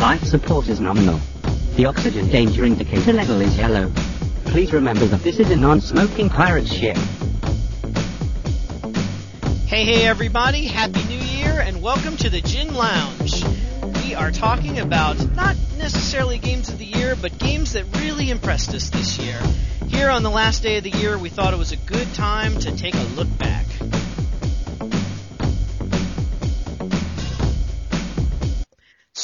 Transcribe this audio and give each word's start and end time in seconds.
Life 0.00 0.24
support 0.24 0.66
is 0.68 0.80
nominal. 0.80 1.20
The 1.76 1.84
oxygen 1.84 2.26
danger 2.28 2.64
indicator 2.64 3.12
level 3.12 3.38
is 3.42 3.54
yellow. 3.58 3.92
Please 4.46 4.72
remember 4.72 5.04
that 5.04 5.20
this 5.20 5.38
is 5.38 5.50
a 5.50 5.56
non-smoking 5.56 6.30
pirate 6.30 6.66
ship. 6.66 6.96
Hey, 9.66 9.84
hey, 9.84 10.06
everybody! 10.06 10.64
Happy 10.64 11.04
New 11.04 11.18
Year, 11.18 11.60
and 11.60 11.82
welcome 11.82 12.16
to 12.16 12.30
the 12.30 12.40
Gin 12.40 12.74
Lounge. 12.74 13.44
We 14.02 14.14
are 14.14 14.30
talking 14.30 14.80
about 14.80 15.18
not 15.36 15.56
necessarily 15.76 16.38
games 16.38 16.70
of 16.70 16.78
the 16.78 16.86
year, 16.86 17.14
but 17.14 17.38
games 17.38 17.74
that 17.74 17.84
really 17.98 18.30
impressed 18.30 18.72
us 18.72 18.88
this 18.88 19.18
year. 19.18 19.38
Here 19.88 20.08
on 20.08 20.22
the 20.22 20.30
last 20.30 20.62
day 20.62 20.78
of 20.78 20.84
the 20.84 20.90
year, 20.92 21.18
we 21.18 21.28
thought 21.28 21.52
it 21.52 21.58
was 21.58 21.72
a 21.72 21.76
good 21.76 22.08
time 22.14 22.58
to 22.60 22.74
take 22.74 22.94
a 22.94 23.02
look 23.16 23.28
back. 23.36 23.59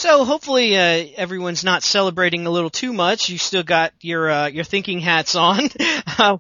So 0.06 0.24
hopefully 0.24 0.76
uh, 0.76 1.04
everyone's 1.16 1.64
not 1.64 1.82
celebrating 1.82 2.46
a 2.46 2.50
little 2.50 2.70
too 2.70 2.92
much. 2.92 3.28
You 3.28 3.38
still 3.38 3.64
got 3.64 3.92
your 4.02 4.30
uh, 4.30 4.46
your 4.46 4.62
thinking 4.62 5.00
hats 5.00 5.34
on. 5.34 5.68
Uh, 6.18 6.38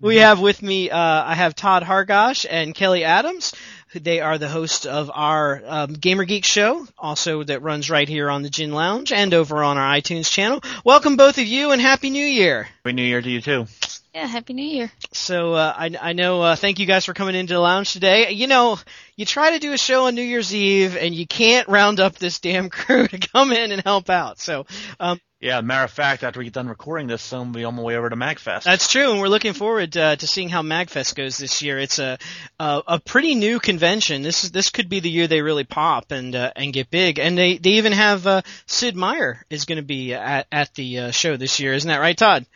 we 0.00 0.16
have 0.16 0.40
with 0.40 0.60
me 0.60 0.90
uh, 0.90 0.98
I 0.98 1.34
have 1.34 1.54
Todd 1.54 1.84
Hargosh 1.84 2.44
and 2.50 2.74
Kelly 2.74 3.04
Adams. 3.04 3.54
They 3.94 4.18
are 4.18 4.36
the 4.36 4.48
hosts 4.48 4.84
of 4.84 5.12
our 5.14 5.62
um, 5.64 5.92
Gamer 5.92 6.24
Geek 6.24 6.44
show, 6.44 6.84
also 6.98 7.44
that 7.44 7.62
runs 7.62 7.88
right 7.88 8.08
here 8.08 8.28
on 8.28 8.42
the 8.42 8.50
Gin 8.50 8.72
Lounge 8.72 9.12
and 9.12 9.32
over 9.32 9.62
on 9.62 9.78
our 9.78 9.94
iTunes 9.94 10.28
channel. 10.28 10.60
Welcome 10.84 11.16
both 11.16 11.38
of 11.38 11.46
you 11.46 11.70
and 11.70 11.80
Happy 11.80 12.10
New 12.10 12.26
Year. 12.26 12.64
Happy 12.84 12.94
New 12.94 13.04
Year 13.04 13.22
to 13.22 13.30
you 13.30 13.40
too. 13.40 13.66
Yeah, 14.14 14.28
Happy 14.28 14.52
New 14.52 14.62
Year. 14.64 14.92
So 15.12 15.54
uh, 15.54 15.74
I, 15.76 15.90
I 16.00 16.12
know. 16.12 16.40
Uh, 16.40 16.54
thank 16.54 16.78
you 16.78 16.86
guys 16.86 17.04
for 17.04 17.14
coming 17.14 17.34
into 17.34 17.54
the 17.54 17.58
lounge 17.58 17.92
today. 17.92 18.30
You 18.30 18.46
know, 18.46 18.78
you 19.16 19.26
try 19.26 19.50
to 19.50 19.58
do 19.58 19.72
a 19.72 19.76
show 19.76 20.06
on 20.06 20.14
New 20.14 20.22
Year's 20.22 20.54
Eve, 20.54 20.96
and 20.96 21.12
you 21.12 21.26
can't 21.26 21.66
round 21.66 21.98
up 21.98 22.14
this 22.14 22.38
damn 22.38 22.70
crew 22.70 23.08
to 23.08 23.18
come 23.18 23.50
in 23.50 23.72
and 23.72 23.82
help 23.82 24.08
out. 24.08 24.38
So 24.38 24.66
um, 25.00 25.20
Yeah, 25.40 25.60
matter 25.62 25.82
of 25.82 25.90
fact, 25.90 26.22
after 26.22 26.38
we 26.38 26.44
get 26.44 26.52
done 26.52 26.68
recording 26.68 27.08
this, 27.08 27.32
I'm 27.32 27.40
gonna 27.40 27.52
be 27.54 27.64
on 27.64 27.74
my 27.74 27.82
way 27.82 27.96
over 27.96 28.08
to 28.08 28.14
MagFest. 28.14 28.62
That's 28.62 28.86
true, 28.86 29.10
and 29.10 29.20
we're 29.20 29.26
looking 29.26 29.52
forward 29.52 29.96
uh, 29.96 30.14
to 30.14 30.26
seeing 30.28 30.48
how 30.48 30.62
Magfest 30.62 31.16
goes 31.16 31.36
this 31.36 31.60
year. 31.60 31.80
It's 31.80 31.98
a 31.98 32.16
a, 32.60 32.82
a 32.86 33.00
pretty 33.00 33.34
new 33.34 33.58
convention. 33.58 34.22
This 34.22 34.44
is 34.44 34.52
this 34.52 34.70
could 34.70 34.88
be 34.88 35.00
the 35.00 35.10
year 35.10 35.26
they 35.26 35.42
really 35.42 35.64
pop 35.64 36.12
and 36.12 36.36
uh, 36.36 36.52
and 36.54 36.72
get 36.72 36.88
big. 36.88 37.18
And 37.18 37.36
they 37.36 37.58
they 37.58 37.70
even 37.70 37.90
have 37.90 38.28
uh, 38.28 38.42
Sid 38.66 38.94
Meier 38.94 39.44
is 39.50 39.64
going 39.64 39.78
to 39.78 39.82
be 39.82 40.14
at 40.14 40.46
at 40.52 40.72
the 40.74 40.98
uh, 41.00 41.10
show 41.10 41.36
this 41.36 41.58
year. 41.58 41.72
Isn't 41.74 41.88
that 41.88 41.98
right, 41.98 42.16
Todd? 42.16 42.46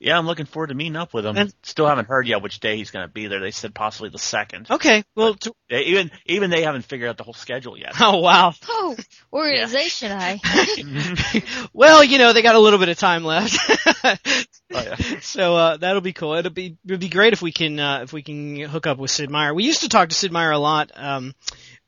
Yeah, 0.00 0.16
I'm 0.16 0.26
looking 0.26 0.46
forward 0.46 0.68
to 0.68 0.74
meeting 0.74 0.96
up 0.96 1.12
with 1.12 1.26
him. 1.26 1.36
And- 1.36 1.52
Still 1.62 1.86
haven't 1.86 2.08
heard 2.08 2.26
yet 2.26 2.42
which 2.42 2.60
day 2.60 2.76
he's 2.76 2.90
gonna 2.90 3.08
be 3.08 3.26
there. 3.26 3.40
They 3.40 3.50
said 3.50 3.74
possibly 3.74 4.10
the 4.10 4.18
second. 4.18 4.68
Okay. 4.70 5.04
Well. 5.16 5.34
To, 5.34 5.52
They, 5.68 5.82
even 5.86 6.10
even 6.26 6.50
they 6.50 6.62
haven't 6.62 6.82
figured 6.82 7.08
out 7.10 7.16
the 7.16 7.24
whole 7.24 7.34
schedule 7.34 7.76
yet. 7.78 7.92
oh 8.00 8.18
wow. 8.18 8.52
Oh, 8.68 8.96
organization, 9.32 10.12
I. 10.12 10.40
well, 11.72 12.02
you 12.04 12.18
know 12.18 12.32
they 12.32 12.42
got 12.42 12.54
a 12.54 12.60
little 12.60 12.78
bit 12.78 12.88
of 12.88 12.98
time 12.98 13.24
left. 13.24 13.58
Oh, 14.70 14.82
yeah. 14.82 14.96
So 15.20 15.56
uh, 15.56 15.76
that'll 15.78 16.02
be 16.02 16.12
cool. 16.12 16.34
It'll 16.34 16.52
be 16.52 16.76
it'll 16.84 16.98
be 16.98 17.08
great 17.08 17.32
if 17.32 17.40
we 17.40 17.52
can 17.52 17.80
uh, 17.80 18.00
if 18.02 18.12
we 18.12 18.22
can 18.22 18.60
hook 18.60 18.86
up 18.86 18.98
with 18.98 19.10
Sid 19.10 19.30
Meier. 19.30 19.54
We 19.54 19.64
used 19.64 19.80
to 19.80 19.88
talk 19.88 20.10
to 20.10 20.14
Sid 20.14 20.30
Meier 20.30 20.50
a 20.50 20.58
lot 20.58 20.92
um, 20.94 21.34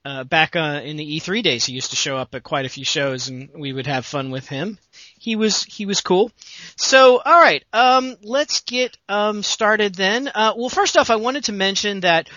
uh, 0.03 0.25
back 0.25 0.57
uh, 0.57 0.81
in 0.83 0.97
the 0.97 1.21
E3 1.21 1.43
days. 1.43 1.67
He 1.67 1.75
used 1.75 1.91
to 1.91 1.97
show 1.97 2.17
up 2.17 2.35
at 2.35 2.43
quite 2.43 2.65
a 2.65 2.71
few 2.71 2.87
shows, 2.87 3.29
and 3.29 3.51
we 3.55 3.75
would 3.75 3.87
have 3.87 4.07
fun 4.07 4.31
with 4.31 4.49
him. 4.49 4.79
He 5.21 5.37
was 5.37 5.63
he 5.65 5.85
was 5.85 6.01
cool. 6.01 6.33
So 6.77 7.21
all 7.25 7.41
right, 7.41 7.63
um, 7.75 8.17
let's 8.23 8.63
get 8.63 8.97
um, 9.07 9.43
started 9.43 9.95
then. 9.95 10.29
Uh, 10.29 10.55
well, 10.57 10.71
first 10.71 10.97
off, 10.97 11.11
I 11.11 11.17
wanted 11.17 11.45
to 11.45 11.53
mention 11.53 12.01
that. 12.01 12.29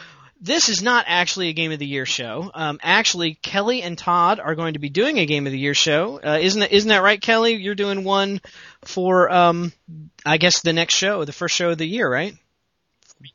This 0.45 0.67
is 0.67 0.81
not 0.81 1.05
actually 1.07 1.47
a 1.47 1.53
Game 1.53 1.71
of 1.71 1.79
the 1.79 1.85
Year 1.85 2.05
show. 2.05 2.51
Um, 2.53 2.77
actually, 2.83 3.35
Kelly 3.35 3.81
and 3.81 3.97
Todd 3.97 4.41
are 4.41 4.55
going 4.55 4.73
to 4.73 4.79
be 4.79 4.89
doing 4.89 5.17
a 5.17 5.25
Game 5.25 5.45
of 5.45 5.53
the 5.53 5.57
Year 5.57 5.73
show. 5.73 6.19
Uh, 6.21 6.37
isn't 6.41 6.59
that, 6.59 6.73
isn't 6.73 6.89
that 6.89 7.01
right, 7.01 7.21
Kelly? 7.21 7.53
You're 7.53 7.75
doing 7.75 8.03
one 8.03 8.41
for, 8.83 9.31
um, 9.31 9.71
I 10.25 10.35
guess 10.37 10.59
the 10.59 10.73
next 10.73 10.95
show, 10.95 11.23
the 11.23 11.31
first 11.31 11.55
show 11.55 11.69
of 11.69 11.77
the 11.77 11.87
year, 11.87 12.11
right? 12.11 12.35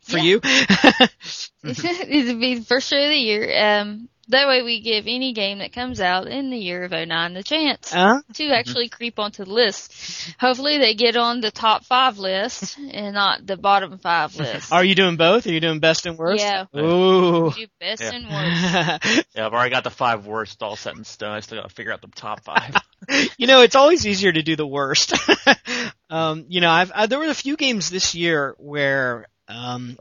For 0.02 0.18
Yeah. 0.18 0.22
you? 0.22 0.40
Be 1.62 2.54
the 2.56 2.64
first 2.68 2.90
show 2.90 3.02
of 3.02 3.08
the 3.08 3.16
year. 3.16 3.56
Um, 3.80 4.10
that 4.28 4.48
way 4.48 4.62
we 4.62 4.80
give 4.80 5.04
any 5.06 5.32
game 5.32 5.58
that 5.58 5.72
comes 5.72 6.00
out 6.00 6.26
in 6.26 6.50
the 6.50 6.56
year 6.56 6.84
of 6.84 6.90
09 6.92 7.34
the 7.34 7.42
chance 7.42 7.94
uh, 7.94 8.20
to 8.34 8.50
actually 8.50 8.88
creep 8.88 9.18
onto 9.18 9.44
the 9.44 9.52
list. 9.52 10.34
Hopefully 10.38 10.78
they 10.78 10.94
get 10.94 11.16
on 11.16 11.40
the 11.40 11.50
top 11.50 11.84
five 11.84 12.18
list 12.18 12.78
and 12.78 13.14
not 13.14 13.46
the 13.46 13.56
bottom 13.56 13.98
five 13.98 14.36
list. 14.36 14.72
are 14.72 14.84
you 14.84 14.94
doing 14.94 15.16
both? 15.16 15.46
Are 15.46 15.52
you 15.52 15.60
doing 15.60 15.80
best 15.80 16.06
and 16.06 16.18
worst? 16.18 16.42
Yeah. 16.42 16.66
Ooh. 16.76 17.50
Do 17.50 17.66
best 17.80 18.02
Yeah. 18.02 18.12
and 18.12 18.28
worst. 18.28 19.26
Yeah, 19.34 19.46
I've 19.46 19.52
already 19.52 19.70
got 19.70 19.84
the 19.84 19.90
five 19.90 20.26
worst 20.26 20.62
all 20.62 20.76
set 20.76 20.96
in 20.96 21.04
stone. 21.04 21.30
I 21.30 21.40
still 21.40 21.58
gotta 21.58 21.72
figure 21.74 21.92
out 21.92 22.02
the 22.02 22.08
top 22.08 22.44
five. 22.44 22.76
you 23.38 23.46
know, 23.46 23.62
it's 23.62 23.76
always 23.76 24.06
easier 24.06 24.32
to 24.32 24.42
do 24.42 24.56
the 24.56 24.66
worst. 24.66 25.14
um, 26.10 26.46
you 26.48 26.60
know, 26.60 26.70
I've, 26.70 26.92
I, 26.94 27.06
there 27.06 27.18
were 27.18 27.26
a 27.26 27.34
few 27.34 27.56
games 27.56 27.90
this 27.90 28.14
year 28.14 28.54
where, 28.58 29.26
um, 29.48 29.96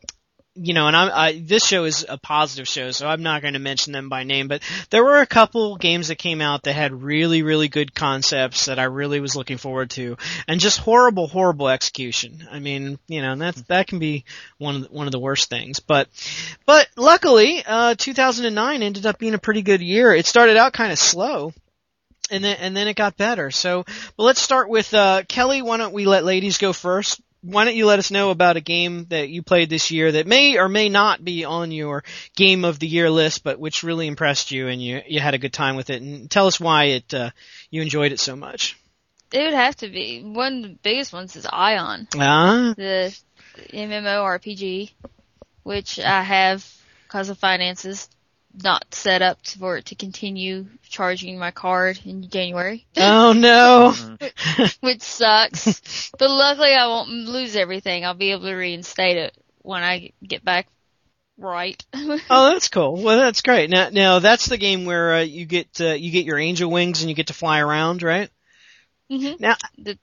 you 0.57 0.73
know, 0.73 0.88
and 0.88 0.95
I'm, 0.95 1.12
I, 1.13 1.41
this 1.44 1.66
show 1.66 1.85
is 1.85 2.06
a 2.07 2.18
positive 2.18 2.68
show, 2.68 2.91
so 2.91 3.07
I'm 3.07 3.23
not 3.23 3.41
going 3.41 3.53
to 3.53 3.59
mention 3.59 3.94
them 3.94 4.09
by 4.09 4.23
name, 4.23 4.47
but 4.47 4.62
there 4.90 5.03
were 5.03 5.18
a 5.18 5.25
couple 5.28 5.78
games 5.78 6.07
that 6.07 6.18
came 6.18 6.41
out 6.41 6.63
that 6.63 6.73
had 6.73 7.03
really, 7.03 7.44
really 7.44 7.68
good 7.68 7.94
concepts 7.94 8.66
that 8.66 8.79
I 8.79 8.84
really 8.84 9.19
was 9.19 9.35
looking 9.35 9.57
forward 9.57 9.91
to, 9.91 10.18
and 10.47 10.59
just 10.59 10.79
horrible, 10.79 11.28
horrible 11.28 11.69
execution. 11.69 12.47
I 12.51 12.59
mean, 12.59 13.00
you 13.07 13.22
know, 13.22 13.35
that's, 13.35 13.62
that 13.63 13.88
can 13.88 14.00
be 14.00 14.25
one 14.57 14.75
of 14.78 14.81
the, 14.84 14.88
one 14.90 15.07
of 15.07 15.12
the 15.12 15.19
worst 15.19 15.50
things, 15.50 15.79
but, 15.79 16.09
but 16.66 16.88
luckily, 16.95 17.63
uh, 17.66 17.95
2009 17.95 18.81
ended 18.81 19.06
up 19.06 19.19
being 19.19 19.34
a 19.34 19.39
pretty 19.39 19.62
good 19.62 19.81
year. 19.81 20.13
It 20.13 20.25
started 20.25 20.57
out 20.57 20.74
kind 20.74 20.91
of 20.91 21.00
slow 21.00 21.53
and 22.29 22.44
then 22.44 22.57
and 22.59 22.75
then 22.75 22.88
it 22.88 22.95
got 22.95 23.18
better. 23.18 23.51
So, 23.51 23.85
but 24.18 24.24
let's 24.24 24.41
start 24.41 24.69
with 24.69 24.94
uh, 24.94 25.24
Kelly. 25.28 25.62
Why 25.62 25.78
don't 25.78 25.94
we 25.94 26.06
let 26.06 26.25
ladies 26.25 26.57
go 26.57 26.74
first? 26.74 27.22
Why 27.47 27.63
don't 27.63 27.75
you 27.75 27.85
let 27.85 27.99
us 27.99 28.11
know 28.11 28.31
about 28.31 28.57
a 28.57 28.61
game 28.61 29.05
that 29.09 29.29
you 29.29 29.41
played 29.41 29.69
this 29.69 29.89
year 29.89 30.11
that 30.11 30.27
may 30.27 30.57
or 30.57 30.67
may 30.67 30.89
not 30.89 31.23
be 31.23 31.45
on 31.45 31.71
your 31.71 32.03
game 32.35 32.65
of 32.65 32.77
the 32.77 32.87
year 32.87 33.09
list, 33.09 33.41
but 33.41 33.57
which 33.57 33.83
really 33.83 34.05
impressed 34.05 34.51
you 34.51 34.67
and 34.67 34.81
you 34.83 35.01
you 35.07 35.21
had 35.21 35.33
a 35.33 35.37
good 35.37 35.53
time 35.53 35.77
with 35.77 35.89
it, 35.89 36.01
and 36.01 36.29
tell 36.29 36.47
us 36.47 36.59
why 36.59 36.85
it 36.85 37.13
uh, 37.13 37.29
you 37.69 37.81
enjoyed 37.81 38.11
it 38.11 38.19
so 38.19 38.35
much. 38.35 38.77
It 39.31 39.43
would 39.43 39.53
have 39.53 39.77
to 39.77 39.87
be. 39.87 40.23
One 40.23 40.57
of 40.57 40.63
the 40.63 40.77
biggest 40.83 41.13
ones 41.13 41.37
is 41.37 41.45
Aion, 41.45 42.07
Ah, 42.17 42.73
the 42.75 43.17
MMORPG, 43.73 44.91
which 45.63 45.99
I 45.99 46.23
have, 46.23 46.69
because 47.03 47.29
of 47.29 47.37
finances, 47.37 48.09
not 48.63 48.85
set 48.94 49.22
up 49.22 49.45
for 49.45 49.78
it 49.78 49.85
to 49.85 49.95
continue 49.95 50.66
charging 50.90 51.38
my 51.38 51.51
card 51.51 52.00
in 52.06 52.28
January. 52.29 52.85
oh 52.97 53.34
no. 53.34 53.94
which 54.81 55.01
sucks. 55.01 56.12
but 56.18 56.29
luckily, 56.29 56.73
I 56.73 56.88
won't 56.88 57.09
lose 57.09 57.56
everything. 57.56 58.06
I'll 58.06 58.13
be 58.16 58.31
able 58.31 58.44
to 58.45 58.56
reinstate 58.56 59.18
it 59.18 59.38
when 59.62 59.84
I 59.84 60.12
get 60.25 60.44
back 60.44 60.68
right. 61.38 61.84
Oh, 62.29 62.51
that's 62.51 62.68
cool. 62.69 63.01
Well, 63.01 63.19
that's 63.19 63.41
great. 63.41 63.69
Now, 63.69 63.90
now 63.90 64.19
that's 64.19 64.47
the 64.47 64.57
game 64.57 64.85
where 64.85 65.13
uh, 65.16 65.22
you 65.22 65.45
get 65.45 65.79
uh, 65.79 65.94
you 65.94 66.12
get 66.12 66.25
your 66.25 66.39
angel 66.39 66.69
wings 66.69 67.01
and 67.01 67.09
you 67.09 67.16
get 67.16 67.28
to 67.28 67.34
fly 67.34 67.59
around, 67.59 68.01
right? 68.03 68.29
hmm 69.09 69.34
Now, 69.39 69.56
The- 69.78 70.00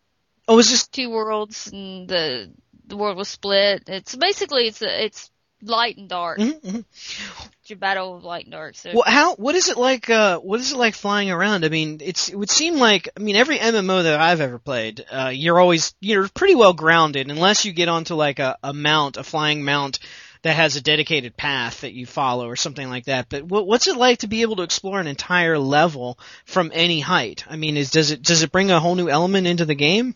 oh, 0.49 0.59
is 0.59 0.71
this 0.71 0.87
Two 0.89 1.11
worlds, 1.11 1.71
and 1.73 2.09
the 2.09 2.51
the 2.87 2.97
world 2.97 3.17
was 3.17 3.29
split. 3.29 3.85
It's 3.89 4.15
basically 4.15 4.69
it's 4.69 4.81
a, 4.83 5.05
it's 5.05 5.31
light 5.63 5.97
and 5.97 6.09
dark. 6.09 6.39
mhm, 6.39 6.61
mhm. 6.63 6.85
It's 6.93 7.54
your 7.71 7.79
battle 7.79 8.17
of 8.17 8.25
light 8.25 8.45
and 8.45 8.53
dark. 8.53 8.77
So 8.77 8.91
Well, 8.93 9.05
how? 9.07 9.35
What 9.37 9.55
is 9.55 9.69
it 9.69 9.77
like? 9.77 10.11
Uh, 10.11 10.39
what 10.39 10.61
is 10.61 10.73
it 10.73 10.79
like 10.79 10.95
flying 10.95 11.31
around? 11.31 11.65
I 11.65 11.69
mean, 11.69 12.01
it's 12.03 12.29
it 12.29 12.37
would 12.37 12.51
seem 12.51 12.77
like 12.77 13.09
I 13.17 13.21
mean 13.21 13.37
every 13.37 13.59
MMO 13.59 14.03
that 14.03 14.21
I've 14.21 14.41
ever 14.41 14.59
played, 14.59 15.05
uh, 15.11 15.31
you're 15.35 15.59
always 15.59 15.95
you're 16.01 16.29
pretty 16.29 16.55
well 16.55 16.73
grounded 16.73 17.31
unless 17.31 17.65
you 17.65 17.73
get 17.73 17.89
onto 17.89 18.15
like 18.15 18.39
a, 18.39 18.57
a 18.63 18.73
mount, 18.73 19.17
a 19.17 19.25
flying 19.25 19.65
mount 19.65 19.99
that 20.43 20.57
has 20.57 20.77
a 20.77 20.83
dedicated 20.83 21.37
path 21.37 21.81
that 21.81 21.95
you 21.95 22.05
follow 22.05 22.49
or 22.49 22.57
something 22.57 22.91
like 22.91 23.07
that. 23.07 23.31
But 23.31 23.45
what, 23.45 23.67
what's 23.67 23.87
it 23.87 23.97
like 23.97 24.19
to 24.19 24.27
be 24.27 24.43
able 24.43 24.57
to 24.57 24.63
explore 24.63 25.01
an 25.01 25.07
entire 25.07 25.59
level 25.59 26.19
from 26.45 26.71
any 26.75 27.01
height? 27.01 27.45
I 27.49 27.57
mean, 27.57 27.77
is 27.77 27.91
does 27.91 28.11
it 28.11 28.23
does 28.23 28.43
it 28.43 28.53
bring 28.53 28.71
a 28.71 28.81
whole 28.81 28.94
new 28.94 29.09
element 29.09 29.47
into 29.47 29.65
the 29.65 29.75
game? 29.75 30.15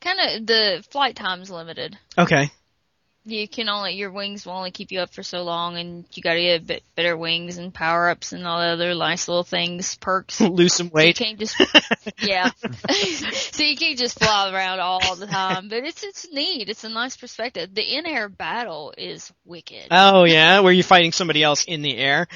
kind 0.00 0.18
of 0.18 0.46
the 0.46 0.84
flight 0.90 1.16
time's 1.16 1.50
limited. 1.50 1.98
Okay. 2.16 2.50
You 3.26 3.46
can 3.46 3.68
only 3.68 3.94
your 3.94 4.10
wings 4.10 4.46
will 4.46 4.54
only 4.54 4.70
keep 4.70 4.90
you 4.90 5.00
up 5.00 5.12
for 5.12 5.22
so 5.22 5.42
long, 5.42 5.76
and 5.76 6.06
you 6.12 6.22
got 6.22 6.34
to 6.34 6.40
get 6.40 6.60
a 6.60 6.64
bit 6.64 6.82
better 6.94 7.16
wings 7.16 7.58
and 7.58 7.72
power 7.72 8.08
ups 8.08 8.32
and 8.32 8.46
all 8.46 8.60
the 8.60 8.66
other 8.66 8.94
nice 8.94 9.28
little 9.28 9.44
things, 9.44 9.96
perks. 9.96 10.40
Lose 10.40 10.74
some 10.74 10.88
weight. 10.88 11.02
You 11.02 11.08
weight. 11.08 11.16
can't 11.16 11.38
just 11.38 11.56
yeah. 12.22 12.50
so 13.52 13.62
you 13.62 13.76
can't 13.76 13.98
just 13.98 14.18
fly 14.18 14.50
around 14.50 14.80
all 14.80 15.16
the 15.16 15.26
time, 15.26 15.68
but 15.68 15.84
it's 15.84 16.02
it's 16.02 16.32
neat. 16.32 16.70
It's 16.70 16.84
a 16.84 16.88
nice 16.88 17.16
perspective. 17.16 17.74
The 17.74 17.96
in-air 17.96 18.30
battle 18.30 18.94
is 18.96 19.30
wicked. 19.44 19.88
Oh 19.90 20.24
yeah, 20.24 20.60
where 20.60 20.72
you're 20.72 20.82
fighting 20.82 21.12
somebody 21.12 21.42
else 21.42 21.64
in 21.64 21.82
the 21.82 21.96
air. 21.96 22.26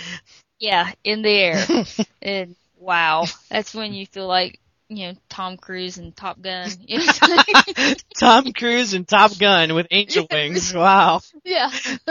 yeah, 0.59 0.93
in 1.03 1.23
the 1.23 1.31
air. 1.31 1.85
and 2.21 2.57
wow, 2.77 3.25
that's 3.49 3.75
when 3.75 3.95
you 3.95 4.05
feel 4.07 4.27
like 4.27 4.61
you 4.89 5.09
know, 5.09 5.15
Tom 5.29 5.57
Cruise 5.57 5.99
and 5.99 6.15
Top 6.15 6.41
Gun. 6.41 6.71
You 6.87 6.99
know? 6.99 7.95
Tom 8.19 8.53
Cruise 8.53 8.95
and 8.95 9.09
Top 9.09 9.37
Gun 9.39 9.75
with 9.75 9.87
angel 9.91 10.27
wings. 10.31 10.73
Wow. 10.75 11.21
yeah. 11.45 11.71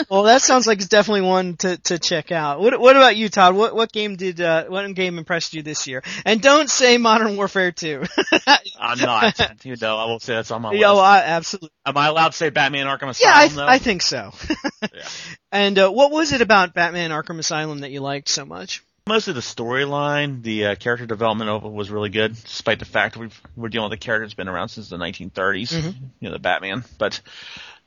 Well, 0.10 0.24
that 0.24 0.42
sounds 0.42 0.68
like 0.68 0.80
it's 0.80 0.88
definitely 0.88 1.22
one 1.22 1.56
to 1.58 1.78
to 1.78 2.00
check 2.00 2.32
out. 2.32 2.60
What 2.60 2.80
what 2.80 2.96
about 2.96 3.16
you, 3.16 3.30
Todd? 3.30 3.56
What 3.56 3.76
what 3.76 3.92
game 3.92 4.16
did 4.16 4.42
uh, 4.42 4.66
what 4.66 4.92
game 4.94 5.18
impressed 5.18 5.54
you 5.54 5.62
this 5.62 5.88
year? 5.88 6.04
And 6.26 6.42
don't 6.42 6.70
say 6.70 6.98
Modern 6.98 7.38
Warfare 7.38 7.72
2. 7.72 8.04
I'm 8.80 9.00
not. 9.00 9.66
You 9.66 9.76
know, 9.80 9.98
I 9.98 10.06
won't 10.06 10.22
say 10.22 10.36
that's 10.36 10.52
on 10.52 10.62
my 10.62 10.70
list. 10.70 10.82
Yeah, 10.82 10.92
well, 10.92 11.00
I, 11.00 11.20
absolutely. 11.20 11.70
Am 11.86 11.98
I 11.98 12.08
allowed 12.08 12.30
to 12.30 12.38
say 12.38 12.50
Batman 12.50 12.88
Arkham 12.88 13.10
Asylum? 13.10 13.20
Yeah, 13.22 13.34
I, 13.36 13.48
though? 13.50 13.68
I 13.68 13.78
think 13.78 14.02
so. 14.02 14.34
Yeah. 14.82 15.08
And 15.52 15.80
uh, 15.80 15.90
what 15.90 16.12
was 16.12 16.34
it 16.34 16.42
about 16.42 16.74
Batman 16.74 17.12
Arkham 17.12 17.40
Asylum 17.40 17.80
that 17.80 17.92
you 17.92 18.02
liked 18.02 18.28
so 18.28 18.46
much? 18.46 18.84
Mostly 19.06 19.34
the 19.34 19.42
storyline, 19.42 20.44
the 20.44 20.68
uh, 20.68 20.76
character 20.76 21.06
development 21.06 21.50
of 21.50 21.66
it 21.66 21.72
was 21.72 21.92
really 21.92 22.10
good, 22.10 22.36
despite 22.42 22.80
the 22.80 22.86
fact 22.86 23.18
we've, 23.18 23.38
we're 23.54 23.68
dealing 23.68 23.90
with 23.90 24.00
a 24.00 24.02
character 24.02 24.26
that's 24.26 24.34
been 24.34 24.48
around 24.48 24.70
since 24.70 24.88
the 24.88 24.96
1930s, 24.96 25.74
Mhm. 25.74 25.94
you 26.22 26.30
know, 26.30 26.32
the 26.32 26.40
Batman. 26.40 26.86
But 26.98 27.20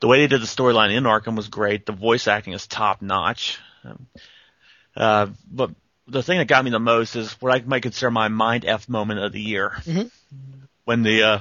the 0.00 0.08
way 0.08 0.20
they 0.20 0.26
did 0.26 0.42
the 0.42 0.46
storyline 0.46 0.94
in 0.94 1.04
Arkham 1.04 1.34
was 1.34 1.48
great. 1.48 1.86
The 1.86 1.92
voice 1.92 2.28
acting 2.28 2.52
is 2.52 2.66
top 2.66 3.00
notch. 3.00 3.58
Um, 3.82 4.06
uh, 4.94 5.26
but 5.50 5.70
the 6.06 6.22
thing 6.22 6.36
that 6.36 6.48
got 6.48 6.62
me 6.62 6.70
the 6.70 6.78
most 6.78 7.16
is 7.16 7.32
what 7.40 7.54
I 7.54 7.64
might 7.64 7.82
consider 7.82 8.10
my 8.10 8.28
mind 8.28 8.66
f 8.66 8.86
moment 8.86 9.20
of 9.20 9.32
the 9.32 9.40
year, 9.40 9.70
Mhm. 9.86 10.10
when 10.84 11.02
the 11.02 11.22
uh, 11.22 11.38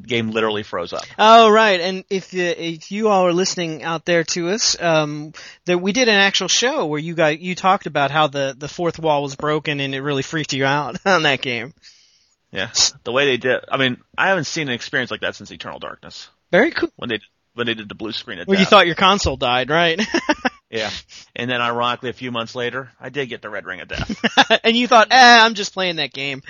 game 0.00 0.30
literally 0.30 0.62
froze 0.62 0.92
up. 0.92 1.04
Oh, 1.18 1.50
right. 1.50 1.80
And 1.80 2.04
if 2.10 2.32
you, 2.32 2.44
if 2.44 2.90
you 2.90 3.08
all 3.08 3.26
are 3.26 3.32
listening 3.32 3.82
out 3.82 4.04
there 4.04 4.24
to 4.24 4.50
us, 4.50 4.80
um, 4.80 5.32
that 5.66 5.78
we 5.78 5.92
did 5.92 6.08
an 6.08 6.14
actual 6.14 6.48
show 6.48 6.86
where 6.86 7.00
you 7.00 7.14
guys 7.14 7.38
you 7.40 7.54
talked 7.54 7.86
about 7.86 8.10
how 8.10 8.26
the 8.26 8.54
the 8.56 8.68
fourth 8.68 8.98
wall 8.98 9.22
was 9.22 9.36
broken 9.36 9.80
and 9.80 9.94
it 9.94 10.00
really 10.00 10.22
freaked 10.22 10.52
you 10.52 10.64
out 10.64 10.96
on 11.06 11.22
that 11.24 11.40
game. 11.40 11.74
Yeah, 12.50 12.70
the 13.02 13.12
way 13.12 13.26
they 13.26 13.36
did. 13.36 13.64
I 13.68 13.78
mean, 13.78 13.98
I 14.16 14.28
haven't 14.28 14.44
seen 14.44 14.68
an 14.68 14.74
experience 14.74 15.10
like 15.10 15.22
that 15.22 15.34
since 15.34 15.50
Eternal 15.50 15.80
Darkness 15.80 16.28
Very 16.52 16.70
cool. 16.70 16.90
when 16.96 17.08
they 17.08 17.18
when 17.54 17.66
they 17.66 17.74
did 17.74 17.88
the 17.88 17.96
blue 17.96 18.12
screen 18.12 18.38
at 18.38 18.46
Well, 18.46 18.58
you 18.58 18.64
thought 18.64 18.86
your 18.86 18.94
console 18.94 19.36
died, 19.36 19.70
right? 19.70 20.00
Yeah. 20.74 20.90
And 21.36 21.48
then 21.48 21.60
ironically, 21.60 22.10
a 22.10 22.14
few 22.14 22.32
months 22.32 22.56
later, 22.56 22.90
I 22.98 23.08
did 23.08 23.28
get 23.28 23.42
the 23.42 23.48
red 23.48 23.64
ring 23.64 23.80
of 23.80 23.86
death. 23.86 24.60
and 24.64 24.76
you 24.76 24.88
thought, 24.88 25.06
eh, 25.12 25.38
I'm 25.40 25.54
just 25.54 25.72
playing 25.72 25.96
that 25.96 26.12
game. 26.12 26.42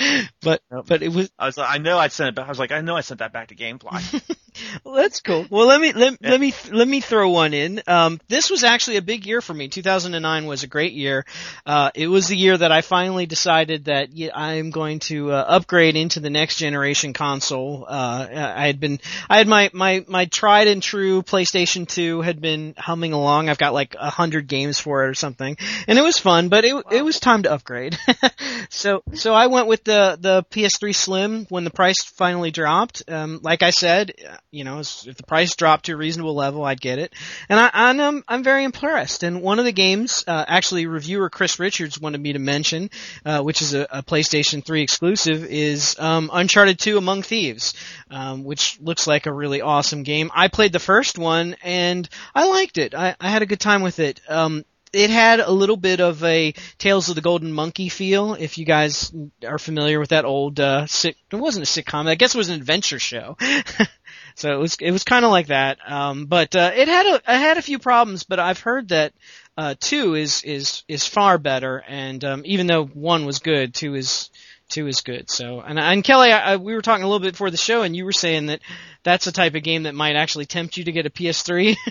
but 0.42 0.62
Nope. 0.70 0.86
but 0.88 1.02
it 1.02 1.12
was 1.12 1.30
I 1.38 1.46
was 1.46 1.56
like, 1.56 1.74
I 1.74 1.78
know 1.78 1.98
I 1.98 2.08
sent 2.08 2.28
it 2.30 2.34
back. 2.34 2.46
I 2.46 2.48
was 2.48 2.58
like, 2.58 2.72
I 2.72 2.80
know 2.80 2.96
I 2.96 3.00
sent 3.02 3.18
that 3.20 3.32
back 3.32 3.48
to 3.48 3.54
GameFly. 3.54 4.36
well, 4.84 4.94
that's 4.94 5.20
cool. 5.20 5.46
Well, 5.50 5.66
let 5.66 5.80
me 5.80 5.92
let, 5.92 6.18
Yeah. 6.20 6.30
let 6.30 6.40
me 6.40 6.54
let 6.70 6.88
me 6.88 7.00
throw 7.00 7.30
one 7.30 7.54
in. 7.54 7.82
Um, 7.86 8.20
this 8.28 8.50
was 8.50 8.64
actually 8.64 8.96
a 8.96 9.02
big 9.02 9.26
year 9.26 9.40
for 9.40 9.54
me. 9.54 9.68
2009 9.68 10.46
was 10.46 10.62
a 10.62 10.66
great 10.66 10.92
year. 10.92 11.24
Uh, 11.66 11.90
it 11.94 12.06
was 12.08 12.28
the 12.28 12.36
year 12.36 12.56
that 12.56 12.72
I 12.72 12.80
finally 12.80 13.26
decided 13.26 13.84
that 13.86 14.12
yeah, 14.12 14.30
I'm 14.34 14.70
going 14.70 14.98
to 15.00 15.32
uh, 15.32 15.44
upgrade 15.48 15.96
into 15.96 16.20
the 16.20 16.30
next 16.30 16.56
generation 16.56 17.12
console. 17.12 17.86
Uh, 17.88 18.26
I 18.30 18.66
had 18.66 18.80
been 18.80 19.00
I 19.28 19.38
had 19.38 19.48
my 19.48 19.70
my 19.72 20.04
my 20.08 20.24
tried 20.26 20.68
and 20.68 20.82
true 20.82 21.22
PlayStation 21.22 21.86
2 21.88 22.20
had 22.22 22.40
been 22.40 22.74
humming 22.76 23.12
along. 23.12 23.48
I've 23.48 23.58
got 23.58 23.74
like 23.74 23.94
a 23.98 24.10
hundred 24.10 24.46
games 24.48 24.78
for 24.78 25.04
it 25.04 25.08
or 25.08 25.14
something, 25.14 25.56
and 25.86 25.98
it 25.98 26.02
was 26.02 26.18
fun. 26.18 26.48
But 26.48 26.64
it 26.64 26.84
it 26.90 27.02
was 27.04 27.20
time 27.20 27.42
to 27.44 27.52
upgrade. 27.52 27.98
so 28.68 29.02
so 29.14 29.34
I 29.34 29.46
went 29.48 29.66
with 29.66 29.84
the 29.84 30.18
the 30.20 30.44
PS3 30.50 30.94
Slim 30.94 31.46
when 31.48 31.64
the 31.64 31.70
price 31.70 32.02
finally 32.02 32.50
dropped. 32.50 33.02
Um, 33.08 33.40
like 33.42 33.62
I 33.62 33.70
said, 33.70 34.12
you 34.52 34.64
know, 34.64 34.80
if 34.80 35.16
the 35.16 35.22
price 35.22 35.54
dropped 35.54 35.84
to 35.84 35.92
a 35.92 35.96
reasonable 35.96 36.34
level, 36.34 36.64
I'd 36.64 36.80
get 36.80 36.98
it. 36.98 37.12
And 37.48 37.60
I, 37.60 37.70
I'm 37.72 38.24
I'm 38.26 38.42
very 38.42 38.64
impressed. 38.64 39.22
And 39.22 39.42
one 39.42 39.60
of 39.60 39.64
the 39.64 39.72
games, 39.72 40.24
uh, 40.26 40.44
actually, 40.46 40.86
reviewer 40.86 41.30
Chris 41.30 41.60
Richards 41.60 42.00
wanted 42.00 42.20
me 42.20 42.32
to 42.32 42.40
mention, 42.40 42.90
uh, 43.24 43.42
which 43.42 43.62
is 43.62 43.74
a, 43.74 43.86
a 43.90 44.02
PlayStation 44.02 44.64
3 44.64 44.82
exclusive, 44.82 45.44
is 45.44 45.96
um, 46.00 46.30
Uncharted 46.32 46.80
2: 46.80 46.98
Among 46.98 47.22
Thieves, 47.22 47.74
um, 48.10 48.42
which 48.42 48.80
looks 48.80 49.06
like 49.06 49.26
a 49.26 49.32
really 49.32 49.60
awesome 49.60 50.02
game. 50.02 50.30
I 50.34 50.48
played 50.48 50.72
the 50.72 50.80
first 50.80 51.16
one 51.16 51.54
and 51.62 52.08
I 52.34 52.46
liked 52.46 52.78
it. 52.78 52.94
I, 52.94 53.14
I 53.20 53.30
had 53.30 53.42
a 53.42 53.46
good 53.46 53.60
time 53.60 53.82
with 53.82 54.00
it. 54.00 54.20
Um, 54.28 54.64
it 54.92 55.10
had 55.10 55.40
a 55.40 55.50
little 55.50 55.76
bit 55.76 56.00
of 56.00 56.22
a 56.24 56.52
Tales 56.78 57.08
of 57.08 57.14
the 57.14 57.20
Golden 57.20 57.52
Monkey 57.52 57.88
feel. 57.88 58.34
If 58.34 58.58
you 58.58 58.64
guys 58.64 59.12
are 59.46 59.58
familiar 59.58 60.00
with 60.00 60.10
that 60.10 60.24
old, 60.24 60.58
uh, 60.58 60.86
sit, 60.86 61.16
it 61.30 61.36
wasn't 61.36 61.64
a 61.64 61.70
sitcom. 61.82 62.08
I 62.08 62.16
guess 62.16 62.34
it 62.34 62.38
was 62.38 62.48
an 62.48 62.56
adventure 62.56 62.98
show. 62.98 63.36
so 64.34 64.52
it 64.52 64.58
was, 64.58 64.76
it 64.80 64.90
was 64.90 65.04
kind 65.04 65.24
of 65.24 65.30
like 65.30 65.48
that. 65.48 65.78
Um, 65.86 66.26
but, 66.26 66.54
uh, 66.56 66.72
it 66.74 66.88
had 66.88 67.06
a, 67.06 67.14
it 67.16 67.22
had 67.26 67.58
a 67.58 67.62
few 67.62 67.78
problems, 67.78 68.24
but 68.24 68.38
I've 68.38 68.60
heard 68.60 68.88
that, 68.88 69.12
uh, 69.56 69.74
two 69.78 70.14
is, 70.14 70.42
is, 70.44 70.84
is 70.88 71.06
far 71.06 71.38
better. 71.38 71.82
And, 71.86 72.24
um, 72.24 72.42
even 72.44 72.66
though 72.66 72.84
one 72.84 73.26
was 73.26 73.38
good, 73.38 73.74
two 73.74 73.94
is, 73.94 74.30
two 74.68 74.86
is 74.86 75.00
good. 75.00 75.30
So, 75.30 75.60
and, 75.60 75.78
and 75.78 76.04
Kelly, 76.04 76.32
I, 76.32 76.52
I, 76.52 76.56
we 76.56 76.74
were 76.74 76.82
talking 76.82 77.04
a 77.04 77.08
little 77.08 77.20
bit 77.20 77.34
before 77.34 77.50
the 77.50 77.56
show 77.56 77.82
and 77.82 77.94
you 77.94 78.04
were 78.04 78.12
saying 78.12 78.46
that 78.46 78.60
that's 79.02 79.26
a 79.26 79.32
type 79.32 79.54
of 79.54 79.62
game 79.62 79.84
that 79.84 79.94
might 79.94 80.16
actually 80.16 80.46
tempt 80.46 80.76
you 80.76 80.84
to 80.84 80.92
get 80.92 81.06
a 81.06 81.10
PS3. 81.10 81.76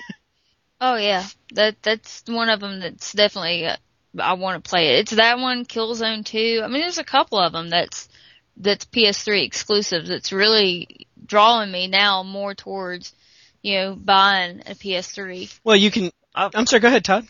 Oh 0.82 0.96
yeah, 0.96 1.26
that 1.54 1.82
that's 1.82 2.24
one 2.26 2.50
of 2.50 2.62
them 2.62 2.80
that's 2.80 3.12
definitely 3.12 3.66
uh, 3.66 3.76
I 4.18 4.34
want 4.34 4.64
to 4.64 4.70
play 4.70 4.96
it. 4.96 5.00
It's 5.00 5.12
that 5.12 5.38
one, 5.38 5.66
Killzone 5.66 6.26
2. 6.26 6.62
I 6.64 6.68
mean, 6.68 6.82
there's 6.82 6.98
a 6.98 7.04
couple 7.04 7.38
of 7.38 7.52
them 7.52 7.70
that's 7.70 8.08
that's 8.56 8.86
PS3 8.86 9.46
exclusive. 9.46 10.08
That's 10.08 10.32
really 10.32 11.08
drawing 11.30 11.72
me 11.72 11.88
now 11.88 12.24
more 12.24 12.54
towards 12.54 13.14
you 13.62 13.76
know 13.76 13.96
buying 13.96 14.60
a 14.62 14.76
PS3. 14.76 15.58
well, 15.64 15.78
you 15.78 15.92
can, 15.92 16.12
I, 16.36 16.50
I'm 16.54 16.66
sorry, 16.66 16.82
go 16.82 16.90
ahead, 16.90 17.06
Todd. 17.06 17.26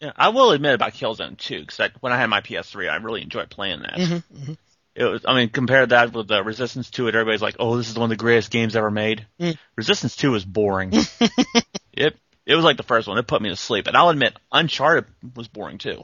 yeah, 0.00 0.12
I 0.14 0.28
will 0.28 0.52
admit 0.52 0.74
about 0.74 0.92
Killzone 0.92 1.36
2, 1.36 1.60
because 1.60 1.80
when 2.00 2.12
I 2.12 2.16
had 2.16 2.26
my 2.28 2.40
PS3, 2.40 2.88
I 2.88 2.96
really 2.96 3.22
enjoyed 3.22 3.50
playing 3.50 3.80
that. 3.80 3.96
Mm-hmm. 3.96 4.52
It 4.94 5.04
was, 5.04 5.24
I 5.26 5.34
mean, 5.34 5.48
compare 5.48 5.86
that 5.86 6.12
with 6.12 6.30
uh, 6.30 6.42
Resistance 6.42 6.90
2, 6.90 7.06
it 7.08 7.14
everybody's 7.14 7.42
like, 7.42 7.56
oh, 7.60 7.76
this 7.76 7.88
is 7.88 7.96
one 7.96 8.04
of 8.04 8.10
the 8.10 8.16
greatest 8.16 8.50
games 8.50 8.74
ever 8.74 8.90
made. 8.90 9.26
Mm. 9.40 9.56
Resistance 9.76 10.16
2 10.16 10.32
was 10.32 10.44
boring. 10.44 10.92
it 11.92 12.16
it 12.46 12.56
was 12.56 12.64
like 12.64 12.78
the 12.78 12.82
first 12.82 13.06
one. 13.06 13.18
It 13.18 13.26
put 13.26 13.42
me 13.42 13.50
to 13.50 13.56
sleep. 13.56 13.86
And 13.86 13.96
I'll 13.96 14.08
admit, 14.08 14.34
Uncharted 14.50 15.04
was 15.36 15.46
boring 15.46 15.76
too. 15.78 16.02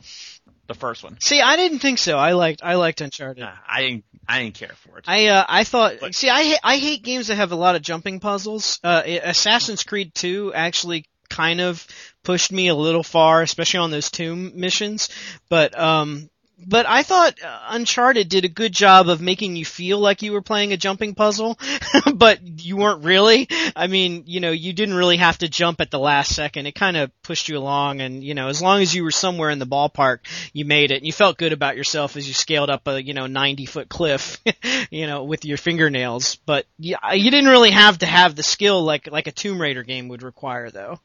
The 0.66 0.75
first 0.75 1.05
one. 1.05 1.19
See, 1.20 1.40
I 1.43 1.56
didn't 1.56 1.81
think 1.81 1.99
so. 1.99 2.16
I 2.19 2.32
liked 2.32 2.62
I 2.62 2.75
liked 2.76 3.00
Uncharted. 3.00 3.43
Nah, 3.43 3.52
I 3.69 3.82
didn't 3.82 4.05
I 4.26 4.43
didn't 4.43 4.55
care 4.55 4.72
for 4.76 4.99
it. 4.99 5.05
I 5.06 5.26
uh, 5.26 5.44
I 5.49 5.64
thought. 5.64 5.96
But- 6.00 6.14
see, 6.14 6.31
I 6.31 6.43
ha- 6.43 6.61
I 6.62 6.76
hate 6.78 7.02
games 7.02 7.26
that 7.26 7.37
have 7.37 7.52
a 7.52 7.56
lot 7.56 7.76
of 7.76 7.82
jumping 7.82 8.20
puzzles. 8.20 8.81
Uh, 8.82 9.02
Assassin's 9.05 9.84
Creed 9.84 10.14
2 10.14 10.55
actually 10.55 11.06
kind 11.28 11.61
of 11.61 11.87
pushed 12.22 12.52
me 12.52 12.69
a 12.69 12.75
little 12.75 13.02
far, 13.02 13.43
especially 13.43 13.81
on 13.81 13.90
those 13.90 14.11
tomb 14.11 14.52
missions. 14.55 15.11
But 15.50 15.78
um, 15.78 16.31
but 16.58 16.86
I 16.86 17.02
thought 17.02 17.42
uh, 17.42 17.60
Uncharted 17.70 18.28
did 18.28 18.44
a 18.44 18.48
good 18.48 18.72
job 18.72 19.08
of 19.08 19.20
making 19.20 19.56
you 19.56 19.64
feel 19.64 19.98
like 19.98 20.22
you 20.22 20.32
were 20.32 20.42
playing 20.42 20.72
a 20.72 20.76
jumping 20.76 21.14
puzzle, 21.14 21.58
but 22.14 22.40
you 22.42 22.76
weren't 22.76 23.04
really. 23.04 23.48
I 23.74 23.86
mean, 23.86 24.24
you 24.26 24.40
know, 24.40 24.50
you 24.50 24.72
didn't 24.72 24.94
really 24.94 25.16
have 25.16 25.38
to 25.38 25.48
jump 25.48 25.80
at 25.80 25.90
the 25.90 25.98
last 25.98 26.34
second. 26.34 26.66
It 26.66 26.74
kind 26.74 26.96
of 26.96 27.10
pushed 27.22 27.48
you 27.48 27.58
along, 27.58 28.00
and 28.00 28.22
you 28.22 28.34
know, 28.34 28.48
as 28.48 28.62
long 28.62 28.82
as 28.82 28.94
you 28.94 29.04
were 29.04 29.10
somewhere 29.10 29.50
in 29.50 29.58
the 29.58 29.66
ballpark, 29.66 30.20
you 30.52 30.64
made 30.64 30.90
it. 30.90 30.98
And 30.98 31.06
you 31.06 31.12
felt 31.12 31.38
good 31.38 31.52
about 31.52 31.76
yourself 31.76 32.16
as 32.16 32.26
you 32.26 32.34
scaled 32.34 32.70
up 32.70 32.86
a 32.86 33.02
you 33.02 33.14
know 33.14 33.26
90 33.26 33.66
foot 33.66 33.88
cliff, 33.88 34.40
you 34.90 35.06
know, 35.06 35.25
with 35.25 35.44
your 35.44 35.58
fingernails. 35.58 36.37
But 36.46 36.66
yeah, 36.78 37.12
you 37.12 37.30
didn't 37.30 37.50
really 37.50 37.73
have 37.73 37.99
to 37.99 38.06
have 38.06 38.34
the 38.34 38.42
skill 38.42 38.82
like 38.82 39.11
like 39.11 39.26
a 39.26 39.32
Tomb 39.32 39.61
Raider 39.61 39.82
game 39.82 40.08
would 40.08 40.23
require, 40.23 40.70
though. 40.70 41.00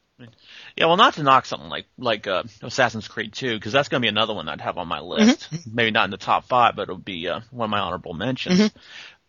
Yeah, 0.76 0.86
well, 0.86 0.96
not 0.96 1.14
to 1.14 1.22
knock 1.22 1.46
something 1.46 1.68
like 1.68 1.86
like 1.98 2.26
uh, 2.26 2.44
Assassin's 2.62 3.08
Creed 3.08 3.32
2, 3.32 3.54
because 3.54 3.72
that's 3.72 3.88
going 3.88 4.00
to 4.00 4.04
be 4.04 4.08
another 4.08 4.34
one 4.34 4.48
I'd 4.48 4.60
have 4.60 4.78
on 4.78 4.88
my 4.88 5.00
list. 5.00 5.48
Maybe 5.72 5.90
not 5.90 6.04
in 6.04 6.10
the 6.10 6.16
top 6.16 6.44
five, 6.44 6.76
but 6.76 6.82
it'll 6.82 6.98
be 6.98 7.28
uh, 7.28 7.40
one 7.50 7.66
of 7.66 7.70
my 7.70 7.78
honorable 7.80 8.14
mentions. 8.14 8.70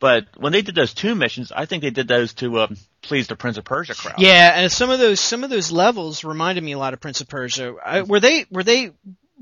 But 0.01 0.25
when 0.36 0.51
they 0.51 0.63
did 0.63 0.74
those 0.74 0.95
two 0.95 1.13
missions, 1.13 1.51
I 1.51 1.65
think 1.65 1.83
they 1.83 1.91
did 1.91 2.07
those 2.07 2.33
to 2.36 2.62
um, 2.62 2.77
please 3.03 3.27
the 3.27 3.36
Prince 3.36 3.57
of 3.57 3.65
Persia 3.65 3.93
crowd. 3.93 4.15
Yeah, 4.17 4.51
and 4.55 4.71
some 4.71 4.89
of 4.89 4.98
those 4.98 5.19
some 5.19 5.43
of 5.43 5.51
those 5.51 5.71
levels 5.71 6.24
reminded 6.24 6.63
me 6.63 6.71
a 6.71 6.79
lot 6.79 6.93
of 6.93 7.00
Prince 7.00 7.21
of 7.21 7.27
Persia. 7.27 7.75
I, 7.86 8.01
were 8.01 8.19
they 8.19 8.48
were 8.50 8.63
they 8.63 8.91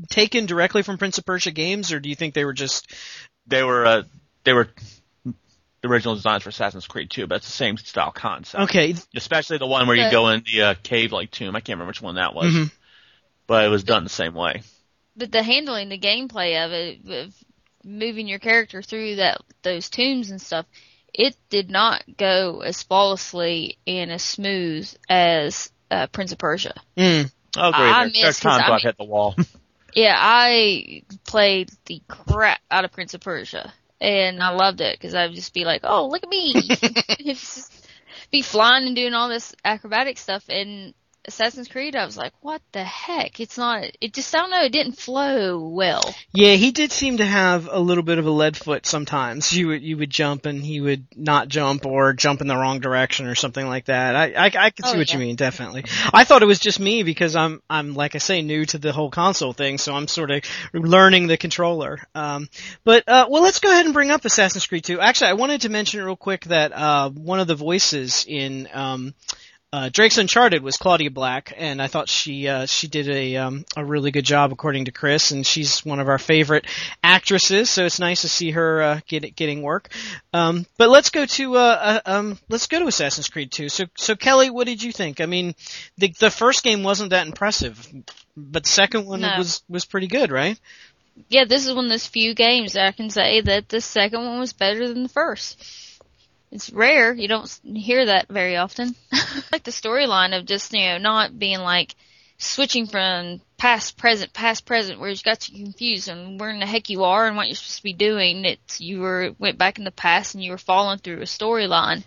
taken 0.10 0.48
directly 0.48 0.84
from 0.84 0.98
Prince 0.98 1.18
of 1.18 1.26
Persia 1.26 1.52
games, 1.52 1.94
or 1.94 2.02
do 2.02 2.10
you 2.10 2.16
think 2.16 2.34
they 2.34 2.44
were 2.44 2.54
just? 2.54 2.94
They 3.48 3.64
were 3.64 3.86
uh, 3.86 4.04
they 4.44 4.52
were 4.52 4.68
the 5.82 5.88
original 5.88 6.16
designs 6.16 6.44
for 6.44 6.50
Assassin's 6.50 6.88
Creed 6.88 7.10
2, 7.10 7.28
but 7.28 7.36
it's 7.36 7.46
the 7.48 7.52
same 7.54 7.78
style 7.78 8.12
concept. 8.12 8.64
Okay, 8.66 8.96
Especially 9.16 9.58
the 9.58 9.66
one 9.68 9.88
where 9.88 9.96
you 9.96 10.10
go 10.12 10.30
in 10.30 10.44
the 10.46 10.62
uh, 10.62 10.74
cave 10.84 11.12
like 11.12 11.32
tomb. 11.32 11.56
I 11.56 11.60
can't 11.62 11.78
remember 11.78 11.90
which 11.90 12.02
one 12.02 12.16
that 12.16 12.34
was, 12.36 12.54
Mhm. 12.54 12.72
but 13.48 13.66
it 13.66 13.70
was 13.70 13.84
done 13.84 14.04
the 14.04 14.10
same 14.10 14.34
way. 14.34 14.62
But 15.16 15.32
the 15.32 15.44
handling, 15.44 15.90
the 15.90 15.98
gameplay 16.00 16.66
of 16.66 16.72
it, 16.72 17.00
of 17.28 17.34
moving 17.84 18.28
your 18.28 18.40
character 18.40 18.82
through 18.82 19.16
that 19.18 19.42
those 19.64 19.90
tombs 19.90 20.32
and 20.32 20.42
stuff, 20.42 20.66
it 21.14 21.36
did 21.50 21.70
not 21.70 22.04
go 22.18 22.62
as 22.62 22.84
flawlessly 22.84 23.78
and 23.88 24.12
as 24.12 24.22
smooth 24.24 24.90
as 25.10 25.72
uh, 25.92 26.08
Prince 26.08 26.32
of 26.32 26.38
Persia. 26.38 26.74
Mm. 26.98 27.32
Oh, 27.58 27.72
great! 27.72 27.82
I 27.82 28.00
there, 28.00 28.06
miss- 28.06 28.22
there's 28.22 28.40
'cause 28.40 28.58
times 28.58 28.64
I 28.64 28.66
I've 28.68 28.72
mean- 28.72 28.80
hit 28.82 28.98
the 28.98 29.04
wall. 29.06 29.36
Yeah, 29.96 30.16
I 30.16 31.02
played 31.26 31.72
the 31.88 32.00
crap 32.08 32.60
out 32.70 32.86
of 32.86 32.92
Prince 32.92 33.16
of 33.16 33.22
Persia, 33.22 33.74
and 34.02 34.42
I 34.42 34.50
loved 34.50 34.82
it 34.82 34.98
because 34.98 35.16
I'd 35.16 35.34
just 35.34 35.54
be 35.54 35.66
like, 35.66 35.82
"Oh, 35.84 36.08
look 36.08 36.24
at 36.24 36.30
me!" 36.30 36.54
Just 37.20 37.88
be 38.32 38.42
flying 38.42 38.88
and 38.88 38.96
doing 38.96 39.14
all 39.14 39.30
this 39.30 39.54
acrobatic 39.64 40.18
stuff, 40.18 40.44
and 40.50 40.94
Assassin's 41.30 41.68
Creed, 41.68 41.96
I 41.96 42.06
was 42.06 42.18
like, 42.18 42.34
what 42.42 42.60
the 42.72 42.84
heck? 42.84 43.40
It's 43.40 43.56
not, 43.58 43.86
it 44.02 44.14
just, 44.14 44.34
I 44.34 44.40
don't 44.40 44.50
know, 44.50 44.64
it 44.64 44.72
didn't 44.72 44.98
flow 44.98 45.60
well. 45.60 46.16
Yeah, 46.34 46.54
he 46.56 46.72
did 46.72 46.92
seem 46.92 47.18
to 47.18 47.26
have 47.26 47.70
a 47.72 47.80
little 47.80 48.04
bit 48.04 48.18
of 48.18 48.26
a 48.26 48.32
lead 48.32 48.58
foot 48.58 48.88
sometimes. 48.88 49.54
You 49.54 49.68
would, 49.68 49.84
you 49.84 49.96
would 49.98 50.10
jump 50.10 50.48
and 50.48 50.64
he 50.64 50.82
would 50.82 51.06
not 51.16 51.48
jump 51.48 51.86
or 51.86 52.14
jump 52.14 52.42
in 52.42 52.48
the 52.48 52.58
wrong 52.58 52.80
direction 52.80 53.28
or 53.28 53.36
something 53.36 53.66
like 53.66 53.86
that. 53.86 54.16
I, 54.16 54.32
I, 54.34 54.46
I 54.46 54.70
can 54.72 54.86
see 54.86 54.96
Oh, 54.96 54.98
what 54.98 55.14
you 55.14 55.20
mean, 55.20 55.36
definitely. 55.36 55.86
I 56.12 56.24
thought 56.24 56.42
it 56.42 56.48
was 56.48 56.60
just 56.60 56.80
me 56.80 57.04
because 57.04 57.36
I'm, 57.36 57.62
I'm, 57.70 57.94
like 57.94 58.16
I 58.16 58.18
say, 58.18 58.42
new 58.42 58.66
to 58.66 58.80
the 58.80 58.92
whole 58.92 59.12
console 59.12 59.54
thing, 59.54 59.78
so 59.78 59.94
I'm 59.94 60.08
sort 60.08 60.32
of 60.32 60.44
learning 60.74 61.28
the 61.28 61.38
controller. 61.38 62.00
Um, 62.16 62.50
but, 62.84 63.08
uh, 63.08 63.28
well, 63.30 63.44
let's 63.44 63.60
go 63.60 63.70
ahead 63.70 63.86
and 63.86 63.94
bring 63.94 64.10
up 64.10 64.26
Assassin's 64.26 64.66
Creed 64.66 64.84
2. 64.84 65.00
Actually, 65.00 65.30
I 65.30 65.34
wanted 65.34 65.62
to 65.62 65.70
mention 65.70 66.04
real 66.04 66.16
quick 66.16 66.46
that, 66.46 66.74
uh, 66.74 67.12
one 67.12 67.40
of 67.40 67.46
the 67.48 67.56
voices 67.56 68.26
in, 68.28 68.68
um, 68.74 69.14
uh, 69.72 69.90
Drake's 69.90 70.18
Uncharted 70.18 70.64
was 70.64 70.78
Claudia 70.78 71.12
Black, 71.12 71.54
and 71.56 71.80
I 71.80 71.86
thought 71.86 72.10
she 72.10 72.48
uh, 72.48 72.66
she 72.66 72.88
did 72.88 73.08
a 73.08 73.36
um, 73.38 73.66
a 73.78 73.86
really 73.86 74.10
good 74.10 74.26
job 74.26 74.52
according 74.52 74.86
to 74.86 74.92
Chris, 74.92 75.30
and 75.30 75.46
she's 75.46 75.86
one 75.86 76.00
of 76.00 76.08
our 76.10 76.18
favorite 76.18 76.66
actresses. 77.04 77.70
So 77.70 77.86
it's 77.86 78.00
nice 78.00 78.22
to 78.22 78.30
see 78.30 78.50
her 78.52 78.82
uh, 78.82 79.00
get 79.08 79.36
getting 79.36 79.62
work. 79.62 79.90
Um, 80.34 80.66
but 80.78 80.90
let's 80.90 81.12
go 81.12 81.26
to 81.26 81.56
uh, 81.56 81.60
uh, 82.06 82.12
um, 82.12 82.40
let's 82.50 82.66
go 82.66 82.80
to 82.80 82.88
Assassin's 82.88 83.30
Creed 83.30 83.52
2. 83.52 83.70
So 83.70 83.86
so 83.96 84.16
Kelly, 84.16 84.50
what 84.50 84.66
did 84.66 84.82
you 84.82 84.92
think? 84.92 85.22
I 85.22 85.28
mean, 85.28 85.54
the 86.00 86.14
the 86.20 86.32
first 86.32 86.64
game 86.64 86.82
wasn't 86.82 87.12
that 87.12 87.28
impressive, 87.28 87.88
but 88.36 88.64
the 88.64 88.70
second 88.70 89.06
one 89.06 89.22
No. 89.22 89.36
was 89.38 89.62
was 89.70 89.86
pretty 89.86 90.08
good, 90.08 90.32
right? 90.32 90.60
Yeah, 91.28 91.46
this 91.46 91.68
is 91.68 91.76
one 91.76 91.86
of 91.86 91.92
those 91.92 92.08
few 92.08 92.34
games 92.34 92.74
that 92.74 92.88
I 92.88 92.92
can 92.92 93.12
say 93.12 93.42
that 93.42 93.70
the 93.70 93.82
second 93.82 94.26
one 94.26 94.40
was 94.40 94.54
better 94.54 94.88
than 94.88 95.04
the 95.04 95.10
first. 95.10 95.64
It's 96.52 96.72
rare. 96.72 97.14
You 97.14 97.28
don't 97.28 97.60
hear 97.64 98.08
that 98.08 98.28
very 98.28 98.58
often. 98.58 98.96
like 99.52 99.64
the 99.64 99.72
storyline 99.72 100.38
of 100.38 100.46
just, 100.46 100.74
you 100.74 100.80
know, 100.80 100.98
not 100.98 101.38
being 101.38 101.60
like 101.60 101.96
switching 102.38 102.88
from 102.88 103.42
past, 103.58 103.98
present, 103.98 104.34
past, 104.34 104.66
present, 104.66 105.00
where 105.00 105.10
it's 105.10 105.22
got 105.22 105.48
you 105.50 105.64
confused 105.64 106.10
on 106.10 106.38
where 106.38 106.50
in 106.50 106.60
the 106.60 106.66
heck 106.66 106.90
you 106.90 107.04
are 107.04 107.28
and 107.28 107.36
what 107.36 107.48
you're 107.48 107.56
supposed 107.56 107.78
to 107.78 107.84
be 107.84 107.94
doing. 107.94 108.46
It's, 108.46 108.82
you 108.82 109.00
were, 109.00 109.36
went 109.38 109.58
back 109.58 109.78
in 109.78 109.84
the 109.84 109.92
past 109.92 110.34
and 110.34 110.44
you 110.44 110.52
were 110.52 110.58
following 110.58 110.98
through 110.98 111.18
a 111.18 111.26
storyline 111.26 112.04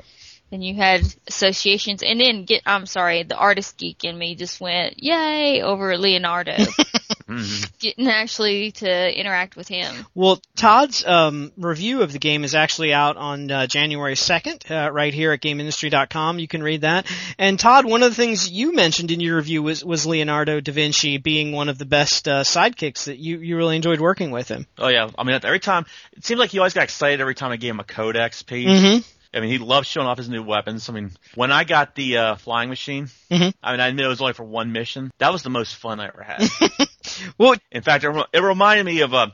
and 0.50 0.64
you 0.64 0.74
had 0.74 1.02
associations 1.26 2.02
and 2.02 2.20
then 2.20 2.44
get, 2.44 2.62
I'm 2.66 2.86
sorry, 2.86 3.22
the 3.22 3.36
artist 3.36 3.78
geek 3.78 4.04
in 4.04 4.18
me 4.18 4.34
just 4.34 4.60
went, 4.60 5.02
yay, 5.02 5.62
over 5.62 5.96
Leonardo. 5.96 6.56
Mhm. 7.28 7.78
Getting 7.78 8.08
actually 8.08 8.72
to 8.72 9.18
interact 9.18 9.56
with 9.56 9.68
him. 9.68 10.06
Well, 10.14 10.40
Todd's 10.56 11.04
um, 11.04 11.52
review 11.56 12.02
of 12.02 12.12
the 12.12 12.18
game 12.18 12.44
is 12.44 12.54
actually 12.54 12.92
out 12.92 13.16
on 13.16 13.50
uh, 13.50 13.66
January 13.66 14.14
2nd, 14.14 14.70
uh, 14.70 14.90
right 14.90 15.12
here 15.12 15.32
at 15.32 15.40
GameIndustry.com. 15.40 16.38
You 16.38 16.48
can 16.48 16.62
read 16.62 16.82
that. 16.82 17.06
And 17.38 17.58
Todd, 17.58 17.84
one 17.84 18.02
of 18.02 18.10
the 18.10 18.16
things 18.16 18.50
you 18.50 18.74
mentioned 18.74 19.10
in 19.10 19.20
your 19.20 19.36
review 19.36 19.62
was, 19.62 19.84
was 19.84 20.06
Leonardo 20.06 20.60
da 20.60 20.72
Vinci 20.72 21.18
being 21.18 21.52
one 21.52 21.68
of 21.68 21.78
the 21.78 21.86
best 21.86 22.28
uh, 22.28 22.42
sidekicks 22.42 23.04
that 23.04 23.18
you, 23.18 23.38
you 23.38 23.56
really 23.56 23.76
enjoyed 23.76 24.00
working 24.00 24.30
with 24.30 24.48
him. 24.48 24.66
Oh 24.78 24.88
yeah, 24.88 25.08
I 25.16 25.24
mean 25.24 25.38
every 25.42 25.60
time 25.60 25.86
it 26.12 26.24
seemed 26.24 26.40
like 26.40 26.50
he 26.50 26.58
always 26.58 26.74
got 26.74 26.84
excited 26.84 27.20
every 27.20 27.34
time 27.34 27.52
I 27.52 27.56
gave 27.56 27.70
him 27.70 27.80
a 27.80 27.84
codex 27.84 28.42
page. 28.42 28.66
Mm-hmm. 28.68 29.21
I 29.34 29.40
mean, 29.40 29.50
he 29.50 29.58
loves 29.58 29.88
showing 29.88 30.06
off 30.06 30.18
his 30.18 30.28
new 30.28 30.42
weapons. 30.42 30.88
I 30.88 30.92
mean, 30.92 31.10
when 31.34 31.50
I 31.52 31.64
got 31.64 31.94
the 31.94 32.16
uh, 32.18 32.34
flying 32.36 32.68
machine, 32.68 33.08
Mhm. 33.30 33.54
I 33.62 33.70
mean, 33.72 33.80
I 33.80 33.90
knew 33.92 34.04
it 34.04 34.08
was 34.08 34.20
only 34.20 34.34
for 34.34 34.44
one 34.44 34.72
mission. 34.72 35.10
That 35.18 35.32
was 35.32 35.42
the 35.42 35.50
most 35.50 35.74
fun 35.76 36.00
I 36.00 36.08
ever 36.08 36.22
had. 36.22 36.48
Well, 37.38 37.56
In 37.70 37.82
fact, 37.82 38.04
it, 38.04 38.26
it 38.32 38.40
reminded 38.42 38.84
me 38.86 39.00
of 39.00 39.12
a 39.12 39.32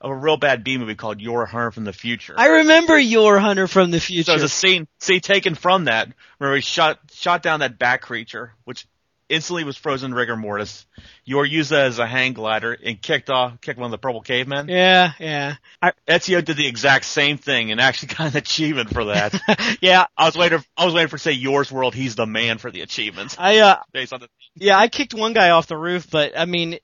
of 0.00 0.10
a 0.10 0.14
real 0.16 0.36
bad 0.36 0.64
B 0.64 0.78
movie 0.78 0.94
called 0.96 1.20
Yor 1.20 1.46
Hunter 1.46 1.70
from 1.70 1.84
the 1.84 1.92
Future. 1.92 2.34
I 2.36 2.46
remember 2.46 2.98
Yor 2.98 3.38
Hunter 3.38 3.68
from 3.68 3.90
the 3.92 4.00
so 4.00 4.06
future. 4.06 4.32
there's 4.32 4.42
a 4.42 4.48
scene, 4.48 4.88
scene 4.98 5.20
taken 5.20 5.54
from 5.54 5.84
that 5.84 6.08
where 6.38 6.54
he 6.56 6.60
shot 6.60 6.98
shot 7.12 7.42
down 7.42 7.60
that 7.60 7.78
bat 7.78 8.00
creature, 8.02 8.52
which 8.64 8.86
instantly 9.32 9.64
was 9.64 9.76
frozen 9.76 10.12
rigor 10.14 10.36
mortis. 10.36 10.86
Yor 11.24 11.44
used 11.44 11.70
that 11.70 11.86
as 11.86 11.98
a 11.98 12.06
hang 12.06 12.34
glider 12.34 12.72
and 12.72 13.00
kicked 13.00 13.30
off, 13.30 13.60
kicked 13.60 13.78
one 13.78 13.86
of 13.86 13.90
the 13.90 13.98
purple 13.98 14.20
cavemen. 14.20 14.68
yeah, 14.68 15.12
yeah. 15.18 15.54
I, 15.80 15.92
Ezio 16.06 16.44
did 16.44 16.56
the 16.56 16.66
exact 16.66 17.06
same 17.06 17.38
thing 17.38 17.72
and 17.72 17.80
actually 17.80 18.14
got 18.14 18.32
an 18.32 18.36
achievement 18.36 18.90
for 18.90 19.06
that. 19.06 19.78
yeah, 19.80 20.06
I 20.16 20.26
was 20.26 20.36
waiting. 20.36 20.62
I 20.76 20.84
was 20.84 20.94
waiting 20.94 21.08
for 21.08 21.18
say 21.18 21.32
yours 21.32 21.72
world. 21.72 21.94
He's 21.94 22.14
the 22.14 22.26
man 22.26 22.58
for 22.58 22.70
the 22.70 22.82
achievements 22.82 23.36
I, 23.38 23.58
uh, 23.58 23.76
based 23.92 24.12
on 24.12 24.20
the. 24.20 24.28
Yeah, 24.54 24.78
I 24.78 24.88
kicked 24.88 25.14
one 25.14 25.32
guy 25.32 25.50
off 25.50 25.66
the 25.66 25.78
roof, 25.78 26.10
but 26.10 26.38
I 26.38 26.44
mean, 26.44 26.78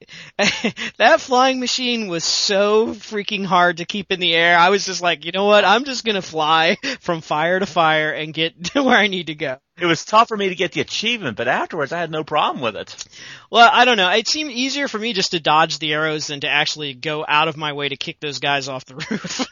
that 0.97 1.21
flying 1.21 1.61
machine 1.61 2.09
was 2.09 2.25
so 2.25 2.89
freaking 2.89 3.45
hard 3.45 3.77
to 3.77 3.85
keep 3.85 4.11
in 4.11 4.21
the 4.21 4.35
air. 4.35 4.57
I 4.57 4.71
was 4.71 4.87
just 4.87 5.03
like, 5.03 5.27
you 5.27 5.33
know 5.33 5.45
what? 5.45 5.67
I'm 5.67 5.85
just 5.85 6.05
gonna 6.05 6.23
fly 6.23 6.77
from 7.01 7.21
fire 7.21 7.61
to 7.61 7.67
fire 7.67 8.11
and 8.11 8.33
get 8.33 8.65
to 8.73 8.83
where 8.83 8.97
I 8.97 9.09
need 9.09 9.27
to 9.27 9.35
go. 9.35 9.59
It 9.81 9.87
was 9.87 10.05
tough 10.05 10.29
for 10.29 10.37
me 10.37 10.49
to 10.49 10.55
get 10.55 10.73
the 10.73 10.81
achievement, 10.81 11.37
but 11.37 11.47
afterwards 11.47 11.93
I 11.93 12.01
had 12.01 12.11
no 12.11 12.25
problem 12.25 12.63
with 12.63 12.77
it. 12.77 13.05
Well, 13.51 13.69
I 13.73 13.85
don't 13.85 13.97
know. 13.97 14.11
It 14.11 14.27
seemed 14.27 14.51
easier 14.51 14.89
for 14.89 14.99
me 14.99 15.13
just 15.13 15.31
to 15.31 15.41
dodge 15.41 15.79
the 15.79 15.93
arrows 15.93 16.27
than 16.27 16.41
to 16.41 16.49
actually 16.49 16.95
go 16.95 17.25
out 17.27 17.49
of 17.49 17.57
my 17.57 17.73
way 17.73 17.89
to 17.89 17.97
kick 17.97 18.19
those 18.21 18.41
guys 18.41 18.69
off 18.69 18.85
the 18.85 18.95
roof. 19.11 19.47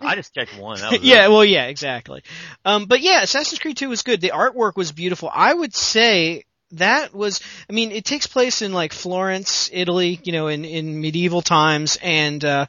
I 0.00 0.16
just 0.16 0.34
kicked 0.34 0.58
one. 0.58 0.78
Yeah, 1.02 1.26
it. 1.26 1.30
well, 1.30 1.44
yeah, 1.44 1.66
exactly. 1.66 2.22
Um, 2.64 2.86
but 2.86 3.00
yeah, 3.00 3.22
Assassin's 3.22 3.60
Creed 3.60 3.76
2 3.76 3.88
was 3.88 4.02
good. 4.02 4.20
The 4.20 4.32
artwork 4.34 4.76
was 4.76 4.92
beautiful. 4.92 5.30
I 5.32 5.54
would 5.54 5.74
say 5.74 6.44
that 6.72 7.14
was, 7.14 7.40
I 7.70 7.72
mean, 7.72 7.92
it 7.92 8.04
takes 8.04 8.26
place 8.26 8.60
in 8.60 8.72
like 8.72 8.92
Florence, 8.92 9.70
Italy, 9.72 10.20
you 10.24 10.32
know, 10.32 10.48
in, 10.48 10.64
in 10.64 11.00
medieval 11.00 11.42
times 11.42 11.96
and, 12.02 12.44
uh, 12.44 12.66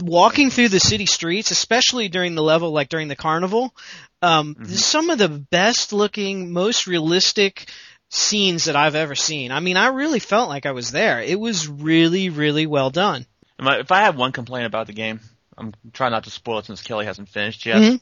walking 0.00 0.50
through 0.50 0.68
the 0.68 0.80
city 0.80 1.06
streets, 1.06 1.50
especially 1.50 2.08
during 2.08 2.34
the 2.34 2.42
level, 2.42 2.72
like 2.72 2.88
during 2.88 3.08
the 3.08 3.16
carnival, 3.16 3.74
um, 4.22 4.56
some 4.66 5.10
of 5.10 5.18
the 5.18 5.28
best 5.28 5.92
looking, 5.92 6.52
most 6.52 6.86
realistic 6.86 7.70
scenes 8.08 8.64
that 8.64 8.76
I've 8.76 8.94
ever 8.94 9.14
seen. 9.14 9.52
I 9.52 9.60
mean, 9.60 9.76
I 9.76 9.88
really 9.88 10.20
felt 10.20 10.48
like 10.48 10.66
I 10.66 10.72
was 10.72 10.90
there. 10.90 11.20
It 11.20 11.38
was 11.38 11.68
really, 11.68 12.30
really 12.30 12.66
well 12.66 12.90
done. 12.90 13.26
If 13.58 13.90
I 13.90 14.02
have 14.02 14.16
one 14.16 14.32
complaint 14.32 14.66
about 14.66 14.86
the 14.86 14.92
game, 14.92 15.20
I'm 15.56 15.74
trying 15.92 16.12
not 16.12 16.24
to 16.24 16.30
spoil 16.30 16.58
it 16.58 16.66
since 16.66 16.82
Kelly 16.82 17.06
hasn't 17.06 17.28
finished 17.28 17.66
yet. 17.66 17.78
Mhm. 17.78 18.00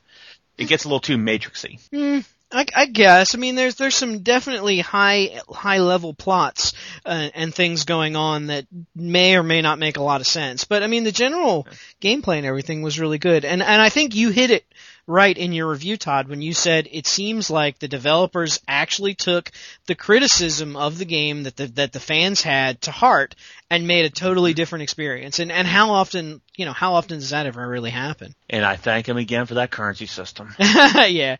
It 0.58 0.68
gets 0.68 0.84
a 0.84 0.88
little 0.88 1.00
too 1.00 1.16
matrixy. 1.16 1.80
Hmm, 1.90 2.20
I, 2.52 2.66
I 2.74 2.86
guess. 2.86 3.34
I 3.34 3.38
mean, 3.38 3.54
there's 3.56 3.74
there's 3.76 3.96
some 3.96 4.20
definitely 4.20 4.80
high 4.80 5.40
high 5.48 5.78
level 5.78 6.14
plots 6.14 6.74
uh, 7.04 7.30
and 7.34 7.54
things 7.54 7.84
going 7.84 8.14
on 8.14 8.46
that 8.46 8.66
may 8.94 9.36
or 9.36 9.42
may 9.42 9.62
not 9.62 9.78
make 9.78 9.96
a 9.96 10.02
lot 10.02 10.20
of 10.20 10.26
sense. 10.26 10.64
But 10.64 10.82
I 10.82 10.86
mean, 10.86 11.04
the 11.04 11.12
general 11.12 11.66
gameplay 12.00 12.38
and 12.38 12.46
everything 12.46 12.82
was 12.82 13.00
really 13.00 13.18
good. 13.18 13.44
And 13.44 13.62
and 13.62 13.82
I 13.82 13.88
think 13.88 14.14
you 14.14 14.30
hit 14.30 14.50
it 14.50 14.64
right 15.06 15.36
in 15.36 15.52
your 15.52 15.70
review, 15.70 15.96
Todd, 15.96 16.28
when 16.28 16.42
you 16.42 16.54
said 16.54 16.88
it 16.90 17.06
seems 17.06 17.50
like 17.50 17.78
the 17.78 17.88
developers 17.88 18.60
actually 18.66 19.14
took 19.14 19.50
the 19.86 19.94
criticism 19.94 20.76
of 20.76 20.98
the 20.98 21.04
game 21.04 21.44
that 21.44 21.56
the 21.56 21.66
that 21.68 21.92
the 21.92 22.00
fans 22.00 22.42
had 22.42 22.80
to 22.82 22.90
heart 22.90 23.34
and 23.70 23.86
made 23.86 24.04
a 24.04 24.10
totally 24.10 24.52
mm-hmm. 24.52 24.56
different 24.56 24.82
experience. 24.82 25.38
And 25.38 25.52
and 25.52 25.66
how 25.66 25.90
often 25.90 26.40
you 26.56 26.64
know 26.64 26.72
how 26.72 26.94
often 26.94 27.18
does 27.18 27.30
that 27.30 27.46
ever 27.46 27.66
really 27.66 27.90
happen? 27.90 28.34
And 28.48 28.64
I 28.64 28.76
thank 28.76 29.08
him 29.08 29.16
again 29.16 29.46
for 29.46 29.54
that 29.54 29.70
currency 29.70 30.06
system. 30.06 30.54
yeah. 30.58 31.36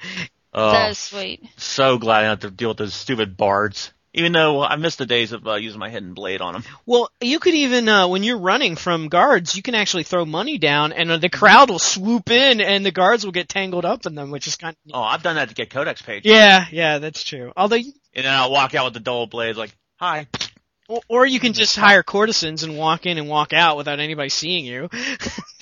Oh, 0.57 0.71
That 0.71 0.89
was 0.89 0.99
sweet. 0.99 1.43
so 1.57 1.99
glad 1.99 2.19
I 2.19 2.23
don't 2.23 2.31
have 2.31 2.41
to 2.41 2.51
deal 2.51 2.69
with 2.69 2.79
those 2.79 2.95
stupid 2.95 3.37
bards. 3.37 3.93
Even 4.17 4.31
though 4.33 4.63
I 4.63 4.77
miss 4.77 4.95
the 4.95 5.07
days 5.07 5.33
of 5.33 5.45
uh, 5.47 5.55
using 5.57 5.81
my 5.81 5.91
hidden 5.91 6.15
blade 6.15 6.41
on 6.41 6.53
them. 6.53 6.63
Well, 6.87 7.11
you 7.21 7.41
could 7.41 7.55
even, 7.55 7.89
uh, 7.89 8.07
when 8.07 8.23
you're 8.23 8.39
running 8.39 8.77
from 8.77 9.09
guards, 9.09 9.57
you 9.57 9.63
can 9.63 9.75
actually 9.75 10.05
throw 10.05 10.25
money 10.25 10.57
down 10.57 10.93
and 10.93 11.11
uh, 11.11 11.17
the 11.19 11.29
crowd 11.29 11.69
will 11.69 11.81
swoop 11.81 12.31
in 12.31 12.61
and 12.61 12.87
the 12.87 12.93
guards 12.93 13.25
will 13.25 13.33
get 13.33 13.49
tangled 13.49 13.85
up 13.85 14.07
in 14.07 14.15
them, 14.15 14.31
which 14.31 14.47
is 14.47 14.55
kind 14.55 14.77
of, 14.87 14.93
Oh, 14.95 15.03
I've 15.03 15.25
done 15.25 15.35
that 15.35 15.49
to 15.49 15.55
get 15.57 15.71
codex 15.71 16.01
pages. 16.01 16.31
yeah, 16.31 16.65
yeah, 16.71 16.99
that's 16.99 17.25
true. 17.25 17.53
Although, 17.57 17.75
you, 17.77 17.93
And 18.15 18.25
then 18.25 18.33
I'll 18.33 18.53
walk 18.53 18.77
out 18.77 18.85
with 18.85 18.95
the 18.95 19.01
dull 19.01 19.27
blades 19.27 19.59
like, 19.59 19.75
hi. 19.97 20.29
or, 20.89 21.01
or 21.09 21.27
you 21.27 21.41
can 21.41 21.53
just 21.53 21.75
hire 21.77 22.05
courtesans 22.05 22.63
and 22.63 22.79
walk 22.79 23.07
in 23.07 23.19
and 23.19 23.29
walk 23.29 23.53
out 23.53 23.77
without 23.77 23.99
anybody 23.99 24.29
seeing 24.29 24.65
you. 24.65 24.89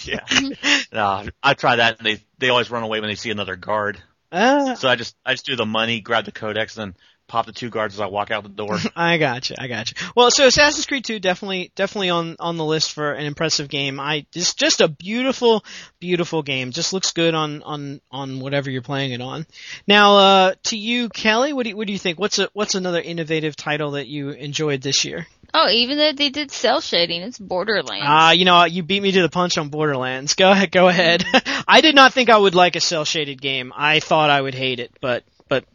Yeah. 0.05 0.19
no, 0.93 1.25
I 1.43 1.55
try 1.55 1.77
that 1.77 1.99
and 1.99 2.07
they, 2.07 2.21
they 2.39 2.49
always 2.49 2.71
run 2.73 2.83
away 2.83 2.99
when 3.01 3.09
they 3.09 3.15
see 3.15 3.31
another 3.31 3.55
guard. 3.55 4.03
uh, 4.33 4.75
So 4.75 4.89
I 4.89 4.97
just, 4.97 5.15
I 5.25 5.33
just 5.35 5.47
do 5.47 5.55
the 5.55 5.65
money, 5.65 6.01
grab 6.01 6.25
the 6.25 6.33
codex, 6.33 6.77
and 6.77 6.89
then 6.93 6.97
pop 7.33 7.47
the 7.47 7.53
two 7.53 7.71
guards 7.71 7.95
as 7.95 8.01
I 8.01 8.09
walk 8.09 8.31
out 8.31 8.43
the 8.43 8.51
door. 8.51 8.77
I 8.95 9.17
gotcha, 9.17 9.55
I 9.59 9.67
gotcha. 9.67 9.95
Well, 10.15 10.31
so 10.31 10.47
Assassin's 10.47 10.85
Creed 10.85 11.03
2 11.07 11.19
definitely, 11.19 11.73
definitely 11.75 12.11
on, 12.11 12.37
on 12.39 12.59
the 12.59 12.65
list 12.65 12.93
for 12.93 13.11
an 13.11 13.25
impressive 13.25 13.71
game. 13.71 13.99
I, 13.99 14.27
it's 14.35 14.53
just 14.53 14.83
a 14.83 14.89
beautiful, 14.89 15.65
beautiful 15.99 16.43
game. 16.43 16.73
Just 16.73 16.93
looks 16.93 17.13
good 17.13 17.35
on, 17.35 17.63
on, 17.63 18.03
on 18.11 18.41
whatever 18.41 18.71
you're 18.71 18.83
playing 18.83 19.13
it 19.13 19.23
on. 19.23 19.47
Now, 19.89 20.19
uh, 20.19 20.55
to 20.65 20.77
you, 20.77 21.09
Kelly, 21.09 21.55
what 21.55 21.63
do 21.63 21.71
you, 21.71 21.77
what 21.79 21.87
do 21.87 21.95
you 21.95 21.99
think? 21.99 22.21
What's 22.21 22.39
a, 22.39 22.51
what's 22.53 22.75
another 22.75 23.01
innovative 23.01 23.57
title 23.57 23.93
that 23.93 24.09
you 24.09 24.29
enjoyed 24.29 24.83
this 24.83 25.07
year? 25.07 25.27
Oh, 25.55 25.69
even 25.71 25.99
though 25.99 26.13
they 26.13 26.31
did 26.31 26.51
cel 26.51 26.81
shading, 26.81 27.23
it's 27.23 27.39
Borderlands. 27.39 28.05
Ah, 28.07 28.33
you 28.33 28.47
know, 28.47 28.65
you 28.65 28.83
beat 28.83 29.03
me 29.03 29.13
to 29.13 29.23
the 29.23 29.29
punch 29.29 29.59
on 29.59 29.69
Borderlands. 29.69 30.35
Go 30.35 30.51
ahead, 30.51 30.71
go 30.71 30.89
ahead. 30.89 31.25
I 31.69 31.83
did 31.83 31.95
not 31.95 32.15
think 32.15 32.31
I 32.31 32.39
would 32.39 32.55
like 32.55 32.77
a 32.77 32.81
cel 32.81 33.05
shaded 33.05 33.41
game. 33.41 33.73
I 33.75 34.01
thought 34.01 34.31
I 34.31 34.41
would 34.41 34.55
hate 34.55 34.81
it, 34.81 34.93
but, 35.01 35.25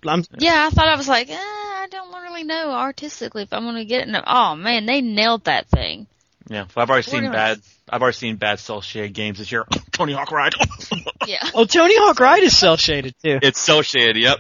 but 0.02 0.10
I'm, 0.12 0.24
yeah, 0.40 0.68
I 0.68 0.70
thought 0.74 0.88
I 0.88 0.96
was 0.96 1.08
like, 1.08 1.30
eh, 1.30 1.36
I 1.36 1.88
don't 1.92 2.12
really 2.24 2.44
know 2.44 2.72
artistically 2.72 3.44
if 3.44 3.54
I'm 3.54 3.64
gonna 3.64 3.86
get 3.86 4.02
it. 4.02 4.08
No. 4.10 4.24
Oh 4.26 4.56
man, 4.56 4.86
they 4.86 5.02
nailed 5.02 5.44
that 5.46 5.68
thing. 5.68 6.08
yeah. 6.50 6.66
Well, 6.76 6.84
I've 6.84 6.90
already 6.90 7.04
seen 7.04 7.22
Borderlands. 7.24 7.62
bad, 7.62 7.94
I've 7.96 8.02
already 8.02 8.18
seen 8.18 8.36
bad 8.38 8.60
cel 8.60 8.82
shaded 8.82 9.14
games 9.14 9.38
this 9.38 9.52
year. 9.52 9.66
Tony 9.92 10.14
Hawk 10.14 10.32
Ride. 10.32 10.54
Yeah. 11.28 11.46
oh, 11.54 11.66
Tony 11.66 11.94
Hawk 11.98 12.22
Ride 12.22 12.44
is 12.44 12.58
cel 12.58 12.78
shaded 12.78 13.14
too. 13.22 13.40
it's 13.42 13.60
cel 13.60 13.82
shaded, 13.82 14.16
yep. 14.16 14.38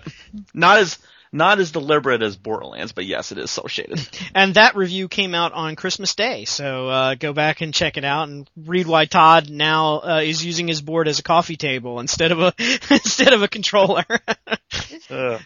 Not 0.53 0.77
as, 0.77 0.97
Not 1.33 1.59
as 1.59 1.71
deliberate 1.71 2.21
as 2.21 2.37
Borderlands, 2.37 2.93
but 2.93 3.05
yes, 3.05 3.33
it 3.33 3.37
is 3.37 3.51
cel 3.51 3.67
shaded. 3.67 3.99
And 4.33 4.53
that 4.53 4.77
review 4.77 5.09
came 5.09 5.35
out 5.35 5.51
on 5.51 5.75
Christmas 5.75 6.15
Day, 6.15 6.45
so 6.45 6.87
uh, 6.87 7.15
go 7.15 7.33
back 7.33 7.59
and 7.59 7.73
check 7.73 7.97
it 7.97 8.05
out 8.05 8.29
and 8.29 8.49
read 8.55 8.87
why 8.87 9.03
Todd 9.03 9.49
now 9.49 9.97
uh, 9.99 10.21
is 10.23 10.45
using 10.45 10.69
his 10.69 10.81
board 10.81 11.09
as 11.09 11.19
a 11.19 11.23
coffee 11.23 11.57
table 11.57 11.99
instead 11.99 12.31
of 12.31 12.39
a 12.39 12.53
instead 12.89 13.33
of 13.33 13.41
a 13.43 13.49
controller. 13.49 14.05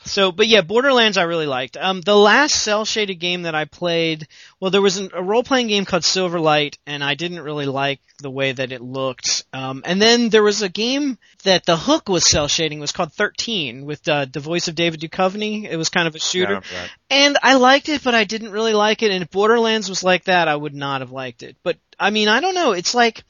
So, 0.06 0.32
but 0.32 0.48
yeah, 0.48 0.62
Borderlands 0.62 1.18
I 1.18 1.24
really 1.24 1.46
liked. 1.46 1.77
Um, 1.77 2.01
the 2.01 2.15
last 2.15 2.56
cel 2.56 2.86
shaded 2.86 3.15
game 3.15 3.44
that 3.44 3.56
I 3.56 3.65
played, 3.65 4.27
well, 4.60 4.72
there 4.72 4.82
was 4.82 4.98
an, 4.98 5.10
a 5.13 5.22
role 5.22 5.44
playing 5.44 5.68
game 5.68 5.86
called 5.86 6.03
Silverlight, 6.03 6.77
and 6.86 7.03
I 7.03 7.15
didn't 7.15 7.41
really 7.41 7.65
like 7.65 8.00
the 8.20 8.32
way 8.32 8.51
that 8.51 8.72
it 8.72 8.82
looked. 8.82 9.46
Um, 9.53 9.84
and 9.86 10.01
then 10.01 10.30
there 10.30 10.44
was 10.44 10.62
a 10.62 10.70
game 10.70 11.18
that 11.44 11.65
the 11.65 11.77
hook 11.77 12.10
was 12.10 12.30
cel 12.30 12.48
shading 12.48 12.80
was 12.80 12.91
called 12.91 13.13
13 13.13 13.86
with 13.86 14.08
uh, 14.08 14.25
the 14.32 14.39
voice 14.39 14.68
of 14.68 14.75
David 14.75 15.01
Duchovny. 15.01 15.70
It 15.70 15.77
was 15.77 15.89
kind 15.89 16.08
of 16.08 16.15
a 16.15 16.20
shooter. 16.20 16.62
yeah, 16.72 16.80
right. 16.80 16.91
And 17.10 17.38
I 17.41 17.56
liked 17.56 17.89
it, 17.89 18.03
but 18.03 18.15
I 18.15 18.24
didn't 18.24 18.51
really 18.51 18.74
like 18.74 19.03
it. 19.03 19.12
And 19.12 19.24
if 19.24 19.32
Borderlands 19.32 19.89
was 19.89 20.03
like 20.03 20.25
that, 20.25 20.48
I 20.48 20.56
would 20.56 20.75
not 20.75 21.01
have 21.01 21.12
liked 21.12 21.44
it. 21.44 21.58
But 21.63 21.77
I 22.00 22.10
mean, 22.10 22.27
I 22.27 22.39
don't 22.39 22.56
know. 22.56 22.72
It's 22.72 22.96
like, 22.96 23.24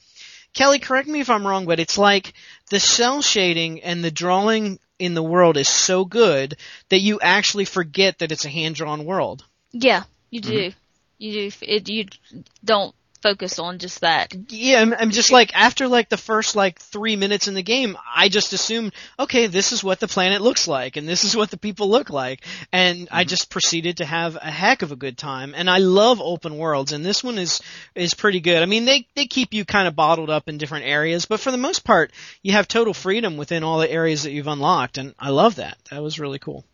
Kelly, 0.53 0.79
correct 0.79 1.07
me 1.07 1.21
if 1.21 1.29
I'm 1.29 1.47
wrong, 1.47 1.65
but 1.65 1.79
it's 1.79 1.97
like 1.97 2.33
the 2.69 2.79
cel 2.79 3.21
shading 3.21 3.81
and 3.81 4.03
the 4.03 4.11
drawing 4.11 4.79
in 5.01 5.15
the 5.15 5.23
world 5.23 5.57
is 5.57 5.67
so 5.67 6.05
good 6.05 6.55
that 6.89 6.99
you 6.99 7.19
actually 7.19 7.65
forget 7.65 8.19
that 8.19 8.31
it's 8.31 8.45
a 8.45 8.49
hand 8.49 8.75
drawn 8.75 9.03
world. 9.03 9.43
Yeah, 9.71 10.03
you 10.29 10.41
do. 10.41 10.53
Mm-hmm. 10.53 10.77
You 11.17 11.31
do. 11.49 11.57
It, 11.61 11.89
you 11.89 12.05
don't 12.63 12.93
focus 13.21 13.59
on 13.59 13.77
just 13.77 14.01
that. 14.01 14.33
Yeah, 14.49 14.81
I'm, 14.81 14.93
I'm 14.93 15.11
just 15.11 15.31
like 15.31 15.55
after 15.55 15.87
like 15.87 16.09
the 16.09 16.17
first 16.17 16.55
like 16.55 16.79
three 16.79 17.15
minutes 17.15 17.47
in 17.47 17.53
the 17.53 17.63
game, 17.63 17.97
I 18.15 18.29
just 18.29 18.53
assumed, 18.53 18.93
okay, 19.19 19.47
this 19.47 19.71
is 19.71 19.83
what 19.83 19.99
the 19.99 20.07
planet 20.07 20.41
looks 20.41 20.67
like, 20.67 20.97
and 20.97 21.07
this 21.07 21.23
is 21.23 21.35
what 21.35 21.51
the 21.51 21.57
people 21.57 21.89
look 21.89 22.09
like, 22.09 22.43
and 22.71 23.07
I 23.11 23.21
mm-hmm. 23.21 23.29
just 23.29 23.49
proceeded 23.49 23.97
to 23.97 24.05
have 24.05 24.35
a 24.35 24.51
heck 24.51 24.81
of 24.81 24.91
a 24.91 24.95
good 24.95 25.17
time. 25.17 25.53
And 25.55 25.69
I 25.69 25.77
love 25.77 26.21
open 26.21 26.57
worlds, 26.57 26.91
and 26.91 27.05
this 27.05 27.23
one 27.23 27.37
is 27.37 27.61
is 27.95 28.13
pretty 28.13 28.39
good. 28.39 28.61
I 28.61 28.65
mean, 28.65 28.85
they 28.85 29.07
they 29.15 29.25
keep 29.25 29.53
you 29.53 29.65
kind 29.65 29.87
of 29.87 29.95
bottled 29.95 30.29
up 30.29 30.49
in 30.49 30.57
different 30.57 30.85
areas, 30.85 31.25
but 31.25 31.39
for 31.39 31.51
the 31.51 31.57
most 31.57 31.83
part, 31.83 32.11
you 32.41 32.53
have 32.53 32.67
total 32.67 32.93
freedom 32.93 33.37
within 33.37 33.63
all 33.63 33.79
the 33.79 33.91
areas 33.91 34.23
that 34.23 34.31
you've 34.31 34.47
unlocked, 34.47 34.97
and 34.97 35.15
I 35.19 35.29
love 35.29 35.55
that. 35.55 35.77
That 35.89 36.01
was 36.01 36.19
really 36.19 36.39
cool. 36.39 36.65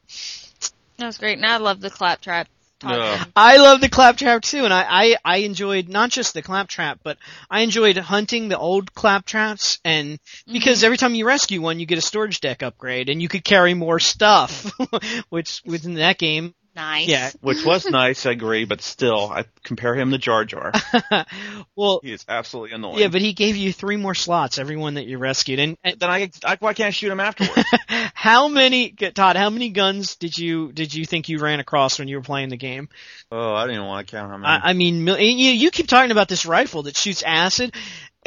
That 0.97 1.05
was 1.05 1.17
great. 1.17 1.37
And 1.37 1.45
I 1.45 1.57
love 1.57 1.79
the 1.79 1.89
claptrap. 1.89 2.47
Uh, 2.83 2.95
yeah. 2.95 3.25
I 3.35 3.57
love 3.57 3.81
the 3.81 3.89
claptrap 3.89 4.43
too, 4.43 4.63
and 4.63 4.73
I, 4.73 4.85
I, 4.87 5.17
I 5.25 5.37
enjoyed 5.37 5.89
not 5.89 6.11
just 6.11 6.33
the 6.33 6.43
claptrap, 6.43 6.99
but 7.03 7.17
I 7.49 7.61
enjoyed 7.61 7.97
hunting 7.97 8.49
the 8.49 8.57
old 8.57 8.93
claptraps, 8.93 9.79
and 9.83 10.19
mm-hmm. 10.19 10.53
because 10.53 10.83
every 10.83 10.97
time 10.97 11.15
you 11.15 11.25
rescue 11.25 11.59
one, 11.59 11.79
you 11.79 11.87
get 11.87 11.97
a 11.97 12.01
storage 12.01 12.39
deck 12.39 12.61
upgrade, 12.61 13.09
and 13.09 13.21
you 13.21 13.29
could 13.29 13.43
carry 13.43 13.73
more 13.73 13.99
stuff, 13.99 14.71
which 15.29 15.61
within 15.65 15.95
that 15.95 16.19
game, 16.19 16.53
Nice. 16.77 17.07
yeah. 17.07 17.31
Which 17.41 17.65
was 17.65 17.85
nice, 17.89 18.27
I 18.27 18.31
agree, 18.31 18.65
but 18.65 18.81
still, 18.81 19.31
I 19.31 19.45
compare 19.63 19.95
him 19.95 20.11
to 20.11 20.19
Jar 20.19 20.45
Jar. 20.45 20.71
well, 21.75 21.99
He 22.03 22.13
is 22.13 22.23
absolutely 22.29 22.75
annoying. 22.75 22.99
yeah, 22.99 23.07
but 23.07 23.19
he 23.19 23.33
gave 23.33 23.55
you 23.55 23.73
three 23.73 23.97
more 23.97 24.13
slots 24.13 24.59
Everyone 24.59 24.93
that 24.93 25.07
you 25.07 25.17
rescued, 25.17 25.57
and, 25.59 25.75
and 25.83 25.99
then 25.99 26.09
I, 26.09 26.29
I 26.45 26.57
why 26.59 26.73
can't 26.75 26.87
I 26.87 26.91
shoot 26.91 27.11
him 27.11 27.19
afterwards? 27.19 27.63
how 28.13 28.47
many, 28.47 28.91
Todd? 28.91 29.35
How 29.35 29.49
many 29.49 29.69
guns 29.69 30.15
did 30.17 30.37
you 30.37 30.71
did 30.71 30.93
you 30.93 31.05
think 31.05 31.29
you 31.29 31.39
ran 31.39 31.59
across 31.59 31.97
when 31.97 32.07
you 32.07 32.17
were 32.17 32.23
playing 32.23 32.49
the 32.49 32.57
game? 32.57 32.89
oh, 33.31 33.53
I 33.55 33.63
didn't 33.63 33.77
even 33.77 33.87
want 33.87 34.07
to 34.07 34.11
count 34.11 34.29
how 34.31 34.37
many. 34.37 34.47
I, 34.47 34.69
I 34.69 34.73
mean, 34.73 35.07
you 35.07 35.15
you 35.15 35.71
keep 35.71 35.87
talking 35.87 36.11
about 36.11 36.27
this 36.29 36.45
rifle 36.45 36.83
that 36.83 36.95
shoots 36.95 37.23
acid, 37.23 37.73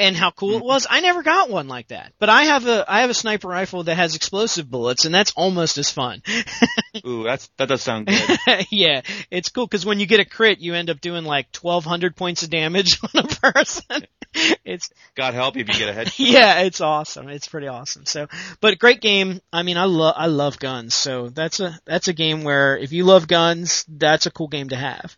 and 0.00 0.16
how 0.16 0.30
cool 0.30 0.52
it 0.52 0.56
mm-hmm. 0.58 0.66
was. 0.66 0.86
I 0.88 1.00
never 1.00 1.22
got 1.22 1.50
one 1.50 1.68
like 1.68 1.88
that, 1.88 2.12
but 2.18 2.28
I 2.28 2.44
have 2.44 2.66
a 2.66 2.84
I 2.88 3.02
have 3.02 3.10
a 3.10 3.14
sniper 3.14 3.48
rifle 3.48 3.84
that 3.84 3.94
has 3.94 4.16
explosive 4.16 4.68
bullets, 4.68 5.04
and 5.04 5.14
that's 5.14 5.32
almost 5.36 5.76
as 5.78 5.90
fun. 5.90 6.22
Ooh, 7.06 7.22
that's 7.22 7.48
that 7.58 7.68
does 7.68 7.82
sound 7.82 8.06
good. 8.06 8.66
yeah, 8.70 9.02
it's 9.30 9.50
cool 9.50 9.66
because 9.66 9.84
when 9.84 10.00
you 10.00 10.06
get 10.06 10.18
a 10.18 10.24
crit, 10.24 10.58
you 10.58 10.74
end 10.74 10.90
up 10.90 11.00
doing 11.00 11.24
like 11.24 11.52
twelve 11.52 11.84
hundred 11.84 12.16
points 12.16 12.42
of 12.42 12.50
damage 12.50 12.98
on 13.14 13.24
a 13.24 13.28
person. 13.28 14.06
it's 14.64 14.90
God 15.14 15.34
help 15.34 15.56
you 15.56 15.62
if 15.62 15.68
you 15.68 15.74
get 15.74 15.90
a 15.90 15.92
head. 15.92 16.12
yeah, 16.16 16.60
it's 16.60 16.80
awesome. 16.80 17.28
It's 17.28 17.48
pretty 17.48 17.68
awesome. 17.68 18.06
So, 18.06 18.26
but 18.60 18.78
great 18.78 19.02
game. 19.02 19.40
I 19.52 19.62
mean, 19.62 19.76
I 19.76 19.84
love 19.84 20.14
I 20.16 20.26
love 20.26 20.58
guns. 20.58 20.94
So 20.94 21.28
that's 21.28 21.60
a 21.60 21.78
that's 21.84 22.08
a 22.08 22.14
game 22.14 22.42
where 22.42 22.76
if 22.78 22.92
you 22.92 23.04
love 23.04 23.28
guns, 23.28 23.84
that's 23.86 24.26
a 24.26 24.30
cool 24.30 24.48
game 24.48 24.70
to 24.70 24.76
have. 24.76 25.16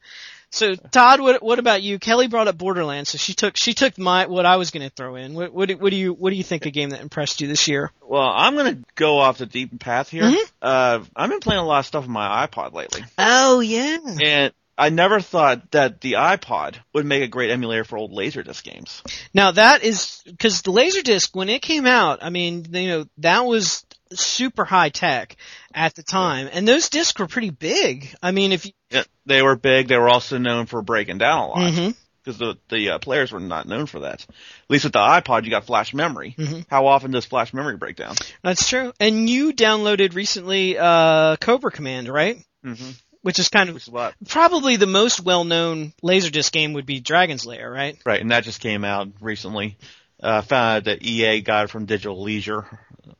So 0.53 0.75
Todd, 0.75 1.21
what 1.21 1.43
what 1.43 1.59
about 1.59 1.83
you? 1.83 1.99
Kelly 1.99 2.29
brought 2.29 2.47
up 2.47 2.59
Borderlands, 2.59 3.11
so 3.11 3.19
she 3.19 3.33
took 3.33 3.57
she 3.57 3.73
took 3.73 3.97
my 3.99 4.27
what 4.27 4.45
I 4.47 4.57
was 4.57 4.71
going 4.71 4.89
to 4.89 4.95
throw 4.95 5.17
in. 5.17 5.33
What 5.35 5.53
what 5.53 5.69
do, 5.69 5.79
what 5.79 5.91
do 5.91 5.97
you 5.97 6.13
what 6.13 6.31
do 6.31 6.37
you 6.37 6.45
think 6.45 6.67
a 6.67 6.71
game 6.71 6.91
that 6.91 7.01
impressed 7.01 7.41
you 7.41 7.49
this 7.49 7.67
year? 7.69 7.91
Well, 8.07 8.23
I'm 8.29 8.55
gonna 8.55 8.79
go 8.95 9.19
off 9.19 9.39
the 9.39 9.47
deep 9.47 9.81
path 9.81 10.11
here. 10.11 10.25
Mhm. 10.25 10.53
Uh, 10.61 11.01
I've 11.17 11.31
been 11.31 11.41
playing 11.41 11.61
a 11.63 11.67
lot 11.67 11.81
of 11.81 11.87
stuff 11.87 12.05
on 12.05 12.11
my 12.11 12.47
iPod 12.47 12.75
lately, 12.75 13.03
Oh 13.17 13.61
yeah. 13.61 13.97
and 14.23 14.53
I 14.77 14.91
never 14.91 15.21
thought 15.21 15.71
that 15.73 16.01
the 16.01 16.15
iPod 16.15 16.77
would 16.93 17.07
make 17.07 17.23
a 17.23 17.29
great 17.29 17.51
emulator 17.51 17.85
for 17.85 17.97
old 17.97 18.13
Laserdisc 18.13 18.63
games. 18.63 19.03
Now 19.33 19.53
that 19.53 19.83
is 19.83 20.23
because 20.27 20.63
the 20.63 20.73
Laserdisc 20.73 21.35
when 21.35 21.49
it 21.49 21.63
came 21.63 21.87
out, 21.87 22.19
I 22.23 22.31
mean, 22.31 22.67
you 22.71 22.89
know, 22.89 23.05
that 23.19 23.47
was 23.47 23.85
super 24.17 24.65
high 24.65 24.89
tech 24.91 25.37
at 25.75 25.95
the 25.95 26.03
time, 26.03 26.49
and 26.53 26.67
those 26.67 26.89
discs 26.89 27.19
were 27.19 27.27
pretty 27.27 27.51
big. 27.51 28.15
I 28.23 28.31
mean, 28.33 28.53
if 28.53 28.67
you, 28.67 28.73
Yeah, 28.91 29.05
they 29.27 29.43
were 29.43 29.57
big. 29.57 29.89
They 29.89 29.97
were 29.99 30.09
also 30.09 30.39
known 30.39 30.67
for 30.67 30.83
breaking 30.83 31.19
down 31.19 31.39
a 31.39 31.47
lot 31.49 31.73
Mhm. 31.73 31.97
because 32.23 32.39
the 32.39 32.57
the 32.69 32.91
uh, 32.91 32.99
players 32.99 33.33
were 33.33 33.41
not 33.41 33.67
known 33.67 33.87
for 33.87 34.01
that. 34.01 34.23
At 34.23 34.27
least 34.69 34.85
with 34.85 34.93
the 34.93 34.99
iPod, 34.99 35.45
you 35.45 35.51
got 35.51 35.65
flash 35.67 35.93
memory. 35.95 36.35
Mhm. 36.39 36.67
How 36.69 36.87
often 36.87 37.11
does 37.11 37.25
flash 37.25 37.53
memory 37.55 37.77
break 37.77 37.97
down? 37.97 38.15
that's 38.43 38.69
true. 38.69 38.93
And 39.01 39.29
you 39.29 39.53
downloaded 39.53 40.15
recently 40.15 40.77
uh 40.79 41.37
Cobra 41.37 41.71
Command, 41.71 42.09
right? 42.09 42.39
Mm-hmm. 42.65 42.91
Which 43.23 43.39
is 43.39 43.49
kind 43.49 43.71
of 43.71 43.77
is 43.77 43.89
probably 44.29 44.75
the 44.77 44.87
most 44.89 45.21
well-known 45.21 45.93
Laserdisc 46.03 46.51
game 46.51 46.73
would 46.73 46.87
be 46.87 46.99
Dragon's 46.99 47.47
Lair, 47.47 47.71
right? 47.71 47.97
right, 48.05 48.21
and 48.21 48.33
that 48.33 48.43
just 48.43 48.59
came 48.61 48.85
out 48.85 49.09
recently. 49.21 49.77
Uh, 50.21 50.43
found 50.43 50.77
out 50.79 50.85
that 50.85 51.03
EA 51.05 51.41
got 51.41 51.65
it 51.65 51.71
from 51.71 51.85
Digital 51.87 52.21
Leisure, 52.21 52.67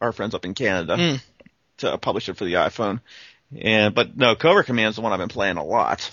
our 0.01 0.13
friends 0.13 0.35
up 0.35 0.45
in 0.45 0.55
Canada, 0.55 0.97
Mm. 0.97 1.21
to 1.79 1.99
publish 1.99 2.29
it 2.29 2.37
for 2.37 2.45
the 2.45 2.55
iPhone. 2.55 3.01
And 3.61 3.95
but 3.95 4.17
no, 4.17 4.35
Cobra 4.35 4.65
Command 4.65 4.91
is 4.91 4.97
the 4.97 5.03
one 5.03 5.13
I've 5.13 5.19
been 5.19 5.29
playing 5.29 5.57
a 5.59 5.65
lot. 5.65 6.09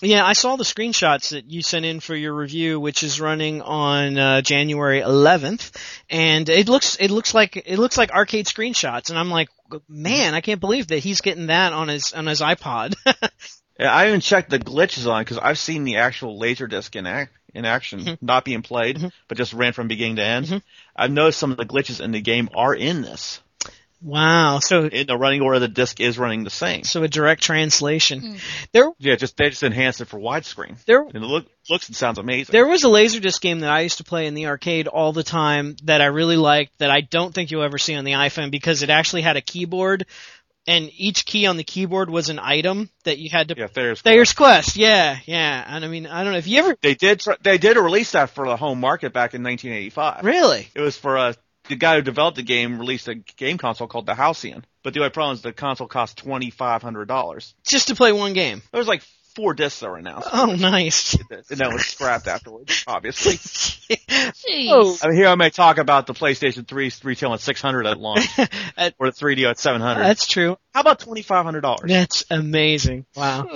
Yeah, 0.00 0.24
I 0.24 0.32
saw 0.34 0.54
the 0.54 0.62
screenshots 0.62 1.30
that 1.30 1.50
you 1.50 1.60
sent 1.60 1.84
in 1.84 1.98
for 1.98 2.14
your 2.14 2.32
review, 2.32 2.78
which 2.78 3.02
is 3.02 3.20
running 3.20 3.62
on 3.62 4.16
uh, 4.16 4.42
January 4.42 5.00
11th, 5.00 5.72
and 6.08 6.48
it 6.48 6.68
looks 6.68 6.94
it 7.00 7.10
looks 7.10 7.34
like 7.34 7.56
it 7.56 7.78
looks 7.80 7.98
like 7.98 8.12
arcade 8.12 8.46
screenshots, 8.46 9.10
and 9.10 9.18
I'm 9.18 9.28
like, 9.30 9.48
man, 9.88 10.34
I 10.34 10.40
can't 10.40 10.60
believe 10.60 10.86
that 10.88 11.00
he's 11.00 11.20
getting 11.20 11.46
that 11.48 11.72
on 11.72 11.88
his 11.88 12.12
on 12.12 12.26
his 12.26 12.40
iPod. 12.40 12.94
Yeah, 13.80 13.94
I 13.94 14.08
even 14.08 14.20
checked 14.20 14.50
the 14.50 14.58
glitches 14.58 15.08
on 15.08 15.22
because 15.22 15.38
I've 15.38 15.56
seen 15.56 15.84
the 15.84 15.98
actual 15.98 16.36
Laserdisc 16.40 16.96
in 16.96 17.06
ac- 17.06 17.30
in 17.54 17.64
action, 17.64 18.00
Mm-hmm. 18.00 18.26
not 18.26 18.44
being 18.44 18.62
played, 18.62 18.98
but 19.28 19.38
just 19.38 19.52
ran 19.52 19.72
from 19.72 19.88
beginning 19.88 20.16
to 20.16 20.24
end. 20.24 20.46
Mhm. 20.46 20.62
I've 20.96 21.10
noticed 21.10 21.38
some 21.38 21.50
of 21.50 21.56
the 21.56 21.64
glitches 21.66 22.00
in 22.00 22.12
the 22.12 22.20
game 22.20 22.48
are 22.54 22.74
in 22.74 23.02
this. 23.02 23.40
wow, 24.00 24.60
so 24.60 24.84
In 24.84 25.08
the 25.08 25.16
running 25.16 25.40
order, 25.40 25.58
the 25.58 25.66
disc 25.66 25.98
is 26.00 26.18
running 26.18 26.44
the 26.44 26.50
same. 26.50 26.84
so 26.84 27.02
a 27.02 27.08
direct 27.08 27.42
translation. 27.42 28.20
Mm. 28.20 28.40
There 28.72 28.90
Yeah, 29.00 29.16
just 29.16 29.36
they 29.36 29.48
just 29.50 29.64
enhanced 29.64 30.00
it 30.00 30.04
for 30.06 30.20
widescreen. 30.20 30.76
there 30.84 31.02
And 31.02 31.16
it 31.16 31.20
look, 31.22 31.46
looks 31.68 31.88
and 31.88 31.96
sounds 31.96 32.18
amazing. 32.18 32.52
There 32.52 32.68
was 32.68 32.84
a 32.84 32.88
Laserdisc 32.88 33.40
game 33.40 33.60
that 33.60 33.70
I 33.70 33.80
used 33.80 33.98
to 33.98 34.04
play 34.04 34.26
in 34.26 34.34
the 34.34 34.46
arcade 34.46 34.86
all 34.86 35.12
the 35.12 35.24
time 35.24 35.74
that 35.82 36.00
I 36.00 36.06
really 36.06 36.36
liked 36.36 36.78
that 36.78 36.90
I 36.92 37.00
don't 37.00 37.34
think 37.34 37.50
you'll 37.50 37.64
ever 37.64 37.78
see 37.78 37.96
on 37.96 38.04
the 38.04 38.12
iPhone 38.12 38.52
because 38.52 38.82
it 38.84 38.90
actually 38.90 39.22
had 39.22 39.36
a 39.36 39.40
keyboard 39.40 40.06
and 40.68 40.90
each 40.96 41.24
key 41.24 41.46
on 41.46 41.56
the 41.56 41.64
keyboard 41.64 42.10
was 42.10 42.28
an 42.28 42.38
item 42.38 42.90
that 43.04 43.18
you 43.18 43.30
had 43.30 43.48
to 43.48 43.54
yeah, 43.56 43.66
Thayer's 43.66 44.02
Thayer's 44.02 44.32
Quest, 44.34 44.76
yeah, 44.76 45.18
yeah. 45.24 45.64
And 45.66 45.84
I 45.84 45.88
mean, 45.88 46.06
I 46.06 46.22
don't 46.22 46.32
know 46.32 46.38
if 46.38 46.46
you 46.46 46.58
ever 46.58 46.76
They 46.80 46.94
did 46.94 47.24
they 47.42 47.58
did 47.58 47.76
release 47.76 48.12
that 48.12 48.30
for 48.30 48.46
the 48.46 48.56
home 48.56 48.78
market 48.78 49.12
back 49.12 49.34
in 49.34 49.42
1985. 49.42 50.24
really. 50.24 50.68
It 50.74 50.80
was 50.80 50.96
for 50.96 51.16
uh, 51.16 51.32
the 51.68 51.76
guy 51.76 51.96
who 51.96 52.02
developed 52.02 52.36
the 52.36 52.42
game 52.42 52.78
released 52.78 53.08
a 53.08 53.14
game 53.14 53.58
console 53.58 53.88
called 53.88 54.06
the 54.06 54.14
Halcyon. 54.14 54.64
But 54.82 54.94
the 54.94 55.00
only 55.00 55.10
problem 55.10 55.34
is 55.34 55.42
the 55.42 55.52
console 55.52 55.88
cost 55.88 56.18
twenty 56.18 56.50
five 56.50 56.82
hundred 56.82 57.08
dollars. 57.08 57.54
Just 57.66 57.88
to 57.88 57.94
play 57.94 58.12
one 58.12 58.32
game. 58.32 58.62
There 58.70 58.78
was 58.78 58.88
like 58.88 59.02
four 59.38 59.54
discs 59.54 59.84
are 59.84 59.92
were 59.92 59.98
announced, 59.98 60.28
Oh, 60.32 60.46
nice. 60.58 61.14
and 61.14 61.60
that 61.60 61.72
was 61.72 61.86
scrapped 61.86 62.26
afterwards. 62.26 62.82
Obviously. 62.88 63.34
Jeez. 63.96 64.68
Oh. 64.72 64.98
I 65.00 65.06
mean, 65.08 65.16
here 65.16 65.28
I 65.28 65.36
may 65.36 65.50
talk 65.50 65.78
about 65.78 66.08
the 66.08 66.12
PlayStation 66.12 66.66
3 66.66 66.90
retail 67.04 67.34
at 67.34 67.40
600 67.40 67.86
at 67.86 67.98
launch, 68.00 68.26
At- 68.76 68.94
or 68.98 69.10
the 69.10 69.16
3DO 69.16 69.48
at 69.50 69.58
700. 69.60 70.02
That's 70.02 70.26
true. 70.26 70.56
How 70.74 70.80
about 70.80 70.98
$2,500? 70.98 71.86
That's 71.86 72.24
amazing. 72.30 73.06
Wow. 73.14 73.48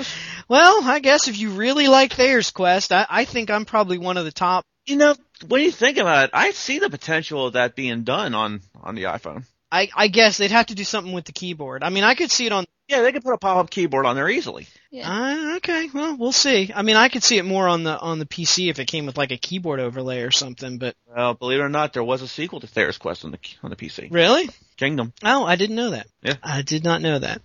Well, 0.49 0.85
I 0.85 1.01
guess 1.01 1.27
if 1.27 1.37
you 1.39 1.51
really 1.51 1.89
like 1.89 2.13
Thayer's 2.13 2.53
Quest, 2.53 2.93
I, 2.93 3.05
I 3.11 3.25
think 3.25 3.51
I'm 3.51 3.65
probably 3.65 3.99
one 3.99 4.17
of 4.17 4.25
the 4.25 4.33
top. 4.33 4.65
You 4.87 4.97
know, 4.97 5.15
when 5.49 5.63
you 5.63 5.73
think 5.73 5.99
about 5.99 6.27
it, 6.27 6.31
I 6.33 6.53
see 6.53 6.79
the 6.79 6.91
potential 6.91 7.47
of 7.47 7.53
that 7.55 7.75
being 7.75 8.05
done 8.05 8.35
on 8.35 8.61
on 8.81 8.95
the 8.95 9.05
iPhone. 9.05 9.45
I, 9.73 9.89
I 9.97 10.09
guess 10.09 10.37
they'd 10.37 10.51
have 10.51 10.67
to 10.67 10.75
do 10.75 10.85
something 10.85 11.15
with 11.15 11.25
the 11.25 11.33
keyboard. 11.33 11.83
I 11.83 11.89
mean, 11.89 12.05
I 12.05 12.15
could 12.15 12.31
see 12.31 12.45
it 12.45 12.53
on 12.53 12.67
Yeah, 12.89 13.01
they 13.01 13.11
could 13.11 13.25
put 13.25 13.33
a 13.33 13.39
pop-up 13.39 13.71
keyboard 13.71 14.05
on 14.05 14.15
there 14.17 14.29
easily. 14.29 14.69
Yeah. 14.91 15.11
Uh, 15.11 15.57
okay, 15.57 15.89
well, 15.95 16.15
we'll 16.17 16.31
see. 16.33 16.71
I 16.75 16.83
mean, 16.83 16.97
I 16.97 17.09
could 17.09 17.25
see 17.25 17.39
it 17.39 17.45
more 17.45 17.67
on 17.67 17.83
the 17.83 17.99
on 17.99 18.19
the 18.19 18.27
PC 18.27 18.69
if 18.69 18.79
it 18.79 18.85
came 18.87 19.07
with 19.07 19.17
like 19.17 19.33
a 19.33 19.39
keyboard 19.39 19.81
overlay 19.81 20.21
or 20.21 20.31
something. 20.31 20.77
But 20.77 20.95
Well, 21.09 21.33
believe 21.33 21.61
it 21.61 21.63
or 21.63 21.71
not, 21.71 21.95
there 21.95 22.05
was 22.05 22.21
a 22.21 22.29
sequel 22.29 22.61
to 22.61 22.67
Thayer's 22.67 22.99
Quest 22.99 23.25
on 23.25 23.31
the 23.31 23.39
on 23.63 23.71
the 23.71 23.77
PC. 23.77 24.09
really, 24.13 24.51
Kingdom. 24.77 25.15
oh, 25.25 25.45
I 25.47 25.57
didn't 25.57 25.77
know 25.77 25.91
that. 25.91 26.07
Yeah. 26.23 26.37
I 26.43 26.61
did 26.61 26.85
not 26.85 27.01
know 27.01 27.19
that. 27.19 27.41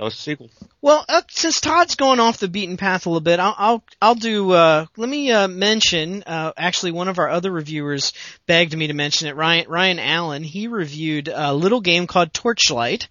A 0.00 0.10
sequel. 0.10 0.50
Well, 0.80 1.04
uh, 1.10 1.20
since 1.28 1.60
Todd's 1.60 1.94
going 1.94 2.20
off 2.20 2.38
the 2.38 2.48
beaten 2.48 2.78
path 2.78 3.04
a 3.04 3.10
little 3.10 3.20
bit, 3.20 3.38
I'll 3.38 3.54
I'll, 3.58 3.84
I'll 4.00 4.14
do. 4.14 4.50
Uh, 4.50 4.86
let 4.96 5.08
me 5.10 5.30
uh, 5.30 5.46
mention. 5.46 6.22
Uh, 6.26 6.52
actually, 6.56 6.92
one 6.92 7.08
of 7.08 7.18
our 7.18 7.28
other 7.28 7.50
reviewers 7.50 8.14
begged 8.46 8.74
me 8.74 8.86
to 8.86 8.94
mention 8.94 9.28
it. 9.28 9.36
Ryan 9.36 9.68
Ryan 9.68 9.98
Allen. 9.98 10.42
He 10.42 10.68
reviewed 10.68 11.28
a 11.28 11.52
little 11.52 11.82
game 11.82 12.06
called 12.06 12.32
Torchlight, 12.32 13.08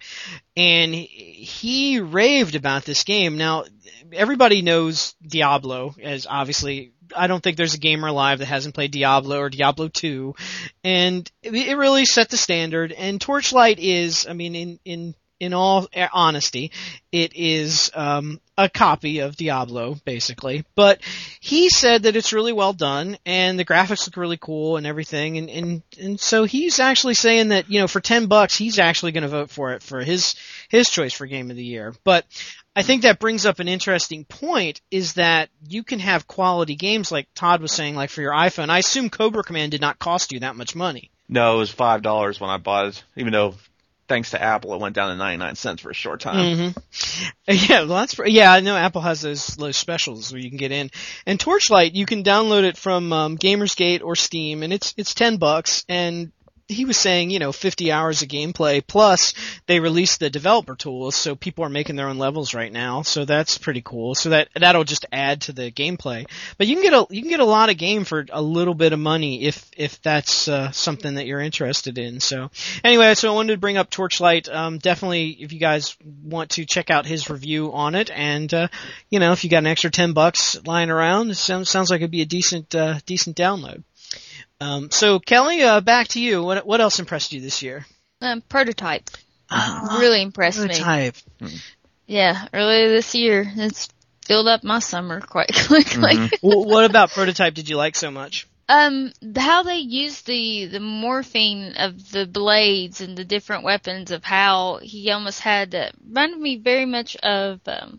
and 0.56 0.92
he 0.92 2.00
raved 2.00 2.56
about 2.56 2.84
this 2.84 3.04
game. 3.04 3.38
Now, 3.38 3.66
everybody 4.12 4.60
knows 4.60 5.14
Diablo 5.24 5.94
as 6.02 6.26
obviously. 6.28 6.92
I 7.16 7.28
don't 7.28 7.42
think 7.42 7.56
there's 7.56 7.74
a 7.74 7.78
gamer 7.78 8.08
alive 8.08 8.38
that 8.38 8.46
hasn't 8.46 8.74
played 8.74 8.92
Diablo 8.92 9.38
or 9.38 9.50
Diablo 9.50 9.88
2, 9.88 10.34
and 10.84 11.30
it 11.42 11.76
really 11.76 12.04
set 12.04 12.30
the 12.30 12.36
standard. 12.36 12.92
And 12.92 13.20
Torchlight 13.20 13.80
is, 13.80 14.26
I 14.28 14.32
mean, 14.32 14.54
in 14.54 14.80
in 14.84 15.14
in 15.40 15.54
all 15.54 15.88
honesty, 16.12 16.70
it 17.10 17.34
is 17.34 17.90
um, 17.94 18.40
a 18.56 18.68
copy 18.68 19.20
of 19.20 19.36
Diablo, 19.36 19.96
basically. 20.04 20.64
But 20.74 21.00
he 21.40 21.70
said 21.70 22.02
that 22.02 22.14
it's 22.14 22.34
really 22.34 22.52
well 22.52 22.74
done, 22.74 23.16
and 23.24 23.58
the 23.58 23.64
graphics 23.64 24.06
look 24.06 24.18
really 24.18 24.36
cool 24.36 24.76
and 24.76 24.86
everything. 24.86 25.38
And 25.38 25.50
and 25.50 25.82
and 25.98 26.20
so 26.20 26.44
he's 26.44 26.78
actually 26.78 27.14
saying 27.14 27.48
that 27.48 27.70
you 27.70 27.80
know 27.80 27.88
for 27.88 28.00
ten 28.00 28.26
bucks, 28.26 28.56
he's 28.56 28.78
actually 28.78 29.12
going 29.12 29.22
to 29.22 29.28
vote 29.28 29.50
for 29.50 29.72
it 29.72 29.82
for 29.82 30.00
his 30.00 30.36
his 30.68 30.90
choice 30.90 31.14
for 31.14 31.26
game 31.26 31.50
of 31.50 31.56
the 31.56 31.64
year. 31.64 31.94
But 32.04 32.26
I 32.76 32.82
think 32.82 33.02
that 33.02 33.18
brings 33.18 33.46
up 33.46 33.58
an 33.58 33.68
interesting 33.68 34.24
point 34.24 34.80
is 34.90 35.14
that 35.14 35.48
you 35.66 35.82
can 35.82 35.98
have 35.98 36.28
quality 36.28 36.76
games 36.76 37.10
like 37.10 37.28
Todd 37.34 37.62
was 37.62 37.72
saying, 37.72 37.96
like 37.96 38.10
for 38.10 38.20
your 38.20 38.32
iPhone. 38.32 38.68
I 38.68 38.78
assume 38.78 39.10
Cobra 39.10 39.42
Command 39.42 39.72
did 39.72 39.80
not 39.80 39.98
cost 39.98 40.32
you 40.32 40.40
that 40.40 40.54
much 40.54 40.76
money. 40.76 41.10
No, 41.28 41.56
it 41.56 41.58
was 41.58 41.70
five 41.70 42.02
dollars 42.02 42.40
when 42.40 42.50
I 42.50 42.58
bought 42.58 42.86
it, 42.86 43.04
even 43.16 43.32
though 43.32 43.54
thanks 44.10 44.32
to 44.32 44.42
Apple, 44.42 44.74
it 44.74 44.80
went 44.80 44.96
down 44.96 45.10
to 45.10 45.16
99 45.16 45.54
cents 45.54 45.82
for 45.82 45.90
a 45.90 45.94
short 45.94 46.20
time. 46.20 46.74
Mm-hmm. 46.74 46.78
Yeah, 47.72 47.82
that's 47.82 48.16
yeah. 48.26 48.52
I 48.52 48.60
know 48.60 48.76
Apple 48.76 49.00
has 49.00 49.22
those 49.22 49.46
those 49.56 49.76
specials 49.76 50.32
where 50.32 50.40
you 50.40 50.50
can 50.50 50.58
get 50.58 50.70
in. 50.70 50.90
And 51.26 51.40
Torchlight, 51.40 51.94
you 51.94 52.06
can 52.06 52.22
download 52.22 52.62
it 52.62 52.76
from 52.76 53.12
um, 53.12 53.38
GamersGate 53.38 54.04
or 54.04 54.14
Steam, 54.14 54.62
and 54.62 54.72
it's 54.72 54.94
it's 54.96 55.14
ten 55.14 55.36
bucks. 55.36 55.84
And 55.88 56.30
he 56.70 56.84
was 56.84 56.96
saying, 56.96 57.30
you 57.30 57.38
know, 57.38 57.52
50 57.52 57.92
hours 57.92 58.22
of 58.22 58.28
gameplay 58.28 58.84
plus 58.86 59.34
they 59.66 59.80
released 59.80 60.20
the 60.20 60.30
developer 60.30 60.74
tools, 60.74 61.16
so 61.16 61.34
people 61.34 61.64
are 61.64 61.70
making 61.70 61.96
their 61.96 62.08
own 62.08 62.18
levels 62.18 62.54
right 62.54 62.72
now. 62.72 63.02
So 63.02 63.24
that's 63.24 63.58
pretty 63.58 63.82
cool. 63.82 64.14
So 64.14 64.30
that 64.30 64.48
that'll 64.54 64.84
just 64.84 65.06
add 65.12 65.42
to 65.42 65.52
the 65.52 65.70
gameplay. 65.70 66.28
But 66.58 66.66
you 66.66 66.76
can 66.76 66.84
get 66.84 66.94
a 66.94 67.06
you 67.10 67.22
can 67.22 67.30
get 67.30 67.40
a 67.40 67.44
lot 67.44 67.70
of 67.70 67.76
game 67.76 68.04
for 68.04 68.24
a 68.30 68.42
little 68.42 68.74
bit 68.74 68.92
of 68.92 68.98
money 68.98 69.44
if 69.44 69.70
if 69.76 70.00
that's 70.02 70.48
uh, 70.48 70.70
something 70.70 71.14
that 71.14 71.26
you're 71.26 71.40
interested 71.40 71.98
in. 71.98 72.20
So 72.20 72.50
anyway, 72.84 73.14
so 73.14 73.30
I 73.30 73.34
wanted 73.34 73.54
to 73.54 73.60
bring 73.60 73.76
up 73.76 73.90
Torchlight. 73.90 74.48
Um, 74.48 74.78
definitely, 74.78 75.30
if 75.40 75.52
you 75.52 75.58
guys 75.60 75.96
want 76.22 76.50
to 76.50 76.64
check 76.64 76.90
out 76.90 77.06
his 77.06 77.28
review 77.28 77.72
on 77.72 77.94
it, 77.94 78.10
and 78.10 78.52
uh, 78.52 78.68
you 79.08 79.18
know, 79.18 79.32
if 79.32 79.44
you 79.44 79.50
got 79.50 79.58
an 79.58 79.66
extra 79.66 79.90
10 79.90 80.12
bucks 80.12 80.58
lying 80.64 80.90
around, 80.90 81.30
it 81.30 81.36
sounds 81.36 81.68
sounds 81.68 81.90
like 81.90 82.00
it'd 82.00 82.10
be 82.10 82.22
a 82.22 82.26
decent 82.26 82.74
uh, 82.74 82.98
decent 83.06 83.36
download. 83.36 83.82
Um, 84.60 84.90
so 84.90 85.18
Kelly, 85.18 85.62
uh, 85.62 85.80
back 85.80 86.08
to 86.08 86.20
you. 86.20 86.42
What 86.42 86.66
what 86.66 86.80
else 86.80 86.98
impressed 86.98 87.32
you 87.32 87.40
this 87.40 87.62
year? 87.62 87.86
Um, 88.20 88.42
prototype. 88.42 89.08
really 89.50 90.22
impressed 90.22 90.58
Prototype. 90.58 91.14
me. 91.16 91.20
Prototype. 91.38 91.60
Yeah, 92.06 92.46
earlier 92.52 92.88
this 92.88 93.14
year, 93.14 93.50
it's 93.56 93.88
filled 94.26 94.48
up 94.48 94.62
my 94.62 94.80
summer 94.80 95.20
quite 95.20 95.52
quickly. 95.66 96.14
Mm-hmm. 96.16 96.34
Well, 96.46 96.64
what 96.64 96.84
about 96.84 97.10
Prototype 97.10 97.54
did 97.54 97.68
you 97.68 97.76
like 97.76 97.96
so 97.96 98.10
much? 98.10 98.46
Um, 98.68 99.12
how 99.36 99.64
they 99.64 99.78
use 99.78 100.22
the 100.22 100.66
the 100.66 100.78
morphing 100.78 101.74
of 101.76 102.10
the 102.12 102.26
blades 102.26 103.00
and 103.00 103.16
the 103.16 103.24
different 103.24 103.64
weapons 103.64 104.10
of 104.12 104.22
how 104.22 104.78
he 104.82 105.10
almost 105.10 105.40
had 105.40 105.72
that 105.72 105.94
reminded 106.06 106.38
me 106.38 106.56
very 106.58 106.86
much 106.86 107.16
of 107.16 107.60
um, 107.66 107.98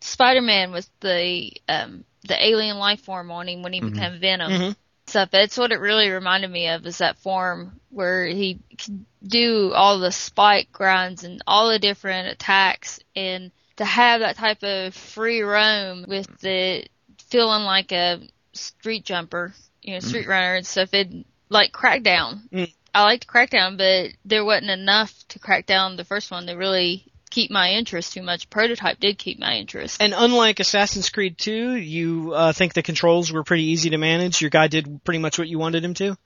Spider-Man 0.00 0.72
with 0.72 0.88
the 1.00 1.52
um 1.68 2.04
the 2.28 2.46
alien 2.46 2.78
life 2.78 3.00
form 3.00 3.30
on 3.30 3.48
him 3.48 3.62
when 3.62 3.72
he 3.72 3.80
became 3.80 4.20
Venom. 4.20 4.52
Mhm. 4.52 4.76
Stuff. 5.12 5.30
That's 5.30 5.58
what 5.58 5.72
it 5.72 5.78
really 5.78 6.08
reminded 6.08 6.50
me 6.50 6.68
of 6.68 6.86
is 6.86 6.96
that 6.98 7.18
form 7.18 7.78
where 7.90 8.24
he 8.24 8.60
could 8.78 9.04
do 9.22 9.70
all 9.74 9.98
the 9.98 10.10
spike 10.10 10.72
grinds 10.72 11.22
and 11.22 11.42
all 11.46 11.68
the 11.68 11.78
different 11.78 12.28
attacks 12.28 12.98
and 13.14 13.52
to 13.76 13.84
have 13.84 14.20
that 14.20 14.36
type 14.36 14.62
of 14.62 14.94
free 14.94 15.42
roam 15.42 16.06
with 16.08 16.26
the 16.40 16.86
feeling 17.28 17.64
like 17.64 17.92
a 17.92 18.26
street 18.54 19.04
jumper, 19.04 19.52
you 19.82 19.92
know, 19.92 20.00
street 20.00 20.26
runner 20.26 20.54
and 20.54 20.66
stuff. 20.66 20.94
It 20.94 21.26
like 21.50 21.72
Crackdown. 21.72 22.48
Mm. 22.48 22.72
I 22.94 23.02
liked 23.02 23.26
Crackdown, 23.26 23.76
but 23.76 24.12
there 24.24 24.46
wasn't 24.46 24.70
enough 24.70 25.12
to 25.28 25.38
crack 25.38 25.66
down 25.66 25.96
the 25.96 26.04
first 26.06 26.30
one 26.30 26.46
to 26.46 26.54
really 26.54 27.11
keep 27.32 27.50
my 27.50 27.70
interest 27.70 28.12
too 28.12 28.22
much. 28.22 28.48
Prototype 28.50 29.00
did 29.00 29.18
keep 29.18 29.38
my 29.38 29.54
interest. 29.54 30.00
And 30.00 30.14
unlike 30.16 30.60
Assassin's 30.60 31.08
Creed 31.08 31.38
2, 31.38 31.76
you 31.76 32.34
uh, 32.34 32.52
think 32.52 32.74
the 32.74 32.82
controls 32.82 33.32
were 33.32 33.42
pretty 33.42 33.64
easy 33.64 33.90
to 33.90 33.98
manage. 33.98 34.40
Your 34.40 34.50
guy 34.50 34.68
did 34.68 35.02
pretty 35.02 35.18
much 35.18 35.38
what 35.38 35.48
you 35.48 35.58
wanted 35.58 35.84
him 35.84 35.94
to. 35.94 36.16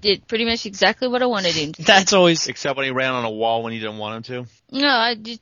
Did 0.00 0.26
pretty 0.28 0.44
much 0.44 0.64
exactly 0.64 1.08
what 1.08 1.22
I 1.22 1.26
wanted 1.26 1.54
him 1.54 1.72
to. 1.72 1.82
That's 1.84 2.12
always 2.12 2.46
Except 2.46 2.76
when 2.76 2.86
he 2.86 2.92
ran 2.92 3.12
on 3.12 3.24
a 3.24 3.30
wall 3.30 3.64
when 3.64 3.72
you 3.72 3.80
didn't 3.80 3.98
want 3.98 4.28
him 4.28 4.44
to. 4.44 4.50
No, 4.80 4.88
I 4.88 5.16
just 5.16 5.40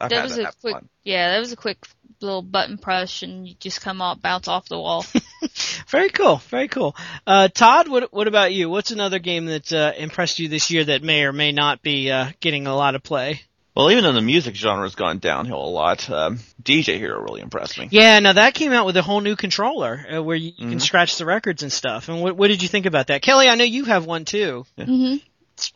I've 0.00 0.10
that 0.10 0.24
was 0.24 0.36
that 0.36 0.54
a 0.54 0.60
quick. 0.60 0.74
lot. 0.74 0.84
Yeah, 1.04 1.32
that 1.32 1.40
was 1.40 1.52
a 1.52 1.56
quick 1.56 1.86
little 2.20 2.42
button 2.42 2.78
push, 2.78 3.22
and 3.22 3.46
you 3.46 3.54
just 3.60 3.82
come 3.82 4.00
off, 4.00 4.22
bounce 4.22 4.48
off 4.48 4.68
the 4.68 4.78
wall. 4.78 5.04
very 5.88 6.08
cool. 6.08 6.36
Very 6.48 6.68
cool. 6.68 6.96
Uh, 7.26 7.48
Todd, 7.48 7.88
what 7.88 8.12
what 8.12 8.28
about 8.28 8.52
you? 8.52 8.70
What's 8.70 8.92
another 8.92 9.18
game 9.18 9.46
that 9.46 9.72
uh, 9.72 9.92
impressed 9.96 10.38
you 10.38 10.48
this 10.48 10.70
year 10.70 10.84
that 10.84 11.02
may 11.02 11.24
or 11.24 11.32
may 11.32 11.52
not 11.52 11.82
be 11.82 12.10
uh, 12.10 12.30
getting 12.40 12.66
a 12.66 12.74
lot 12.74 12.94
of 12.94 13.02
play? 13.02 13.42
Well, 13.78 13.92
even 13.92 14.02
though 14.02 14.12
the 14.12 14.20
music 14.20 14.56
genre 14.56 14.82
has 14.84 14.96
gone 14.96 15.18
downhill 15.20 15.64
a 15.64 15.70
lot, 15.70 16.10
um, 16.10 16.40
DJ 16.60 16.98
Hero 16.98 17.22
really 17.22 17.40
impressed 17.42 17.78
me. 17.78 17.86
Yeah, 17.92 18.18
now 18.18 18.32
that 18.32 18.54
came 18.54 18.72
out 18.72 18.86
with 18.86 18.96
a 18.96 19.02
whole 19.02 19.20
new 19.20 19.36
controller 19.36 20.04
uh, 20.16 20.20
where 20.20 20.34
you, 20.36 20.50
you 20.56 20.68
can 20.68 20.78
Mhm. 20.78 20.82
scratch 20.82 21.16
the 21.16 21.24
records 21.24 21.62
and 21.62 21.72
stuff. 21.72 22.08
And 22.08 22.20
what, 22.20 22.36
what 22.36 22.48
did 22.48 22.60
you 22.60 22.68
think 22.68 22.86
about 22.86 23.06
that, 23.06 23.22
Kelly? 23.22 23.46
I 23.48 23.54
know 23.54 23.62
you 23.62 23.84
have 23.84 24.04
one 24.04 24.24
too. 24.24 24.66
hmm 24.76 25.16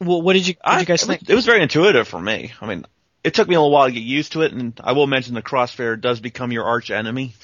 Well, 0.01 0.21
what 0.21 0.33
did 0.33 0.49
you 0.49 0.55
what 0.65 0.73
did 0.79 0.81
you 0.81 0.87
guys 0.87 1.03
I- 1.03 1.05
it 1.05 1.09
was- 1.09 1.19
think? 1.21 1.31
It 1.31 1.35
was 1.37 1.47
very 1.47 1.62
intuitive 1.62 2.09
for 2.09 2.21
me. 2.21 2.53
I 2.61 2.67
mean, 2.67 2.87
it 3.23 3.35
took 3.35 3.47
me 3.49 3.55
a 3.55 3.61
little 3.61 3.71
while 3.71 3.87
to 3.87 3.93
get 3.93 4.03
used 4.03 4.33
to 4.33 4.43
it, 4.43 4.53
and 4.53 4.79
I 4.83 4.93
will 4.93 5.07
mention 5.07 5.35
the 5.35 5.43
crossfader 5.43 6.01
does 6.01 6.19
become 6.19 6.51
your 6.51 6.65
arch 6.65 6.91
enemy 6.91 7.35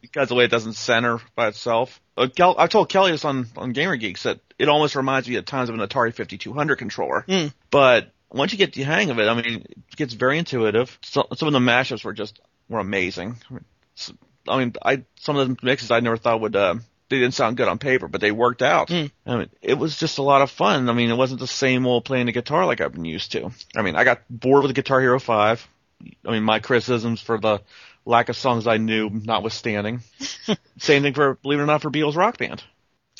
because 0.00 0.28
the 0.28 0.36
way 0.36 0.44
it 0.44 0.50
doesn't 0.52 0.74
center 0.74 1.18
by 1.34 1.48
itself. 1.48 2.00
Uh, 2.16 2.28
Kel- 2.28 2.54
I 2.56 2.68
told 2.68 2.88
Kelly 2.88 3.10
this 3.10 3.24
on 3.24 3.48
on 3.56 3.72
Gamer 3.72 3.96
Geeks 3.96 4.22
that 4.22 4.38
it 4.60 4.68
almost 4.68 4.94
reminds 4.94 5.28
me 5.28 5.34
at 5.38 5.46
times 5.46 5.70
of 5.70 5.74
an 5.74 5.80
Atari 5.84 6.14
5200 6.14 6.76
controller. 6.76 7.22
Hmm. 7.28 7.46
But 7.72 8.12
once 8.32 8.52
you 8.52 8.58
get 8.58 8.72
the 8.72 8.82
hang 8.82 9.10
of 9.10 9.18
it, 9.18 9.28
I 9.28 9.34
mean, 9.34 9.64
it 9.68 9.96
gets 9.96 10.14
very 10.14 10.38
intuitive. 10.38 10.98
So, 11.02 11.26
some 11.34 11.48
of 11.48 11.52
the 11.52 11.60
mashups 11.60 12.04
were 12.04 12.12
just 12.12 12.40
were 12.68 12.80
amazing. 12.80 13.36
I 14.48 14.58
mean, 14.58 14.74
I 14.82 15.04
some 15.16 15.36
of 15.36 15.48
the 15.48 15.56
mixes 15.62 15.90
I 15.90 16.00
never 16.00 16.16
thought 16.16 16.40
would. 16.40 16.56
Uh, 16.56 16.76
they 17.08 17.18
didn't 17.18 17.34
sound 17.34 17.58
good 17.58 17.68
on 17.68 17.78
paper, 17.78 18.08
but 18.08 18.22
they 18.22 18.32
worked 18.32 18.62
out. 18.62 18.88
Hmm. 18.88 19.06
I 19.26 19.36
mean, 19.36 19.50
it 19.60 19.74
was 19.74 19.98
just 19.98 20.16
a 20.16 20.22
lot 20.22 20.40
of 20.40 20.50
fun. 20.50 20.88
I 20.88 20.94
mean, 20.94 21.10
it 21.10 21.16
wasn't 21.16 21.40
the 21.40 21.46
same 21.46 21.86
old 21.86 22.06
playing 22.06 22.24
the 22.24 22.32
guitar 22.32 22.64
like 22.64 22.80
I've 22.80 22.94
been 22.94 23.04
used 23.04 23.32
to. 23.32 23.50
I 23.76 23.82
mean, 23.82 23.96
I 23.96 24.04
got 24.04 24.22
bored 24.30 24.62
with 24.62 24.74
Guitar 24.74 24.98
Hero 24.98 25.20
5. 25.20 25.68
I 26.26 26.30
mean, 26.30 26.42
my 26.42 26.60
criticisms 26.60 27.20
for 27.20 27.38
the 27.38 27.60
lack 28.06 28.30
of 28.30 28.36
songs 28.36 28.66
I 28.66 28.78
knew 28.78 29.10
notwithstanding. 29.10 30.00
same 30.78 31.02
thing 31.02 31.12
for, 31.12 31.34
believe 31.34 31.58
it 31.58 31.62
or 31.62 31.66
not, 31.66 31.82
for 31.82 31.90
Beatles 31.90 32.16
Rock 32.16 32.38
Band. 32.38 32.64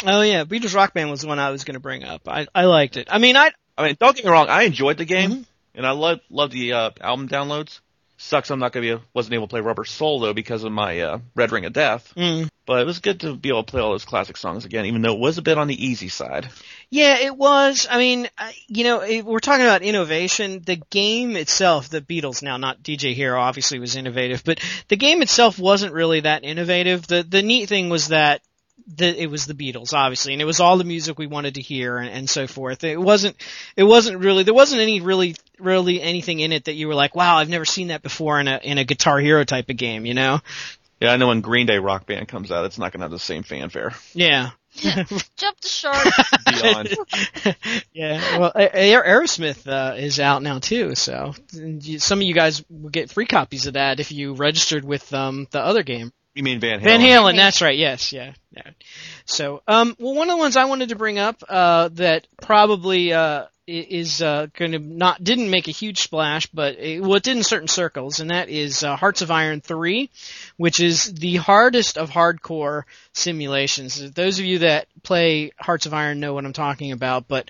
Oh 0.05 0.23
yeah, 0.23 0.45
Beatles 0.45 0.75
Rock 0.75 0.95
Band 0.95 1.11
was 1.11 1.21
the 1.21 1.29
one 1.29 1.39
I 1.39 1.51
was 1.51 1.65
going 1.65 1.75
to 1.75 1.81
bring 1.81 2.03
up. 2.03 2.29
I 2.29 2.47
I 2.55 2.65
liked 2.65 2.97
it. 2.97 3.09
I 3.11 3.19
mean, 3.19 3.37
I 3.37 3.53
I 3.83 3.89
mean, 3.89 3.97
don't 3.99 4.15
get 4.17 4.25
me 4.25 4.31
wrong, 4.31 4.49
I 4.49 4.63
enjoyed 4.63 4.99
the 4.99 5.05
game, 5.05 5.31
Mhm. 5.31 5.45
and 5.75 5.87
I 5.87 5.91
love 5.91 6.21
love 6.31 6.51
the 6.51 6.73
uh, 6.73 6.91
album 7.01 7.29
downloads. 7.29 7.81
Sucks 8.19 8.51
I'm 8.51 8.61
not 8.61 8.71
gonna 8.73 8.99
be 8.99 9.03
wasn't 9.13 9.35
able 9.35 9.49
to 9.49 9.51
play 9.51 9.61
Rubber 9.61 9.85
Soul 9.85 10.21
though 10.21 10.33
because 10.33 10.63
of 10.63 10.71
my 10.71 11.01
uh, 11.01 11.19
Red 11.35 11.51
Ring 11.51 11.65
of 11.65 11.73
Death. 11.73 12.13
mm, 12.17 12.49
But 12.67 12.81
it 12.81 12.87
was 12.87 13.01
good 13.01 13.19
to 13.23 13.35
be 13.35 13.49
able 13.49 13.65
to 13.65 13.71
play 13.71 13.81
all 13.81 13.91
those 13.91 14.05
classic 14.05 14.37
songs 14.37 14.65
again, 14.65 14.87
even 14.87 15.03
though 15.03 15.15
it 15.15 15.19
was 15.19 15.39
a 15.39 15.43
bit 15.43 15.59
on 15.59 15.67
the 15.67 15.85
easy 15.87 16.09
side. 16.09 16.49
Yeah, 16.89 17.17
it 17.19 17.37
was. 17.37 17.89
I 17.91 17.99
mean, 17.99 18.29
you 18.69 18.85
know, 18.85 19.01
it, 19.01 19.25
we're 19.25 19.41
talking 19.41 19.67
about 19.67 19.83
innovation. 19.83 20.63
The 20.65 20.77
game 20.91 21.35
itself, 21.37 21.89
the 21.89 22.01
Beatles 22.01 22.43
now, 22.45 22.59
not 22.59 22.83
DJ 22.85 23.15
Hero, 23.15 23.41
obviously 23.41 23.81
was 23.81 23.97
innovative, 23.97 24.45
but 24.45 24.61
the 24.87 24.97
game 24.97 25.21
itself 25.23 25.59
wasn't 25.59 25.93
really 25.93 26.21
that 26.21 26.45
innovative. 26.45 27.05
The 27.07 27.25
the 27.25 27.43
neat 27.43 27.69
thing 27.69 27.89
was 27.89 28.09
that 28.09 28.41
the, 28.87 29.23
it 29.23 29.31
was 29.31 29.47
the 29.47 29.55
Beatles, 29.55 29.93
obviously, 29.93 30.33
and 30.33 30.43
it 30.43 30.45
was 30.47 30.61
all 30.61 30.77
the 30.77 30.85
music 30.85 31.19
we 31.19 31.27
wanted 31.27 31.55
to 31.57 31.61
hear 31.63 31.99
and, 31.99 32.09
and 32.11 32.31
so 32.31 32.47
forth. 32.47 32.85
It 32.85 33.01
wasn't, 33.01 33.37
it 33.77 33.85
wasn't 33.85 34.19
really, 34.19 34.43
there 34.43 34.55
wasn't 34.55 34.83
any 34.83 35.01
really, 35.01 35.35
really 35.59 36.01
anything 36.01 36.41
in 36.41 36.53
it 36.53 36.65
that 36.65 36.75
you 36.75 36.89
were 36.89 36.95
like, 36.95 37.15
wow, 37.15 37.37
I've 37.37 37.49
never 37.49 37.65
seen 37.65 37.89
that 37.89 38.03
before 38.03 38.41
in 38.41 38.49
a, 38.49 38.61
in 38.63 38.79
a 38.79 38.85
Guitar 38.85 39.19
Hero 39.19 39.45
type 39.45 39.71
of 39.71 39.77
game, 39.77 40.07
you 40.07 40.15
know? 40.15 40.41
Yeah, 41.01 41.13
I 41.13 41.17
know 41.17 41.29
when 41.29 41.41
Green 41.41 41.67
Day 41.67 41.79
Rock 41.79 42.07
Band 42.07 42.29
comes 42.29 42.53
out, 42.53 42.65
it's 42.65 42.79
not 42.79 42.93
gonna 42.93 43.05
have 43.05 43.11
the 43.11 43.19
same 43.19 43.43
fanfare. 43.43 43.93
Yeah. 44.15 44.51
Jump 44.77 45.61
the 45.61 45.69
shark. 45.69 46.07
Beyond. 46.47 47.57
yeah, 47.93 48.39
well, 48.39 48.53
A- 48.55 48.71
A- 48.95 49.03
Aerosmith 49.03 49.67
uh, 49.67 49.97
is 49.97 50.21
out 50.21 50.43
now 50.43 50.61
too, 50.61 50.95
so 50.95 51.35
you- 51.53 51.99
some 51.99 52.21
of 52.21 52.23
you 52.23 52.35
guys 52.35 52.65
will 52.71 52.89
get 52.91 53.11
free 53.11 53.27
copies 53.27 53.67
of 53.67 53.75
that 53.75 53.99
if 54.01 54.13
you 54.13 54.35
registered 54.35 54.85
with 54.85 55.13
um, 55.13 55.47
the 55.51 55.61
other 55.61 55.83
game. 55.83 56.13
You 56.35 56.43
mean 56.43 56.61
Van 56.61 56.81
Halen? 56.81 56.85
Van 56.85 57.01
Halen, 57.01 57.37
that's 57.37 57.61
right. 57.61 57.77
Yes, 57.77 58.13
yeah, 58.13 58.33
yeah. 58.53 58.71
So, 59.25 59.63
um, 59.69 59.97
well, 59.99 60.15
one 60.15 60.29
of 60.29 60.37
the 60.37 60.39
ones 60.39 60.57
I 60.57 60.65
wanted 60.65 60.91
to 60.91 60.97
bring 60.97 61.19
up 61.19 61.43
uh, 61.49 61.89
that 61.93 62.27
probably 62.41 63.13
uh, 63.13 63.47
is 63.67 64.21
uh, 64.21 64.47
going 64.55 64.73
to 64.73 64.79
not 64.79 65.23
didn't 65.23 65.51
make 65.51 65.69
a 65.69 65.73
huge 65.73 66.01
splash, 66.01 66.47
but 66.47 66.79
it, 66.79 67.01
well, 67.01 67.15
it 67.15 67.23
did 67.23 67.37
in 67.37 67.43
certain 67.43 67.69
circles, 67.69 68.21
and 68.21 68.31
that 68.31 68.49
is 68.49 68.83
uh, 68.83 68.97
Hearts 68.97 69.23
of 69.23 69.31
Iron 69.31 69.61
three, 69.61 70.11
which 70.57 70.81
is 70.81 71.13
the 71.15 71.37
hardest 71.37 71.97
of 71.99 72.11
hardcore 72.11 72.85
simulations. 73.13 74.13
Those 74.13 74.39
of 74.39 74.45
you 74.45 74.61
that 74.61 74.89
play 75.03 75.53
Hearts 75.59 75.87
of 75.87 75.95
Iron 75.95 76.21
know 76.21 76.35
what 76.35 76.45
I'm 76.45 76.53
talking 76.53 76.93
about, 76.93 77.29
but 77.29 77.49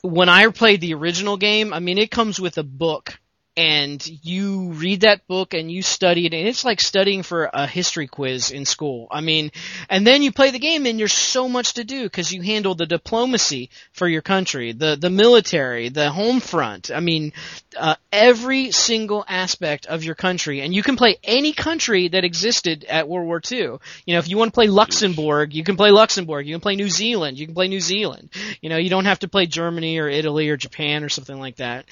when 0.00 0.28
I 0.28 0.46
played 0.48 0.80
the 0.80 0.94
original 0.94 1.36
game, 1.36 1.72
I 1.72 1.80
mean, 1.80 1.98
it 1.98 2.10
comes 2.10 2.38
with 2.38 2.58
a 2.58 2.62
book 2.62 3.18
and 3.56 4.04
you 4.24 4.72
read 4.72 5.02
that 5.02 5.26
book 5.28 5.54
and 5.54 5.70
you 5.70 5.80
study 5.80 6.26
it 6.26 6.34
and 6.34 6.48
it's 6.48 6.64
like 6.64 6.80
studying 6.80 7.22
for 7.22 7.48
a 7.52 7.66
history 7.66 8.08
quiz 8.08 8.50
in 8.50 8.64
school. 8.64 9.06
I 9.10 9.20
mean, 9.20 9.52
and 9.88 10.04
then 10.04 10.22
you 10.22 10.32
play 10.32 10.50
the 10.50 10.58
game 10.58 10.86
and 10.86 10.98
there's 10.98 11.12
so 11.12 11.48
much 11.48 11.74
to 11.74 11.84
do 11.84 12.02
because 12.02 12.32
you 12.32 12.42
handle 12.42 12.74
the 12.74 12.86
diplomacy 12.86 13.70
for 13.92 14.08
your 14.08 14.22
country, 14.22 14.72
the, 14.72 14.96
the 15.00 15.10
military, 15.10 15.88
the 15.88 16.10
home 16.10 16.40
front. 16.40 16.90
I 16.90 16.98
mean, 16.98 17.32
uh, 17.78 17.94
every 18.12 18.72
single 18.72 19.24
aspect 19.28 19.86
of 19.86 20.02
your 20.02 20.16
country 20.16 20.60
and 20.60 20.74
you 20.74 20.82
can 20.82 20.96
play 20.96 21.16
any 21.22 21.52
country 21.52 22.08
that 22.08 22.24
existed 22.24 22.84
at 22.84 23.08
World 23.08 23.26
War 23.26 23.40
II. 23.50 23.78
You 24.04 24.14
know, 24.14 24.18
if 24.18 24.28
you 24.28 24.36
want 24.36 24.52
to 24.52 24.54
play 24.54 24.66
Luxembourg, 24.66 25.54
you 25.54 25.62
can 25.62 25.76
play 25.76 25.90
Luxembourg. 25.90 26.46
You 26.46 26.54
can 26.54 26.60
play 26.60 26.74
New 26.74 26.90
Zealand. 26.90 27.38
You 27.38 27.46
can 27.46 27.54
play 27.54 27.68
New 27.68 27.80
Zealand. 27.80 28.30
You 28.60 28.68
know, 28.68 28.78
you 28.78 28.90
don't 28.90 29.04
have 29.04 29.20
to 29.20 29.28
play 29.28 29.46
Germany 29.46 29.98
or 29.98 30.08
Italy 30.08 30.48
or 30.48 30.56
Japan 30.56 31.04
or 31.04 31.08
something 31.08 31.38
like 31.38 31.56
that 31.56 31.86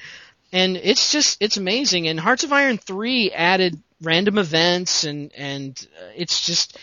and 0.53 0.77
it's 0.77 1.11
just 1.11 1.37
it's 1.41 1.57
amazing. 1.57 2.07
And 2.07 2.19
Hearts 2.19 2.45
of 2.45 2.53
Iron 2.53 2.77
three 2.77 3.31
added 3.31 3.77
random 4.01 4.37
events, 4.37 5.03
and 5.03 5.31
and 5.35 5.87
uh, 5.99 6.11
it's 6.15 6.45
just 6.45 6.77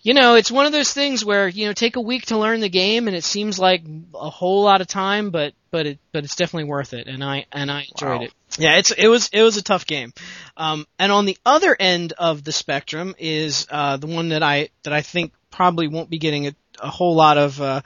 you 0.00 0.14
know 0.14 0.34
it's 0.34 0.50
one 0.50 0.66
of 0.66 0.72
those 0.72 0.92
things 0.92 1.24
where 1.24 1.46
you 1.46 1.66
know 1.66 1.72
take 1.72 1.96
a 1.96 2.00
week 2.00 2.26
to 2.26 2.38
learn 2.38 2.60
the 2.60 2.68
game, 2.68 3.06
and 3.06 3.16
it 3.16 3.22
seems 3.24 3.58
like 3.58 3.84
a 4.14 4.30
whole 4.30 4.64
lot 4.64 4.80
of 4.80 4.88
time, 4.88 5.30
but 5.30 5.52
but 5.70 5.86
it 5.86 5.98
but 6.12 6.24
it's 6.24 6.34
definitely 6.36 6.68
worth 6.68 6.94
it, 6.94 7.06
and 7.06 7.22
I 7.22 7.46
and 7.52 7.70
I 7.70 7.86
enjoyed 7.92 8.20
Wow. 8.20 8.24
it. 8.24 8.32
Yeah, 8.58 8.76
it's 8.76 8.90
it 8.90 9.08
was 9.08 9.28
it 9.32 9.42
was 9.42 9.56
a 9.56 9.62
tough 9.62 9.86
game. 9.86 10.12
Um, 10.56 10.86
and 10.98 11.12
on 11.12 11.24
the 11.24 11.38
other 11.46 11.76
end 11.78 12.12
of 12.18 12.44
the 12.44 12.52
spectrum 12.52 13.14
is 13.18 13.66
uh, 13.70 13.96
the 13.98 14.06
one 14.06 14.30
that 14.30 14.42
I 14.42 14.70
that 14.82 14.92
I 14.92 15.02
think 15.02 15.32
probably 15.50 15.88
won't 15.88 16.10
be 16.10 16.18
getting 16.18 16.46
a, 16.48 16.52
a 16.80 16.90
whole 16.90 17.14
lot 17.14 17.38
of 17.38 17.60
uh, 17.60 17.80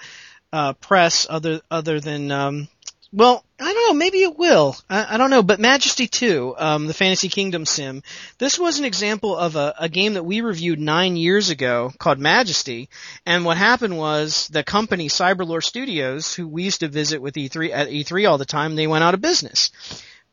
uh, 0.53 0.73
press 0.75 1.27
other 1.29 1.61
other 1.71 2.01
than 2.01 2.31
um, 2.33 2.69
well, 3.13 3.45
I 3.59 3.73
don't 3.73 3.89
know. 3.89 3.99
Maybe 3.99 4.19
it 4.19 4.37
will. 4.37 4.77
I, 4.91 5.15
I 5.15 5.17
don't 5.17 5.31
know. 5.31 5.43
But 5.43 5.61
Majesty 5.61 6.07
2, 6.07 6.55
um, 6.59 6.87
the 6.87 6.95
Fantasy 6.95 7.29
Kingdom 7.29 7.65
sim, 7.65 8.03
this 8.39 8.59
was 8.59 8.79
an 8.79 8.85
example 8.85 9.37
of 9.37 9.57
a, 9.57 9.75
a 9.79 9.89
game 9.89 10.15
that 10.15 10.25
we 10.25 10.41
reviewed 10.41 10.79
nine 10.79 11.17
years 11.17 11.51
ago 11.51 11.93
called 11.99 12.19
Majesty. 12.19 12.89
And 13.25 13.45
what 13.45 13.57
happened 13.57 13.97
was 13.97 14.49
the 14.49 14.65
company 14.65 15.09
Cyberlore 15.09 15.65
Studios, 15.65 16.35
who 16.35 16.49
we 16.49 16.65
used 16.65 16.81
to 16.81 16.89
visit 16.89 17.23
with 17.23 17.35
E3 17.35 17.71
at 17.73 17.89
E3 17.89 18.29
all 18.29 18.39
the 18.39 18.45
time, 18.45 18.75
they 18.75 18.87
went 18.87 19.05
out 19.05 19.15
of 19.15 19.21
business. 19.21 19.71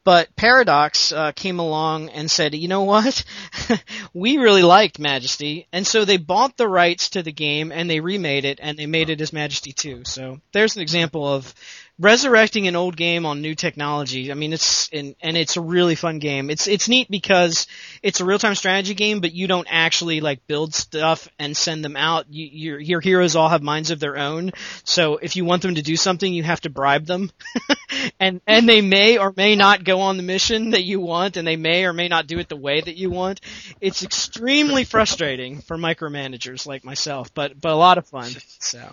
But 0.05 0.35
Paradox 0.35 1.13
uh, 1.13 1.31
came 1.31 1.59
along 1.59 2.09
and 2.09 2.29
said, 2.29 2.53
you 2.55 2.67
know 2.67 2.83
what? 2.83 3.23
we 4.13 4.37
really 4.37 4.63
liked 4.63 4.99
Majesty, 4.99 5.67
and 5.71 5.87
so 5.87 6.03
they 6.03 6.17
bought 6.17 6.57
the 6.57 6.67
rights 6.67 7.11
to 7.11 7.23
the 7.23 7.31
game 7.31 7.71
and 7.71 7.89
they 7.89 8.01
remade 8.01 8.43
it 8.43 8.59
and 8.61 8.77
they 8.77 8.85
made 8.85 9.09
it 9.09 9.21
as 9.21 9.31
Majesty 9.31 9.71
2. 9.71 10.03
So 10.03 10.41
there's 10.51 10.75
an 10.75 10.81
example 10.81 11.25
of 11.25 11.55
resurrecting 11.99 12.67
an 12.67 12.75
old 12.75 12.97
game 12.97 13.25
on 13.25 13.41
new 13.41 13.55
technology. 13.55 14.31
I 14.31 14.35
mean, 14.35 14.53
it's 14.53 14.89
and 14.91 15.15
and 15.21 15.37
it's 15.37 15.57
a 15.57 15.61
really 15.61 15.95
fun 15.95 16.19
game. 16.19 16.49
It's 16.49 16.67
it's 16.67 16.89
neat 16.89 17.09
because 17.09 17.67
it's 18.01 18.19
a 18.19 18.25
real 18.25 18.39
time 18.39 18.55
strategy 18.55 18.93
game, 18.93 19.21
but 19.21 19.33
you 19.33 19.47
don't 19.47 19.67
actually 19.69 20.19
like 20.19 20.47
build 20.47 20.73
stuff 20.73 21.27
and 21.37 21.55
send 21.55 21.83
them 21.85 21.95
out. 21.95 22.25
You, 22.29 22.45
your 22.45 22.79
your 22.79 23.01
heroes 23.01 23.35
all 23.35 23.49
have 23.49 23.61
minds 23.61 23.91
of 23.91 23.99
their 23.99 24.17
own. 24.17 24.51
So 24.83 25.17
if 25.17 25.35
you 25.35 25.45
want 25.45 25.61
them 25.61 25.75
to 25.75 25.81
do 25.81 25.95
something, 25.95 26.33
you 26.33 26.43
have 26.43 26.61
to 26.61 26.69
bribe 26.69 27.05
them, 27.05 27.31
and 28.19 28.41
and 28.47 28.67
they 28.67 28.81
may 28.81 29.17
or 29.17 29.33
may 29.35 29.55
not 29.55 29.83
go 29.83 30.01
on 30.01 30.17
the 30.17 30.23
mission 30.23 30.71
that 30.71 30.83
you 30.83 30.99
want, 30.99 31.37
and 31.37 31.47
they 31.47 31.57
may 31.57 31.85
or 31.85 31.93
may 31.93 32.07
not 32.07 32.27
do 32.27 32.39
it 32.39 32.49
the 32.49 32.55
way 32.55 32.81
that 32.81 32.97
you 32.97 33.09
want. 33.09 33.41
It's 33.81 34.03
extremely 34.03 34.83
frustrating 34.83 35.61
for 35.61 35.77
micromanagers 35.77 36.65
like 36.65 36.83
myself, 36.83 37.33
but 37.33 37.59
but 37.59 37.71
a 37.71 37.75
lot 37.75 37.97
of 37.97 38.07
fun. 38.07 38.31
So. 38.59 38.89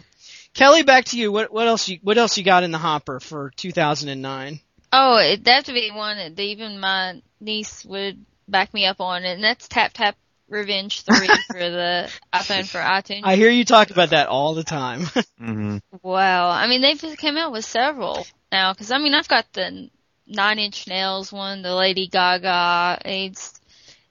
Kelly, 0.55 0.83
back 0.83 1.07
to 1.07 1.19
you. 1.19 1.33
What 1.33 1.53
what 1.53 1.67
else 1.67 1.89
you 1.89 1.99
what 2.03 2.19
else 2.19 2.37
you 2.37 2.45
got 2.45 2.63
in 2.63 2.71
the 2.71 2.79
hopper 2.79 3.21
for 3.21 3.53
2009? 3.57 4.61
Oh, 4.93 5.19
it'd 5.19 5.47
have 5.47 5.65
to 5.65 5.73
be 5.73 5.91
one 5.91 6.17
that 6.17 6.41
even 6.41 6.81
my 6.81 7.23
niece 7.41 7.85
would 7.85 8.25
back 8.49 8.75
me 8.75 8.87
up 8.87 9.01
on, 9.01 9.25
and 9.25 9.43
that's 9.43 9.69
Tap 9.69 9.93
Tap 9.93 10.17
Revenge 10.51 11.03
3 11.03 11.15
for 11.47 11.59
the 11.59 12.11
iPhone 12.33 12.69
for 12.69 12.79
iTunes. 12.79 13.23
I 13.25 13.37
hear 13.37 13.51
you 13.51 13.65
talk 13.65 13.91
about 13.91 14.11
that 14.11 14.29
all 14.29 14.55
the 14.55 14.65
time. 14.65 15.03
Mm-hmm. 15.41 15.79
Wow. 16.03 16.51
I 16.51 16.67
mean, 16.67 16.83
they've 16.83 17.17
come 17.17 17.39
out 17.39 17.51
with 17.51 17.65
several 17.65 18.27
now, 18.53 18.75
cause 18.75 18.91
I 18.91 18.99
mean, 18.99 19.15
I've 19.15 19.27
got 19.27 19.51
the 19.55 19.89
Nine 20.27 20.59
Inch 20.59 20.87
Nails 20.87 21.33
one, 21.33 21.63
the 21.63 21.75
Lady 21.75 22.09
Gaga, 22.09 23.01
it's, 23.07 23.59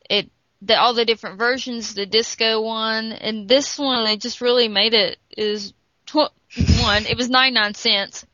it, 0.09 0.31
the, 0.63 0.73
all 0.73 0.95
the 0.95 1.05
different 1.05 1.37
versions, 1.37 1.93
the 1.93 2.07
disco 2.07 2.61
one, 2.61 3.11
and 3.11 3.47
this 3.47 3.77
one, 3.77 4.05
they 4.05 4.17
just 4.17 4.41
really 4.41 4.67
made 4.69 4.95
it 4.95 5.19
is, 5.37 5.71
tw- 6.09 6.81
one, 6.81 7.05
it 7.05 7.17
was 7.17 7.29
nine 7.29 7.53
nine 7.53 7.73
cents. 7.73 8.25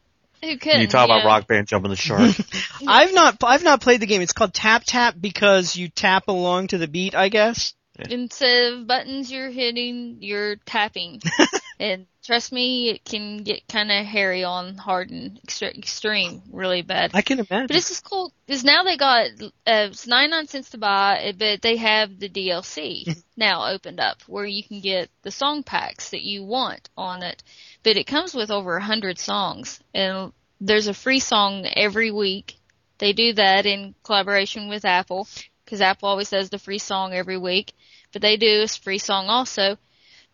Who 0.43 0.57
couldn't? 0.57 0.81
You 0.81 0.87
talk 0.87 1.05
about 1.05 1.23
know? 1.23 1.25
Rock 1.25 1.47
Band 1.47 1.67
jumping 1.67 1.89
the 1.89 1.95
shark. 1.95 2.35
I've 2.87 3.13
not 3.13 3.37
I've 3.43 3.63
not 3.63 3.81
played 3.81 3.99
the 3.99 4.05
game. 4.05 4.21
It's 4.21 4.33
called 4.33 4.53
Tap 4.53 4.83
Tap 4.85 5.15
because 5.19 5.75
you 5.75 5.89
tap 5.89 6.27
along 6.27 6.67
to 6.67 6.77
the 6.77 6.87
beat, 6.87 7.15
I 7.15 7.29
guess. 7.29 7.73
Instead 7.97 8.73
of 8.73 8.87
buttons 8.87 9.31
you're 9.31 9.49
hitting, 9.49 10.17
you're 10.19 10.57
tapping. 10.57 11.21
and 11.79 12.05
trust 12.25 12.51
me, 12.51 12.89
it 12.89 13.05
can 13.05 13.43
get 13.43 13.67
kind 13.67 13.91
of 13.91 14.05
hairy 14.05 14.43
on 14.43 14.75
hard 14.75 15.09
and 15.11 15.39
extre- 15.43 15.77
extreme, 15.77 16.41
really 16.51 16.81
bad. 16.81 17.11
I 17.13 17.21
can 17.21 17.39
imagine. 17.39 17.67
But 17.67 17.73
this 17.73 17.91
is 17.91 17.99
cool 17.99 18.33
because 18.45 18.63
now 18.63 18.83
they 18.83 18.97
got 18.97 19.27
uh, 19.41 19.89
it's 19.91 20.07
ninety 20.07 20.31
nine 20.31 20.47
cents 20.47 20.71
to 20.71 20.77
buy, 20.77 21.17
it, 21.17 21.37
but 21.37 21.61
they 21.61 21.77
have 21.77 22.19
the 22.19 22.29
DLC 22.29 23.15
now 23.37 23.67
opened 23.67 23.99
up 23.99 24.21
where 24.27 24.45
you 24.45 24.63
can 24.63 24.81
get 24.81 25.09
the 25.21 25.31
song 25.31 25.63
packs 25.63 26.09
that 26.09 26.23
you 26.23 26.43
want 26.43 26.89
on 26.97 27.23
it. 27.23 27.43
But 27.83 27.97
it 27.97 28.07
comes 28.07 28.33
with 28.33 28.51
over 28.51 28.75
a 28.77 28.83
hundred 28.83 29.19
songs, 29.19 29.79
and 29.93 30.33
there's 30.59 30.87
a 30.87 30.93
free 30.93 31.19
song 31.19 31.65
every 31.65 32.11
week. 32.11 32.57
They 32.97 33.13
do 33.13 33.33
that 33.33 33.65
in 33.65 33.93
collaboration 34.03 34.69
with 34.69 34.85
Apple 34.85 35.27
because 35.63 35.81
Apple 35.81 36.09
always 36.09 36.29
does 36.29 36.49
the 36.49 36.59
free 36.59 36.79
song 36.79 37.13
every 37.13 37.37
week, 37.37 37.73
but 38.13 38.21
they 38.21 38.37
do 38.37 38.63
a 38.63 38.67
free 38.67 38.99
song 38.99 39.27
also. 39.27 39.77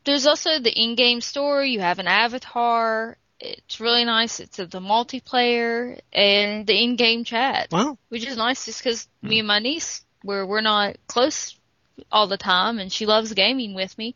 There's 0.03 0.25
also 0.25 0.59
the 0.59 0.71
in-game 0.71 1.21
store. 1.21 1.63
You 1.63 1.79
have 1.79 1.99
an 1.99 2.07
avatar. 2.07 3.17
It's 3.39 3.79
really 3.79 4.05
nice. 4.05 4.39
It's 4.39 4.57
the 4.57 4.67
multiplayer 4.67 5.99
and 6.13 6.65
the 6.65 6.83
in-game 6.83 7.23
chat, 7.23 7.69
wow. 7.71 7.97
which 8.09 8.25
is 8.25 8.37
nice 8.37 8.65
just 8.65 8.83
because 8.83 9.07
me 9.21 9.39
and 9.39 9.47
my 9.47 9.59
niece, 9.59 10.03
we're, 10.23 10.45
we're 10.45 10.61
not 10.61 10.97
close 11.07 11.55
all 12.11 12.27
the 12.27 12.37
time 12.37 12.79
and 12.79 12.91
she 12.91 13.05
loves 13.05 13.33
gaming 13.33 13.73
with 13.73 13.97
me. 13.97 14.15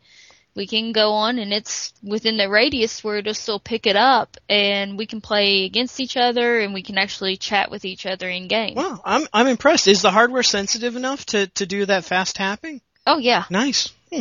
We 0.54 0.66
can 0.66 0.92
go 0.92 1.12
on 1.12 1.38
and 1.38 1.52
it's 1.52 1.92
within 2.02 2.38
the 2.38 2.48
radius 2.48 3.04
where 3.04 3.18
it'll 3.18 3.34
still 3.34 3.60
pick 3.60 3.86
it 3.86 3.94
up 3.94 4.38
and 4.48 4.96
we 4.96 5.04
can 5.04 5.20
play 5.20 5.66
against 5.66 6.00
each 6.00 6.16
other 6.16 6.60
and 6.60 6.72
we 6.72 6.82
can 6.82 6.96
actually 6.96 7.36
chat 7.36 7.70
with 7.70 7.84
each 7.84 8.06
other 8.06 8.26
in 8.26 8.48
game. 8.48 8.74
Wow, 8.74 9.02
I'm 9.04 9.28
I'm 9.34 9.48
impressed. 9.48 9.86
Is 9.86 10.00
the 10.00 10.10
hardware 10.10 10.42
sensitive 10.42 10.96
enough 10.96 11.26
to 11.26 11.48
to 11.48 11.66
do 11.66 11.84
that 11.84 12.06
fast 12.06 12.36
tapping? 12.36 12.80
Oh 13.06 13.18
yeah. 13.18 13.44
Nice. 13.50 13.92
Hmm. 14.10 14.20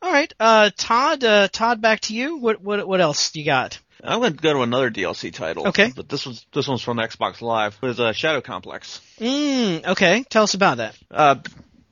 All 0.00 0.12
right, 0.12 0.32
uh, 0.38 0.70
Todd. 0.76 1.24
Uh, 1.24 1.48
Todd, 1.48 1.80
back 1.80 2.00
to 2.02 2.14
you. 2.14 2.36
What 2.36 2.60
what 2.60 2.86
what 2.86 3.00
else 3.00 3.34
you 3.34 3.44
got? 3.44 3.78
I'm 4.02 4.20
going 4.20 4.36
to 4.36 4.38
go 4.40 4.52
to 4.52 4.62
another 4.62 4.90
DLC 4.90 5.32
title. 5.32 5.68
Okay. 5.68 5.92
But 5.94 6.08
this 6.08 6.24
was 6.24 6.46
this 6.52 6.68
one's 6.68 6.82
from 6.82 6.98
Xbox 6.98 7.40
Live. 7.40 7.76
It 7.82 7.86
was 7.86 7.98
uh, 8.00 8.12
Shadow 8.12 8.40
Complex. 8.40 9.00
Mm, 9.18 9.86
okay, 9.88 10.22
tell 10.22 10.44
us 10.44 10.54
about 10.54 10.76
that. 10.76 10.96
Uh, 11.10 11.36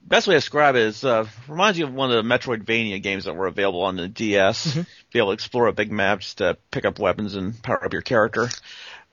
best 0.05 0.29
way 0.29 0.35
to 0.35 0.39
describe 0.39 0.77
it 0.77 0.83
is 0.83 1.05
uh, 1.05 1.27
reminds 1.49 1.79
you 1.79 1.87
of 1.87 1.93
one 1.93 2.13
of 2.13 2.25
the 2.25 2.29
Metroidvania 2.29 3.03
games 3.03 3.25
that 3.25 3.35
were 3.35 3.49
available 3.49 3.83
on 3.83 3.97
the 3.97 4.07
DS. 4.07 4.69
Mm-hmm. 4.69 4.81
Be 5.13 5.19
able 5.19 5.29
to 5.29 5.35
explore 5.35 5.67
a 5.67 5.73
big 5.73 5.91
map 5.91 6.21
just 6.21 6.39
to 6.39 6.57
pick 6.71 6.85
up 6.85 7.01
weapons 7.01 7.35
and 7.35 7.61
power 7.61 7.85
up 7.85 7.93
your 7.93 8.03
character. 8.03 8.49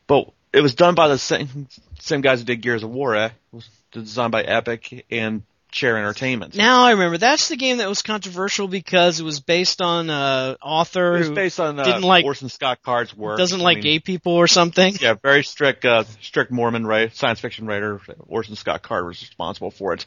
But 0.06 0.32
it 0.52 0.62
was 0.62 0.76
done 0.76 0.94
by 0.94 1.08
the 1.08 1.18
same 1.18 1.68
same 2.00 2.22
guys 2.22 2.40
who 2.40 2.46
did 2.46 2.62
Gears 2.62 2.84
of 2.84 2.92
War. 2.92 3.16
Eh? 3.16 3.26
It 3.26 3.34
was 3.52 3.68
designed 3.92 4.32
by 4.32 4.44
Epic 4.44 5.06
and 5.10 5.42
Chair 5.74 5.98
Entertainment. 5.98 6.56
Now 6.56 6.86
I 6.86 6.92
remember 6.92 7.18
that's 7.18 7.50
the 7.50 7.58
game 7.58 7.78
that 7.78 7.90
was 7.90 8.02
controversial 8.02 8.68
because 8.68 9.20
it 9.20 9.24
was 9.24 9.40
based 9.42 9.82
on 9.82 10.10
uh 10.10 10.56
author 10.62 11.16
it 11.16 11.20
was 11.20 11.28
who 11.30 11.36
based 11.36 11.60
on 11.60 11.80
uh, 11.80 11.84
didn't 11.84 12.04
like- 12.04 12.24
Orson 12.26 12.48
Scott 12.50 12.82
Card's 12.84 13.16
work. 13.16 13.38
doesn't 13.38 13.60
I 13.60 13.64
like 13.64 13.76
mean, 13.78 13.84
gay 13.84 14.00
people 14.00 14.34
or 14.34 14.48
something. 14.48 14.96
Yeah, 15.02 15.16
very 15.22 15.44
strict, 15.44 15.84
uh, 15.84 16.04
strict 16.22 16.52
Mormon 16.52 16.86
right, 16.88 17.14
science 17.16 17.40
fiction 17.42 17.66
writer. 17.66 18.00
Orson 18.28 18.56
Scott 18.56 18.82
Card 18.84 19.06
was 19.06 19.20
responsible 19.22 19.72
for 19.72 19.94
it, 19.94 20.06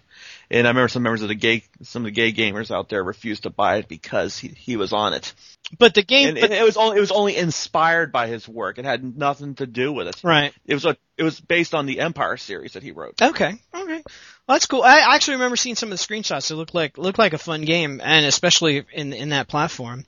and 0.50 0.66
I 0.66 0.70
remember 0.70 0.88
some 0.88 1.02
members 1.02 1.22
of 1.22 1.29
the 1.29 1.35
gay, 1.35 1.64
some 1.83 2.02
of 2.02 2.07
the 2.07 2.11
gay 2.12 2.33
gamers 2.33 2.70
out 2.70 2.88
there 2.88 3.02
refused 3.05 3.42
to 3.42 3.50
buy 3.50 3.76
it 3.76 3.88
because 3.88 4.38
he 4.38 4.48
he 4.48 4.76
was 4.76 4.92
on 4.92 5.12
it, 5.12 5.35
But 5.79 5.94
the 5.94 6.02
game, 6.02 6.29
and, 6.29 6.40
but- 6.40 6.50
it 6.52 6.62
was 6.64 6.76
only 6.76 6.96
it 6.96 7.00
was 7.00 7.12
only 7.12 7.37
inspired 7.37 8.12
by 8.12 8.29
his 8.29 8.48
work. 8.48 8.79
It 8.79 8.85
had 8.85 9.16
nothing 9.18 9.57
to 9.57 9.66
do 9.66 9.92
with 9.92 10.07
it. 10.09 10.20
right? 10.22 10.52
It 10.64 10.74
was 10.74 10.85
a 10.85 10.96
it 11.18 11.22
was 11.24 11.40
based 11.40 11.74
on 11.74 11.87
the 11.87 12.00
Empire 12.00 12.37
series 12.37 12.74
that 12.74 12.83
he 12.83 12.92
wrote. 12.92 13.20
Okay, 13.20 13.55
okay, 13.74 14.02
that's 14.48 14.66
cool. 14.66 14.82
I 14.82 15.14
actually 15.14 15.35
remember 15.35 15.56
seeing 15.56 15.74
some 15.74 15.92
of 15.92 15.98
the 15.98 16.04
screenshots. 16.04 16.50
It 16.50 16.56
looked 16.56 16.74
like 16.74 16.98
looked 16.98 17.18
like 17.18 17.32
a 17.32 17.38
fun 17.38 17.62
game, 17.62 18.00
and 18.02 18.26
especially 18.26 18.85
in 18.92 19.12
in 19.12 19.30
that 19.30 19.48
platform. 19.48 20.04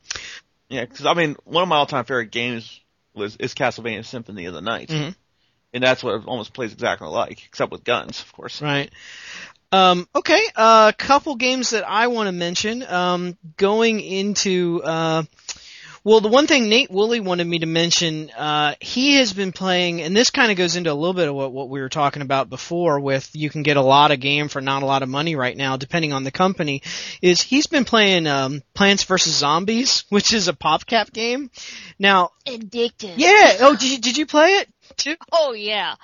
Yeah, 0.69 0.85
because 0.85 1.07
I 1.07 1.15
mean, 1.15 1.37
one 1.45 1.63
of 1.63 1.69
my 1.69 1.77
all 1.77 1.87
time 1.87 2.05
favorite 2.05 2.31
games 2.31 2.81
was 3.15 3.37
is 3.37 3.55
Castlevania 3.55 4.05
Symphony 4.05 4.47
of 4.47 4.55
the 4.55 4.61
Night. 4.61 4.89
Mhm. 4.89 5.15
and 5.75 5.85
that's 5.85 6.03
what 6.03 6.15
it 6.15 6.27
almost 6.27 6.55
plays 6.55 6.73
exactly 6.73 7.09
like, 7.09 7.45
except 7.45 7.71
with 7.71 7.85
guns, 7.85 8.23
of 8.23 8.33
course. 8.33 8.63
Right. 8.63 8.91
Um, 9.71 10.09
okay, 10.17 10.41
a 10.57 10.61
uh, 10.61 10.93
couple 10.93 11.37
games 11.37 11.71
that 11.71 11.87
I 11.87 12.07
want 12.07 12.29
to 12.29 12.33
mention. 12.33 12.83
Um, 12.83 13.37
going 13.59 14.01
into, 14.01 14.81
uh, 14.83 15.25
well, 16.05 16.21
the 16.21 16.29
one 16.29 16.47
thing 16.47 16.69
Nate 16.69 16.91
Woolley 16.91 17.21
wanted 17.21 17.47
me 17.47 17.61
to 17.61 17.67
mention, 17.67 18.31
uh, 18.31 18.75
he 18.81 19.17
has 19.17 19.33
been 19.33 19.53
playing, 19.53 20.03
and 20.03 20.17
this 20.17 20.31
kind 20.31 20.51
of 20.51 20.57
goes 20.57 20.77
into 20.77 20.93
a 20.93 20.95
little 20.95 21.15
bit 21.15 21.29
of 21.29 21.35
what, 21.35 21.53
what 21.53 21.69
we 21.69 21.81
were 21.81 21.89
talking 21.89 22.23
about 22.23 22.49
before 22.49 23.01
with 23.01 23.31
you 23.35 23.51
can 23.51 23.63
get 23.63 23.77
a 23.77 23.83
lot 23.83 24.11
of 24.11 24.21
game 24.21 24.49
for 24.49 24.61
not 24.61 24.83
a 24.83 24.87
lot 24.87 25.03
of 25.03 25.09
money 25.09 25.37
right 25.37 25.57
now, 25.57 25.77
depending 25.77 26.13
on 26.13 26.25
the 26.25 26.31
company, 26.31 26.83
is 27.23 27.41
he's 27.41 27.67
been 27.67 27.85
playing, 27.85 28.27
um, 28.27 28.63
Plants 28.75 29.05
vs. 29.05 29.35
Zombies, 29.35 30.05
which 30.09 30.33
is 30.33 30.49
a 30.49 30.53
PopCap 30.53 31.13
game. 31.13 31.51
Now, 31.99 32.31
Addictive. 32.47 33.15
yeah, 33.17 33.57
oh, 33.61 33.77
did 33.79 33.91
you, 33.91 33.99
did 33.99 34.17
you 34.17 34.27
play 34.27 34.49
it 34.49 34.69
too? 34.97 35.17
Oh 35.33 35.53
yeah. 35.53 35.95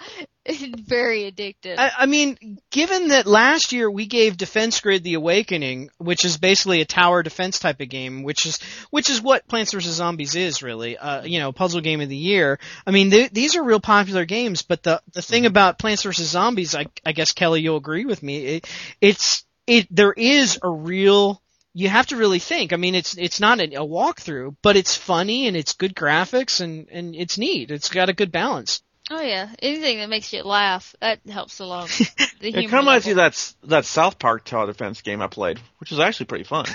Very 0.77 1.31
addictive. 1.31 1.79
I, 1.79 1.91
I 2.01 2.07
mean, 2.07 2.59
given 2.71 3.09
that 3.09 3.27
last 3.27 3.73
year 3.73 3.91
we 3.91 4.07
gave 4.07 4.37
Defense 4.37 4.81
Grid 4.81 5.03
the 5.03 5.15
Awakening, 5.15 5.91
which 5.99 6.25
is 6.25 6.37
basically 6.37 6.81
a 6.83 6.85
tower 6.85 7.23
defense 7.23 7.59
type 7.59 7.81
of 7.81 7.89
game, 7.89 8.23
which 8.23 8.45
is 8.45 8.59
which 8.91 9.09
is 9.09 9.23
what 9.23 9.49
Plants 9.49 9.73
vs 9.73 9.95
Zombies 9.95 10.35
is 10.35 10.63
really, 10.63 10.99
uh, 10.99 11.25
you 11.25 11.39
know, 11.39 11.53
puzzle 11.53 11.81
game 11.81 12.01
of 12.01 12.09
the 12.09 12.17
year. 12.17 12.59
I 12.87 12.91
mean, 12.91 13.11
th- 13.11 13.31
these 13.31 13.57
are 13.57 13.65
real 13.65 13.81
popular 13.81 14.27
games, 14.27 14.63
but 14.63 14.83
the 14.83 15.01
the 15.13 15.23
thing 15.23 15.47
about 15.47 15.79
Plants 15.79 16.03
vs 16.03 16.29
Zombies, 16.29 16.75
I, 16.75 16.87
I 17.07 17.13
guess 17.13 17.33
Kelly, 17.33 17.63
you'll 17.63 17.79
agree 17.79 18.05
with 18.05 18.23
me, 18.23 18.45
it, 18.45 18.71
it's 19.01 19.45
it 19.67 19.87
there 19.91 20.13
is 20.13 20.59
a 20.63 20.69
real 20.69 21.41
you 21.75 21.89
have 21.89 22.07
to 22.07 22.17
really 22.17 22.39
think. 22.39 22.73
I 22.73 22.77
mean, 22.77 22.95
it's 22.95 23.17
it's 23.19 23.41
not 23.41 23.61
a, 23.61 23.65
a 23.65 23.87
walkthrough, 23.87 24.57
but 24.63 24.77
it's 24.77 24.97
funny 24.97 25.49
and 25.49 25.57
it's 25.57 25.75
good 25.75 25.95
graphics 25.95 26.61
and 26.61 26.89
and 26.91 27.15
it's 27.15 27.37
neat. 27.39 27.71
It's 27.71 27.91
got 27.91 28.09
a 28.09 28.13
good 28.15 28.33
balance. 28.33 28.83
oh 29.11 29.21
yeah. 29.21 29.49
Anything 29.61 29.99
that 29.99 30.09
makes 30.09 30.33
you 30.33 30.43
laugh, 30.45 30.95
that 31.01 31.21
helps 31.29 31.59
a 31.61 31.65
lot. 31.67 31.91
The 32.41 32.49
It 32.49 32.55
humor 32.57 32.71
kind 32.71 32.81
of 32.81 32.85
reminds 32.85 33.07
me 33.07 33.13
of 33.13 33.19
level. 33.19 33.31
that 33.31 33.55
that 33.69 33.85
South 33.87 34.19
Park 34.19 34.45
tower 34.45 34.67
defense 34.67 35.01
game 35.03 35.21
I 35.23 35.27
played, 35.29 35.59
which 35.79 35.91
was 35.91 36.01
actually 36.01 36.27
pretty 36.27 36.45
fun. 36.45 36.67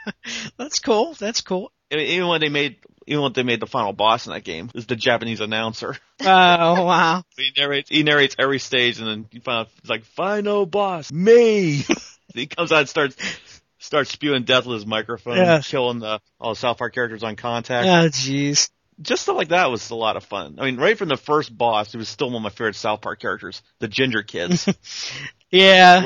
That's 0.56 0.78
cool. 0.78 1.14
That's 1.14 1.40
cool. 1.40 1.72
I 1.92 1.96
mean, 1.96 2.06
even 2.08 2.28
when 2.28 2.40
they 2.40 2.48
made 2.48 2.76
even 3.06 3.22
when 3.22 3.32
they 3.32 3.42
made 3.42 3.60
the 3.60 3.66
final 3.66 3.92
boss 3.92 4.26
in 4.26 4.32
that 4.32 4.44
game 4.44 4.70
is 4.74 4.86
the 4.86 4.96
Japanese 4.96 5.40
announcer. 5.40 5.96
Oh 6.22 6.84
wow. 6.84 7.22
He 7.38 7.50
narrates 7.56 7.88
he 7.88 8.02
narrates 8.02 8.36
every 8.38 8.58
stage, 8.58 8.98
and 8.98 9.08
then 9.08 9.26
you 9.32 9.40
find 9.40 9.60
out 9.60 9.68
it's 9.78 9.88
like 9.88 10.04
final 10.04 10.66
boss 10.66 11.10
me. 11.10 11.84
he 12.34 12.46
comes 12.46 12.72
out 12.72 12.80
and 12.80 12.88
starts 12.90 13.16
starts 13.80 14.10
spewing 14.12 14.44
death 14.44 14.66
with 14.66 14.76
his 14.76 14.86
microphone, 14.86 15.36
Yeah. 15.36 15.60
killing 15.62 15.98
the 15.98 16.20
all 16.38 16.50
the 16.54 16.56
South 16.60 16.78
Park 16.78 16.94
characters 16.94 17.22
on 17.24 17.34
contact. 17.36 17.86
Oh 17.86 18.08
jeez. 18.08 18.70
Just 19.02 19.22
stuff 19.22 19.36
like 19.36 19.48
that 19.48 19.70
was 19.70 19.88
a 19.90 19.94
lot 19.94 20.16
of 20.16 20.24
fun. 20.24 20.56
I 20.60 20.66
mean, 20.66 20.76
right 20.76 20.96
from 20.96 21.08
the 21.08 21.16
first 21.16 21.56
boss, 21.56 21.94
it 21.94 21.96
was 21.98 22.08
still 22.08 22.28
one 22.28 22.36
of 22.36 22.42
my 22.42 22.50
favorite 22.50 22.76
South 22.76 23.00
Park 23.00 23.18
characters, 23.18 23.62
the 23.80 23.88
Ginger 23.88 24.22
Kids. 24.22 24.68
Yeah. 25.50 26.04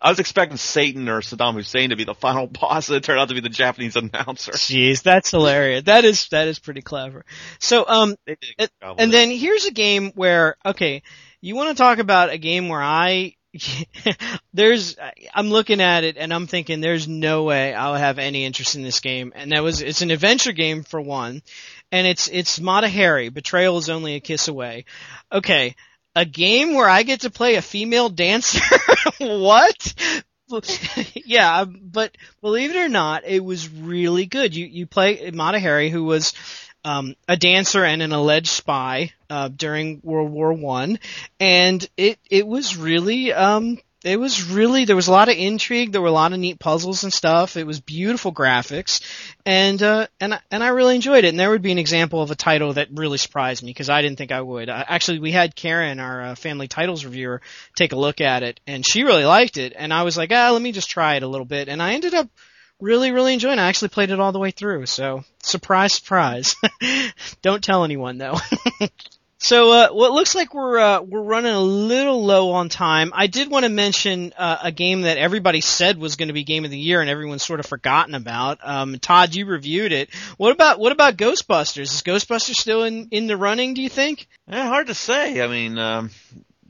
I 0.00 0.08
was 0.10 0.18
expecting 0.20 0.56
Satan 0.56 1.08
or 1.08 1.20
Saddam 1.20 1.54
Hussein 1.54 1.90
to 1.90 1.96
be 1.96 2.04
the 2.04 2.14
final 2.14 2.46
boss, 2.60 2.88
and 2.88 2.96
it 2.96 3.04
turned 3.04 3.20
out 3.20 3.28
to 3.28 3.34
be 3.34 3.40
the 3.40 3.48
Japanese 3.48 3.96
announcer. 3.96 4.52
Jeez, 4.52 5.02
that's 5.02 5.30
hilarious. 5.30 5.84
That 5.84 6.04
is 6.04 6.28
that 6.28 6.48
is 6.48 6.58
pretty 6.58 6.82
clever. 6.82 7.24
So 7.58 7.84
um 7.86 8.14
and, 8.26 8.36
good 8.58 8.70
job 8.80 8.96
with 8.96 9.00
and 9.02 9.10
it. 9.10 9.12
then 9.12 9.30
here's 9.30 9.64
a 9.66 9.72
game 9.72 10.12
where 10.14 10.56
okay, 10.66 11.02
you 11.40 11.54
want 11.56 11.76
to 11.76 11.80
talk 11.82 11.98
about 11.98 12.30
a 12.30 12.38
game 12.38 12.68
where 12.68 12.82
I 12.82 13.34
there's 14.54 14.96
I'm 15.34 15.50
looking 15.50 15.80
at 15.80 16.04
it 16.04 16.16
and 16.16 16.32
I'm 16.32 16.46
thinking 16.46 16.80
there's 16.80 17.06
no 17.06 17.44
way 17.44 17.74
I'll 17.74 17.94
have 17.94 18.18
any 18.18 18.44
interest 18.44 18.74
in 18.74 18.82
this 18.82 19.00
game. 19.00 19.32
And 19.34 19.52
that 19.52 19.62
was 19.62 19.82
it's 19.82 20.02
an 20.02 20.10
adventure 20.10 20.52
game 20.52 20.82
for 20.82 21.00
one, 21.00 21.42
and 21.90 22.06
it's 22.06 22.28
it's 22.28 22.60
Mata 22.60 22.88
Hari. 22.88 23.28
Betrayal 23.28 23.78
is 23.78 23.90
only 23.90 24.14
a 24.14 24.20
kiss 24.20 24.48
away. 24.48 24.86
Okay, 25.30 25.76
a 26.14 26.24
game 26.24 26.74
where 26.74 26.88
I 26.88 27.02
get 27.02 27.20
to 27.20 27.30
play 27.30 27.56
a 27.56 27.62
female 27.62 28.08
dancer. 28.08 28.62
what? 29.18 29.94
yeah, 31.14 31.60
um, 31.60 31.80
but 31.82 32.16
believe 32.42 32.70
it 32.70 32.76
or 32.76 32.88
not, 32.88 33.24
it 33.26 33.44
was 33.44 33.68
really 33.68 34.26
good. 34.26 34.54
You 34.54 34.66
you 34.66 34.86
play 34.86 35.30
Mata 35.30 35.60
Hari, 35.60 35.90
who 35.90 36.04
was 36.04 36.34
um, 36.84 37.14
a 37.28 37.36
dancer 37.36 37.84
and 37.84 38.02
an 38.02 38.12
alleged 38.12 38.48
spy 38.48 39.12
uh, 39.30 39.48
during 39.48 40.00
World 40.02 40.30
War 40.30 40.52
One, 40.52 40.98
and 41.40 41.86
it 41.96 42.18
it 42.30 42.46
was 42.46 42.76
really 42.76 43.32
um, 43.32 43.78
it 44.04 44.18
was 44.18 44.50
really 44.50 44.84
there 44.84 44.96
was 44.96 45.06
a 45.06 45.12
lot 45.12 45.28
of 45.28 45.36
intrigue. 45.36 45.92
There 45.92 46.00
were 46.02 46.08
a 46.08 46.12
lot 46.12 46.32
of 46.32 46.38
neat 46.40 46.58
puzzles 46.58 47.04
and 47.04 47.12
stuff. 47.12 47.56
It 47.56 47.66
was 47.66 47.80
beautiful 47.80 48.32
graphics, 48.32 49.00
and 49.46 49.80
uh, 49.82 50.08
and 50.20 50.34
I- 50.34 50.40
and 50.50 50.64
I 50.64 50.68
really 50.68 50.96
enjoyed 50.96 51.24
it. 51.24 51.28
And 51.28 51.38
there 51.38 51.50
would 51.50 51.62
be 51.62 51.72
an 51.72 51.78
example 51.78 52.20
of 52.20 52.30
a 52.30 52.34
title 52.34 52.72
that 52.72 52.88
really 52.92 53.18
surprised 53.18 53.62
me 53.62 53.70
because 53.70 53.88
I 53.88 54.02
didn't 54.02 54.18
think 54.18 54.32
I 54.32 54.40
would. 54.40 54.68
Uh, 54.68 54.84
actually, 54.88 55.20
we 55.20 55.30
had 55.30 55.54
Karen, 55.54 56.00
our 56.00 56.22
uh, 56.22 56.34
family 56.34 56.68
titles 56.68 57.04
reviewer, 57.04 57.42
take 57.76 57.92
a 57.92 57.96
look 57.98 58.20
at 58.20 58.42
it, 58.42 58.60
and 58.66 58.84
she 58.86 59.04
really 59.04 59.24
liked 59.24 59.56
it. 59.56 59.72
And 59.76 59.94
I 59.94 60.02
was 60.02 60.16
like, 60.16 60.32
ah, 60.32 60.50
let 60.50 60.62
me 60.62 60.72
just 60.72 60.90
try 60.90 61.14
it 61.14 61.22
a 61.22 61.28
little 61.28 61.46
bit, 61.46 61.68
and 61.68 61.80
I 61.82 61.94
ended 61.94 62.14
up 62.14 62.28
really, 62.82 63.12
really 63.12 63.32
enjoying 63.32 63.58
it. 63.58 63.62
I 63.62 63.68
actually 63.68 63.88
played 63.88 64.10
it 64.10 64.20
all 64.20 64.32
the 64.32 64.38
way 64.38 64.50
through, 64.50 64.86
so 64.86 65.24
surprise, 65.42 65.94
surprise. 65.94 66.56
Don't 67.42 67.62
tell 67.62 67.84
anyone 67.84 68.18
though. 68.18 68.36
so, 69.38 69.70
uh, 69.70 69.88
well, 69.94 70.14
looks 70.14 70.34
like 70.34 70.52
we're, 70.52 70.78
uh, 70.78 71.00
we're 71.00 71.22
running 71.22 71.54
a 71.54 71.60
little 71.60 72.24
low 72.24 72.50
on 72.50 72.68
time. 72.68 73.12
I 73.14 73.28
did 73.28 73.50
want 73.50 73.64
to 73.64 73.68
mention, 73.68 74.32
uh, 74.36 74.58
a 74.64 74.72
game 74.72 75.02
that 75.02 75.16
everybody 75.16 75.60
said 75.60 75.96
was 75.96 76.16
going 76.16 76.28
to 76.28 76.34
be 76.34 76.42
game 76.42 76.64
of 76.64 76.72
the 76.72 76.78
year 76.78 77.00
and 77.00 77.08
everyone's 77.08 77.44
sort 77.44 77.60
of 77.60 77.66
forgotten 77.66 78.16
about. 78.16 78.58
Um, 78.62 78.98
Todd, 78.98 79.34
you 79.34 79.46
reviewed 79.46 79.92
it. 79.92 80.10
What 80.36 80.52
about, 80.52 80.80
what 80.80 80.92
about 80.92 81.16
Ghostbusters? 81.16 81.94
Is 81.94 82.02
Ghostbusters 82.02 82.56
still 82.56 82.82
in, 82.82 83.08
in 83.12 83.28
the 83.28 83.36
running, 83.36 83.74
do 83.74 83.82
you 83.82 83.88
think? 83.88 84.26
Yeah, 84.48 84.66
hard 84.66 84.88
to 84.88 84.94
say. 84.94 85.40
I 85.40 85.46
mean, 85.46 85.78
um, 85.78 86.10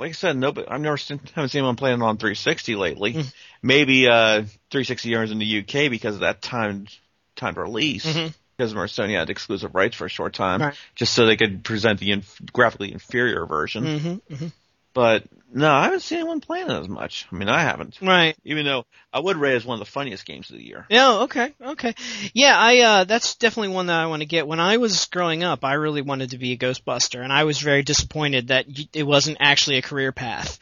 like 0.02 0.10
I 0.10 0.14
said, 0.14 0.36
nobody. 0.36 0.66
I've 0.66 0.80
never 0.80 0.96
seen, 0.96 1.20
haven't 1.34 1.50
seen 1.50 1.60
anyone 1.60 1.76
playing 1.76 2.02
on 2.02 2.16
360 2.16 2.74
lately. 2.74 3.14
Mm. 3.14 3.34
Maybe 3.62 4.08
uh, 4.08 4.42
360 4.70 5.08
years 5.08 5.30
in 5.30 5.38
the 5.38 5.60
UK 5.60 5.90
because 5.90 6.16
of 6.16 6.22
that 6.22 6.42
time 6.42 6.88
time 7.36 7.54
release. 7.54 8.04
Mhm. 8.04 8.34
Because 8.56 8.74
Sony 8.74 9.16
had 9.16 9.30
exclusive 9.30 9.74
rights 9.74 9.96
for 9.96 10.04
a 10.06 10.10
short 10.10 10.34
time, 10.34 10.60
Right. 10.60 10.74
just 10.94 11.14
so 11.14 11.24
they 11.24 11.36
could 11.36 11.64
present 11.64 11.98
the 12.00 12.10
inf- 12.10 12.40
graphically 12.52 12.92
inferior 12.92 13.46
version. 13.46 13.84
Mm-hmm, 13.84 14.34
mm-hmm. 14.34 14.46
But 14.94 15.24
no, 15.54 15.70
I 15.70 15.84
haven't 15.84 16.00
seen 16.00 16.18
anyone 16.18 16.40
playing 16.40 16.70
it 16.70 16.80
as 16.80 16.88
much. 16.88 17.26
I 17.30 17.36
mean, 17.36 17.48
I 17.48 17.62
haven't. 17.62 17.98
Right. 18.00 18.36
Even 18.44 18.64
though 18.64 18.86
I 19.12 19.20
would 19.20 19.36
rate 19.36 19.52
it 19.52 19.56
as 19.56 19.64
one 19.64 19.74
of 19.74 19.86
the 19.86 19.90
funniest 19.90 20.24
games 20.24 20.50
of 20.50 20.56
the 20.56 20.66
year. 20.66 20.86
Yeah, 20.88 21.20
okay, 21.22 21.52
okay. 21.60 21.94
Yeah, 22.32 22.56
I 22.56 22.80
uh 22.80 23.04
that's 23.04 23.34
definitely 23.36 23.74
one 23.74 23.86
that 23.86 24.00
I 24.00 24.06
want 24.06 24.22
to 24.22 24.26
get. 24.26 24.46
When 24.46 24.60
I 24.60 24.78
was 24.78 25.06
growing 25.06 25.44
up, 25.44 25.64
I 25.64 25.74
really 25.74 26.02
wanted 26.02 26.30
to 26.30 26.38
be 26.38 26.52
a 26.52 26.56
Ghostbuster 26.56 27.22
and 27.22 27.32
I 27.32 27.44
was 27.44 27.58
very 27.58 27.82
disappointed 27.82 28.48
that 28.48 28.66
it 28.94 29.02
wasn't 29.02 29.38
actually 29.40 29.76
a 29.76 29.82
career 29.82 30.12
path. 30.12 30.58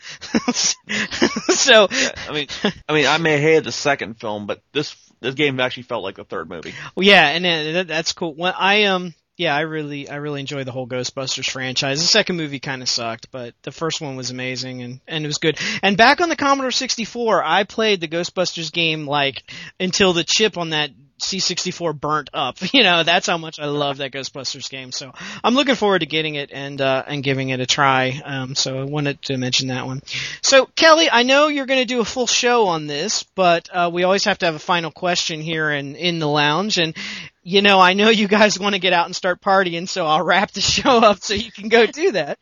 so, 0.54 1.88
I 1.90 2.32
mean, 2.32 2.48
I 2.88 2.92
mean, 2.92 3.06
I 3.06 3.18
may 3.18 3.32
have 3.32 3.40
hated 3.40 3.64
the 3.64 3.72
second 3.72 4.14
film, 4.14 4.46
but 4.46 4.62
this 4.72 4.96
this 5.20 5.34
game 5.34 5.60
actually 5.60 5.84
felt 5.84 6.02
like 6.02 6.16
the 6.16 6.24
third 6.24 6.48
movie. 6.48 6.74
well, 6.96 7.06
yeah, 7.06 7.28
and 7.28 7.46
uh, 7.76 7.82
that's 7.84 8.12
cool. 8.12 8.34
When 8.34 8.52
I 8.56 8.84
um 8.84 9.14
yeah, 9.40 9.56
I 9.56 9.60
really 9.60 10.06
I 10.06 10.16
really 10.16 10.40
enjoy 10.40 10.64
the 10.64 10.70
whole 10.70 10.86
Ghostbusters 10.86 11.48
franchise. 11.48 11.98
The 11.98 12.06
second 12.06 12.36
movie 12.36 12.60
kind 12.60 12.82
of 12.82 12.90
sucked, 12.90 13.30
but 13.30 13.54
the 13.62 13.72
first 13.72 14.02
one 14.02 14.14
was 14.14 14.30
amazing 14.30 14.82
and 14.82 15.00
and 15.08 15.24
it 15.24 15.26
was 15.26 15.38
good. 15.38 15.58
And 15.82 15.96
back 15.96 16.20
on 16.20 16.28
the 16.28 16.36
Commodore 16.36 16.70
64, 16.70 17.42
I 17.42 17.64
played 17.64 18.02
the 18.02 18.08
Ghostbusters 18.08 18.70
game 18.70 19.06
like 19.06 19.50
until 19.80 20.12
the 20.12 20.24
chip 20.24 20.58
on 20.58 20.70
that 20.70 20.90
C64 21.20 21.98
burnt 21.98 22.30
up. 22.32 22.58
You 22.72 22.84
know, 22.84 23.02
that's 23.02 23.26
how 23.26 23.36
much 23.36 23.58
I 23.58 23.66
love 23.66 23.98
that 23.98 24.12
Ghostbusters 24.12 24.70
game. 24.70 24.92
So 24.92 25.12
I'm 25.42 25.54
looking 25.54 25.74
forward 25.74 25.98
to 25.98 26.06
getting 26.06 26.36
it 26.36 26.50
and 26.52 26.80
uh, 26.80 27.02
and 27.06 27.22
giving 27.22 27.48
it 27.48 27.58
a 27.58 27.66
try. 27.66 28.20
Um, 28.24 28.54
so 28.54 28.80
I 28.80 28.84
wanted 28.84 29.20
to 29.22 29.36
mention 29.36 29.68
that 29.68 29.86
one. 29.86 30.02
So 30.40 30.66
Kelly, 30.66 31.10
I 31.10 31.24
know 31.24 31.48
you're 31.48 31.66
going 31.66 31.80
to 31.80 31.84
do 31.84 32.00
a 32.00 32.04
full 32.04 32.28
show 32.28 32.68
on 32.68 32.86
this, 32.86 33.24
but 33.34 33.68
uh, 33.72 33.90
we 33.92 34.04
always 34.04 34.24
have 34.24 34.38
to 34.38 34.46
have 34.46 34.54
a 34.54 34.60
final 34.60 34.92
question 34.92 35.40
here 35.40 35.70
in 35.70 35.96
in 35.96 36.20
the 36.20 36.28
lounge. 36.28 36.78
And 36.78 36.96
you 37.42 37.62
know, 37.62 37.80
I 37.80 37.94
know 37.94 38.10
you 38.10 38.28
guys 38.28 38.58
want 38.58 38.74
to 38.74 38.78
get 38.78 38.92
out 38.92 39.06
and 39.06 39.16
start 39.16 39.40
partying, 39.40 39.88
so 39.88 40.06
I'll 40.06 40.24
wrap 40.24 40.52
the 40.52 40.60
show 40.60 40.98
up 40.98 41.20
so 41.20 41.34
you 41.34 41.50
can 41.50 41.68
go 41.68 41.86
do 41.86 42.12
that. 42.12 42.38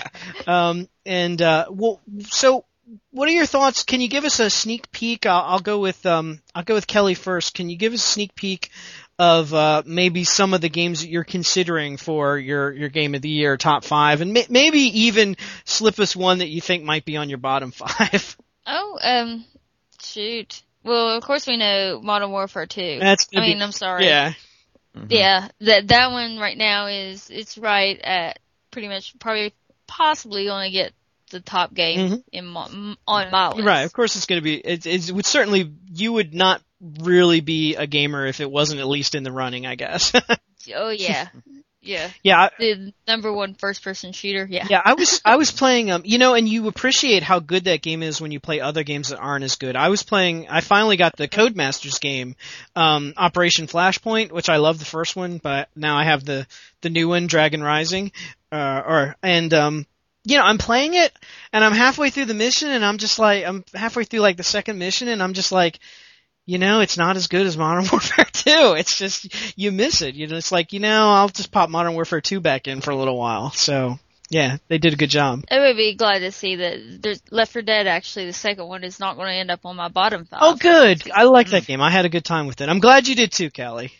um, 0.46 0.88
and 1.04 1.40
uh, 1.42 1.66
well, 1.70 2.00
so 2.20 2.64
what 3.10 3.28
are 3.28 3.32
your 3.32 3.46
thoughts? 3.46 3.82
Can 3.84 4.00
you 4.00 4.08
give 4.08 4.24
us 4.24 4.38
a 4.40 4.48
sneak 4.50 4.90
peek? 4.92 5.26
I'll, 5.26 5.42
I'll 5.42 5.60
go 5.60 5.78
with 5.80 6.04
um, 6.06 6.40
I'll 6.54 6.62
go 6.64 6.74
with 6.74 6.86
Kelly 6.86 7.14
first. 7.14 7.54
Can 7.54 7.68
you 7.68 7.76
give 7.76 7.92
us 7.92 8.04
a 8.04 8.08
sneak 8.08 8.34
peek 8.34 8.70
of 9.18 9.52
uh, 9.54 9.82
maybe 9.86 10.24
some 10.24 10.52
of 10.54 10.60
the 10.60 10.68
games 10.68 11.00
that 11.00 11.08
you're 11.08 11.24
considering 11.24 11.96
for 11.96 12.38
your 12.38 12.72
your 12.72 12.88
game 12.88 13.14
of 13.14 13.22
the 13.22 13.28
year 13.28 13.56
top 13.56 13.82
five, 13.84 14.20
and 14.20 14.32
may- 14.32 14.46
maybe 14.48 14.78
even 15.00 15.36
slip 15.64 15.98
us 15.98 16.14
one 16.14 16.38
that 16.38 16.48
you 16.48 16.60
think 16.60 16.84
might 16.84 17.04
be 17.04 17.16
on 17.16 17.28
your 17.28 17.38
bottom 17.38 17.70
five? 17.72 18.36
Oh, 18.66 18.98
um, 19.02 19.44
shoot. 20.02 20.62
Well, 20.84 21.10
of 21.16 21.22
course 21.24 21.46
we 21.46 21.56
know 21.56 22.00
Modern 22.02 22.30
Warfare 22.30 22.66
2. 22.66 22.98
That's 23.00 23.26
I 23.32 23.34
gonna 23.36 23.46
be- 23.46 23.54
mean, 23.54 23.62
I'm 23.62 23.72
sorry. 23.72 24.04
yeah, 24.06 24.34
Yeah, 25.08 25.48
that 25.62 25.88
that 25.88 26.10
one 26.12 26.38
right 26.38 26.56
now 26.56 26.86
is 26.86 27.28
it's 27.30 27.58
right 27.58 27.98
at 28.00 28.38
pretty 28.70 28.88
much 28.88 29.18
probably 29.18 29.52
possibly 29.88 30.44
going 30.44 30.70
to 30.70 30.72
get 30.72 30.92
the 31.30 31.40
top 31.40 31.74
game 31.74 32.10
Mhm. 32.10 32.22
in 32.32 32.56
on 32.56 33.30
my 33.30 33.48
list. 33.52 33.64
right. 33.66 33.82
Of 33.82 33.92
course, 33.92 34.16
it's 34.16 34.26
going 34.26 34.38
to 34.40 34.44
be. 34.44 34.56
It, 34.56 34.86
it 34.86 35.10
would 35.12 35.26
certainly 35.26 35.72
you 35.92 36.12
would 36.12 36.34
not 36.34 36.62
really 37.00 37.40
be 37.40 37.74
a 37.76 37.86
gamer 37.86 38.26
if 38.26 38.40
it 38.40 38.50
wasn't 38.50 38.80
at 38.80 38.86
least 38.86 39.14
in 39.14 39.22
the 39.22 39.32
running. 39.32 39.66
I 39.66 39.74
guess. 39.74 40.12
Oh 40.74 40.88
yeah, 40.88 41.28
Yeah. 41.80 42.10
Yeah, 42.24 42.40
I, 42.40 42.50
The 42.58 42.92
number 43.06 43.32
one 43.32 43.54
first 43.54 43.84
person 43.84 44.10
shooter. 44.12 44.44
Yeah. 44.50 44.66
yeah, 44.68 44.82
I 44.84 44.94
was 44.94 45.20
I 45.24 45.36
was 45.36 45.52
playing 45.62 45.92
um 45.92 46.02
you 46.04 46.18
know 46.18 46.34
and 46.34 46.48
you 46.48 46.66
appreciate 46.66 47.22
how 47.22 47.38
good 47.38 47.64
that 47.64 47.82
game 47.82 48.02
is 48.02 48.20
when 48.20 48.32
you 48.32 48.40
play 48.40 48.58
other 48.60 48.82
games 48.82 49.10
that 49.10 49.18
aren't 49.20 49.44
as 49.44 49.54
good. 49.54 49.76
I 49.76 49.90
was 49.90 50.02
playing 50.02 50.48
I 50.48 50.60
finally 50.62 50.96
got 50.96 51.16
the 51.16 51.28
Codemasters 51.28 52.00
game, 52.00 52.34
um 52.74 53.14
Operation 53.16 53.68
Flashpoint, 53.68 54.32
which 54.32 54.48
I 54.48 54.56
love 54.56 54.80
the 54.80 54.84
first 54.84 55.14
one, 55.14 55.38
but 55.38 55.68
now 55.76 55.96
I 55.96 56.02
have 56.02 56.24
the 56.24 56.48
the 56.80 56.90
new 56.90 57.08
one 57.08 57.28
Dragon 57.28 57.62
Rising 57.62 58.10
uh 58.50 58.82
or 58.84 59.16
and 59.22 59.54
um 59.54 59.86
you 60.26 60.36
know, 60.36 60.44
I'm 60.44 60.58
playing 60.58 60.94
it 60.94 61.16
and 61.52 61.64
I'm 61.64 61.72
halfway 61.72 62.10
through 62.10 62.26
the 62.26 62.34
mission 62.34 62.68
and 62.68 62.84
I'm 62.84 62.98
just 62.98 63.18
like 63.18 63.44
I'm 63.44 63.64
halfway 63.72 64.04
through 64.04 64.20
like 64.20 64.36
the 64.36 64.42
second 64.42 64.78
mission 64.78 65.08
and 65.08 65.22
I'm 65.22 65.32
just 65.32 65.52
like 65.52 65.78
you 66.46 66.58
know, 66.58 66.80
it's 66.80 66.96
not 66.96 67.16
as 67.16 67.26
good 67.26 67.44
as 67.44 67.56
Modern 67.56 67.86
Warfare 67.92 68.24
2. 68.24 68.76
It's 68.78 68.96
just, 68.96 69.58
you 69.58 69.72
miss 69.72 70.00
it. 70.00 70.14
You 70.14 70.28
know, 70.28 70.36
it's 70.36 70.52
like, 70.52 70.72
you 70.72 70.78
know, 70.78 71.10
I'll 71.10 71.28
just 71.28 71.50
pop 71.50 71.68
Modern 71.68 71.94
Warfare 71.94 72.20
2 72.20 72.40
back 72.40 72.68
in 72.68 72.80
for 72.80 72.92
a 72.92 72.96
little 72.96 73.18
while. 73.18 73.50
So, 73.50 73.98
yeah, 74.30 74.58
they 74.68 74.78
did 74.78 74.92
a 74.92 74.96
good 74.96 75.10
job. 75.10 75.42
I 75.50 75.58
would 75.58 75.76
be 75.76 75.96
glad 75.96 76.20
to 76.20 76.30
see 76.30 76.56
that 76.56 77.02
there's 77.02 77.20
Left 77.32 77.52
4 77.52 77.62
Dead 77.62 77.88
actually 77.88 78.26
the 78.26 78.32
second 78.32 78.68
one 78.68 78.84
is 78.84 79.00
not 79.00 79.16
going 79.16 79.28
to 79.28 79.34
end 79.34 79.50
up 79.50 79.66
on 79.66 79.74
my 79.74 79.88
bottom 79.88 80.24
five. 80.24 80.38
Oh, 80.40 80.54
good. 80.54 81.10
I 81.12 81.24
like 81.24 81.50
that 81.50 81.64
mm. 81.64 81.66
game. 81.66 81.80
I 81.80 81.90
had 81.90 82.04
a 82.04 82.10
good 82.10 82.24
time 82.24 82.46
with 82.46 82.60
it. 82.60 82.68
I'm 82.68 82.80
glad 82.80 83.08
you 83.08 83.16
did 83.16 83.32
too, 83.32 83.50
Kelly. 83.50 83.92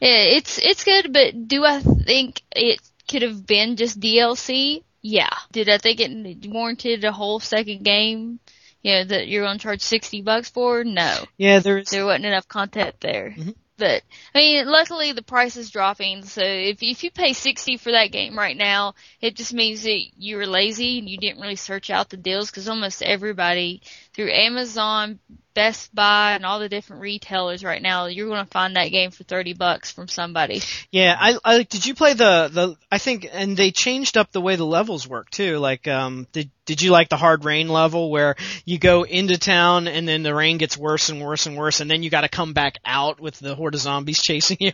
Yeah, 0.00 0.22
it's 0.22 0.58
it's 0.58 0.84
good, 0.84 1.12
but 1.12 1.46
do 1.46 1.64
I 1.64 1.80
think 1.80 2.42
it 2.54 2.80
could 3.08 3.22
have 3.22 3.46
been 3.46 3.76
just 3.76 4.00
DLC? 4.00 4.82
Yeah. 5.02 5.30
Did 5.52 5.68
I 5.68 5.78
think 5.78 6.00
it 6.00 6.50
warranted 6.50 7.04
a 7.04 7.12
whole 7.12 7.40
second 7.40 7.84
game? 7.84 8.40
You 8.82 8.92
know, 8.92 9.04
that 9.04 9.28
you're 9.28 9.44
going 9.44 9.58
to 9.58 9.62
charge 9.62 9.80
60 9.80 10.22
bucks 10.22 10.50
for? 10.50 10.84
No. 10.84 11.24
Yeah, 11.36 11.58
there's, 11.58 11.90
There 11.90 12.06
wasn't 12.06 12.26
enough 12.26 12.46
content 12.46 12.94
there. 13.00 13.34
Mhm. 13.36 13.54
But, 13.78 14.02
I 14.34 14.38
mean, 14.38 14.66
luckily 14.66 15.12
the 15.12 15.22
price 15.22 15.56
is 15.56 15.70
dropping, 15.70 16.24
so 16.24 16.40
if, 16.42 16.82
if 16.82 17.04
you 17.04 17.10
pay 17.10 17.34
60 17.34 17.76
for 17.76 17.92
that 17.92 18.10
game 18.10 18.38
right 18.38 18.56
now, 18.56 18.94
it 19.20 19.36
just 19.36 19.52
means 19.52 19.82
that 19.82 20.00
you 20.16 20.38
were 20.38 20.46
lazy 20.46 20.98
and 20.98 21.08
you 21.08 21.18
didn't 21.18 21.42
really 21.42 21.56
search 21.56 21.90
out 21.90 22.08
the 22.08 22.16
deals, 22.16 22.50
because 22.50 22.70
almost 22.70 23.02
everybody, 23.02 23.82
through 24.14 24.30
Amazon, 24.32 25.18
Best 25.56 25.94
Buy, 25.94 26.32
and 26.32 26.44
all 26.44 26.60
the 26.60 26.68
different 26.68 27.00
retailers 27.00 27.64
right 27.64 27.80
now, 27.80 28.06
you're 28.06 28.28
going 28.28 28.44
to 28.44 28.50
find 28.50 28.76
that 28.76 28.88
game 28.88 29.10
for 29.10 29.24
30 29.24 29.54
bucks 29.54 29.90
from 29.90 30.06
somebody. 30.06 30.60
yeah, 30.92 31.16
I, 31.18 31.38
I, 31.42 31.62
did 31.62 31.86
you 31.86 31.94
play 31.94 32.12
the, 32.12 32.50
the, 32.52 32.76
I 32.92 32.98
think, 32.98 33.26
and 33.32 33.56
they 33.56 33.70
changed 33.70 34.18
up 34.18 34.32
the 34.32 34.40
way 34.42 34.56
the 34.56 34.66
levels 34.66 35.08
work 35.08 35.30
too. 35.30 35.56
Like, 35.56 35.88
um, 35.88 36.26
did, 36.32 36.50
did 36.66 36.82
you 36.82 36.90
like 36.90 37.08
the 37.08 37.16
hard 37.16 37.44
rain 37.44 37.68
level 37.68 38.10
where 38.10 38.36
you 38.66 38.78
go 38.78 39.04
into 39.04 39.38
town 39.38 39.88
and 39.88 40.06
then 40.06 40.22
the 40.22 40.34
rain 40.34 40.58
gets 40.58 40.76
worse 40.76 41.08
and 41.08 41.22
worse 41.22 41.46
and 41.46 41.56
worse 41.56 41.80
and 41.80 41.90
then 41.90 42.02
you 42.02 42.10
gotta 42.10 42.28
come 42.28 42.52
back 42.52 42.78
out 42.84 43.20
with 43.20 43.38
the 43.38 43.54
horde 43.54 43.74
of 43.74 43.80
zombies 43.80 44.18
chasing 44.22 44.58
you? 44.60 44.72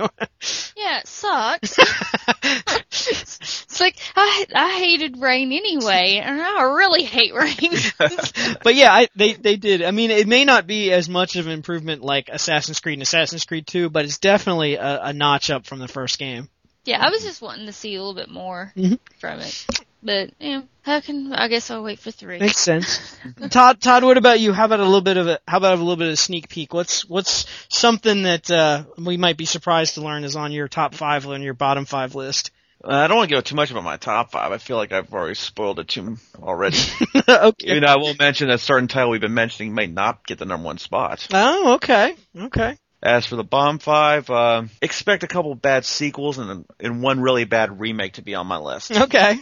Yeah, 0.76 0.99
it 0.99 1.07
sucks. 1.07 1.78
it's 2.93 3.80
like, 3.80 3.97
I, 4.16 4.47
I 4.55 4.72
hated 4.78 5.18
rain 5.18 5.53
anyway, 5.53 6.20
and 6.22 6.41
I 6.41 6.62
really 6.62 7.05
hate 7.05 7.35
rain. 7.35 7.72
but 8.62 8.74
yeah, 8.74 8.93
I, 8.93 9.09
they 9.14 9.35
they 9.35 9.57
did. 9.57 9.83
I 9.83 9.91
mean, 9.91 10.11
it 10.11 10.26
may 10.26 10.45
not 10.45 10.66
be 10.66 10.72
as 10.73 11.09
much 11.09 11.37
of 11.37 11.47
an 11.47 11.53
improvement 11.53 12.03
like 12.03 12.29
Assassin's 12.31 12.81
Creed 12.81 12.95
and 12.95 13.03
Assassin's 13.03 13.45
Creed 13.45 13.66
2, 13.66 13.91
but 13.91 14.05
it's 14.05 14.18
definitely 14.18 14.75
a, 14.75 15.01
a 15.05 15.12
notch 15.12 15.51
up 15.51 15.66
from 15.66 15.79
the 15.79 15.89
first 15.89 16.18
game. 16.18 16.49
Yeah, 16.85 17.01
I 17.05 17.11
was 17.11 17.23
just 17.23 17.41
wanting 17.41 17.66
to 17.66 17.73
see 17.73 17.95
a 17.95 17.99
little 18.03 18.14
bit 18.14 18.29
more 18.31 18.73
Mhm. 18.77 18.99
from 19.20 19.39
it. 19.41 19.66
But 20.03 20.31
yeah, 20.41 20.62
I 20.85 21.01
can. 21.01 21.33
I 21.33 21.47
guess 21.47 21.70
I'll 21.70 21.85
wait 21.85 22.01
for 22.01 22.11
three. 22.11 22.41
Makes 22.41 22.59
sense. 22.59 23.16
Todd, 23.51 23.81
Todd, 23.81 24.03
what 24.03 24.16
about 24.18 24.41
you? 24.41 24.53
How 24.53 24.64
about 24.64 24.81
a 24.81 24.85
little 24.85 25.01
bit 25.01 25.16
of 25.16 25.29
a 25.29 25.39
how 25.47 25.59
about 25.59 25.75
a 25.75 25.81
little 25.81 25.95
bit 25.95 26.09
of 26.09 26.14
a 26.14 26.16
sneak 26.16 26.49
peek? 26.49 26.75
What's 26.75 27.09
what's 27.09 27.47
something 27.68 28.25
that 28.25 28.51
uh, 28.51 28.85
we 28.99 29.16
might 29.16 29.37
be 29.37 29.45
surprised 29.45 29.95
to 29.95 30.01
learn 30.01 30.25
is 30.25 30.35
on 30.35 30.51
your 30.51 30.66
top 30.66 30.95
five 30.97 31.25
or 31.25 31.35
on 31.35 31.43
your 31.43 31.55
bottom 31.55 31.85
five 31.85 32.16
list? 32.16 32.51
Uh, 32.85 32.95
I 32.95 33.07
don't 33.07 33.16
want 33.16 33.30
to 33.30 33.37
go 33.37 33.41
too 33.41 33.55
much 33.55 33.70
about 33.70 33.85
my 33.85 33.97
top 33.97 34.33
five. 34.33 34.51
I 34.51 34.59
feel 34.59 34.76
like 34.76 34.93
I've 34.93 35.12
already 35.12 35.35
spoiled 35.35 35.78
it 35.78 35.89
too 35.89 36.16
already. 36.37 36.78
okay. 37.28 37.74
you 37.74 37.80
know, 37.80 37.87
I 37.87 37.97
will 37.97 38.14
mention 38.18 38.51
a 38.51 38.59
certain 38.59 38.89
title 38.89 39.11
we've 39.11 39.20
been 39.20 39.35
mentioning 39.35 39.74
may 39.74 39.87
not 39.87 40.26
get 40.26 40.39
the 40.39 40.47
number 40.47 40.66
one 40.66 40.78
spot. 40.78 41.28
Oh, 41.33 41.74
okay. 41.74 42.16
Okay. 42.37 42.76
As 43.03 43.26
for 43.26 43.36
the 43.36 43.44
Bomb 43.44 43.78
Five, 43.78 44.30
uh, 44.30 44.62
expect 44.80 45.24
a 45.24 45.26
couple 45.26 45.55
bad 45.55 45.84
sequels 45.84 46.38
and 46.38 46.64
and 46.78 47.03
one 47.03 47.20
really 47.20 47.44
bad 47.44 47.80
remake 47.80 48.14
to 48.14 48.22
be 48.22 48.34
on 48.34 48.46
my 48.46 48.59
list, 48.59 48.96
Okay. 48.96 49.38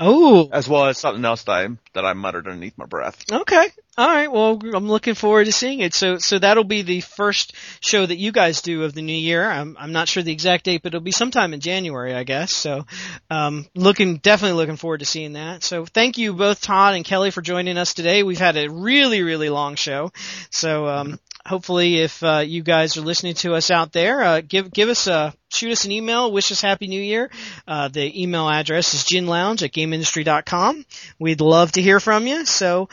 Oh, 0.00 0.48
as 0.52 0.68
well 0.68 0.86
as 0.86 0.98
something 0.98 1.24
else 1.24 1.44
that 1.44 1.52
I 1.52 1.68
that 1.94 2.04
I 2.04 2.12
muttered 2.14 2.48
underneath 2.48 2.76
my 2.76 2.86
breath. 2.86 3.24
Okay. 3.30 3.68
All 3.98 4.08
right. 4.08 4.30
Well, 4.30 4.60
I'm 4.74 4.88
looking 4.88 5.14
forward 5.14 5.46
to 5.46 5.52
seeing 5.52 5.80
it. 5.80 5.94
So, 5.94 6.18
so 6.18 6.38
that'll 6.38 6.64
be 6.64 6.82
the 6.82 7.00
first 7.00 7.54
show 7.80 8.04
that 8.04 8.16
you 8.18 8.30
guys 8.30 8.60
do 8.60 8.84
of 8.84 8.92
the 8.92 9.00
new 9.00 9.16
year. 9.16 9.48
I'm, 9.48 9.74
I'm 9.80 9.92
not 9.92 10.06
sure 10.06 10.22
the 10.22 10.32
exact 10.32 10.64
date, 10.64 10.82
but 10.82 10.88
it'll 10.88 11.00
be 11.00 11.12
sometime 11.12 11.54
in 11.54 11.60
January, 11.60 12.14
I 12.14 12.24
guess. 12.24 12.52
So, 12.52 12.84
um, 13.30 13.66
looking, 13.74 14.18
definitely 14.18 14.58
looking 14.58 14.76
forward 14.76 14.98
to 14.98 15.06
seeing 15.06 15.32
that. 15.32 15.62
So 15.62 15.86
thank 15.86 16.18
you 16.18 16.34
both 16.34 16.60
Todd 16.60 16.94
and 16.94 17.06
Kelly 17.06 17.30
for 17.30 17.40
joining 17.40 17.78
us 17.78 17.94
today. 17.94 18.22
We've 18.22 18.38
had 18.38 18.58
a 18.58 18.68
really, 18.68 19.22
really 19.22 19.48
long 19.48 19.76
show. 19.76 20.12
So, 20.50 20.86
um, 20.86 21.18
hopefully 21.46 21.98
if, 21.98 22.22
uh, 22.22 22.42
you 22.46 22.62
guys 22.62 22.96
are 22.96 23.02
listening 23.02 23.34
to 23.34 23.54
us 23.54 23.70
out 23.70 23.92
there, 23.92 24.22
uh, 24.22 24.40
give, 24.40 24.70
give 24.70 24.88
us 24.88 25.06
a, 25.06 25.32
shoot 25.48 25.72
us 25.72 25.84
an 25.84 25.92
email, 25.92 26.32
wish 26.32 26.50
us 26.52 26.60
happy 26.60 26.88
new 26.88 27.00
year. 27.00 27.30
Uh, 27.66 27.88
the 27.88 28.22
email 28.22 28.48
address 28.48 28.94
is 28.94 29.04
ginlounge 29.04 29.62
at 29.62 29.72
gameindustry.com. 29.72 30.84
We'd 31.18 31.40
love 31.40 31.72
to 31.72 31.82
hear 31.82 32.00
from 32.00 32.26
you. 32.26 32.44
So, 32.44 32.88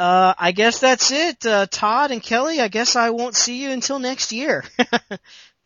uh, 0.00 0.34
I 0.38 0.52
guess 0.52 0.80
that's 0.80 1.10
it. 1.10 1.44
Uh, 1.46 1.66
Todd 1.70 2.10
and 2.10 2.22
Kelly, 2.22 2.60
I 2.60 2.68
guess 2.68 2.96
I 2.96 3.10
won't 3.10 3.36
see 3.36 3.62
you 3.62 3.70
until 3.70 3.98
next 3.98 4.32
year. 4.32 4.64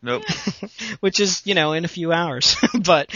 Nope. 0.06 0.22
Which 1.00 1.18
is, 1.18 1.40
you 1.46 1.54
know, 1.54 1.72
in 1.72 1.86
a 1.86 1.88
few 1.88 2.12
hours. 2.12 2.56
but 2.84 3.10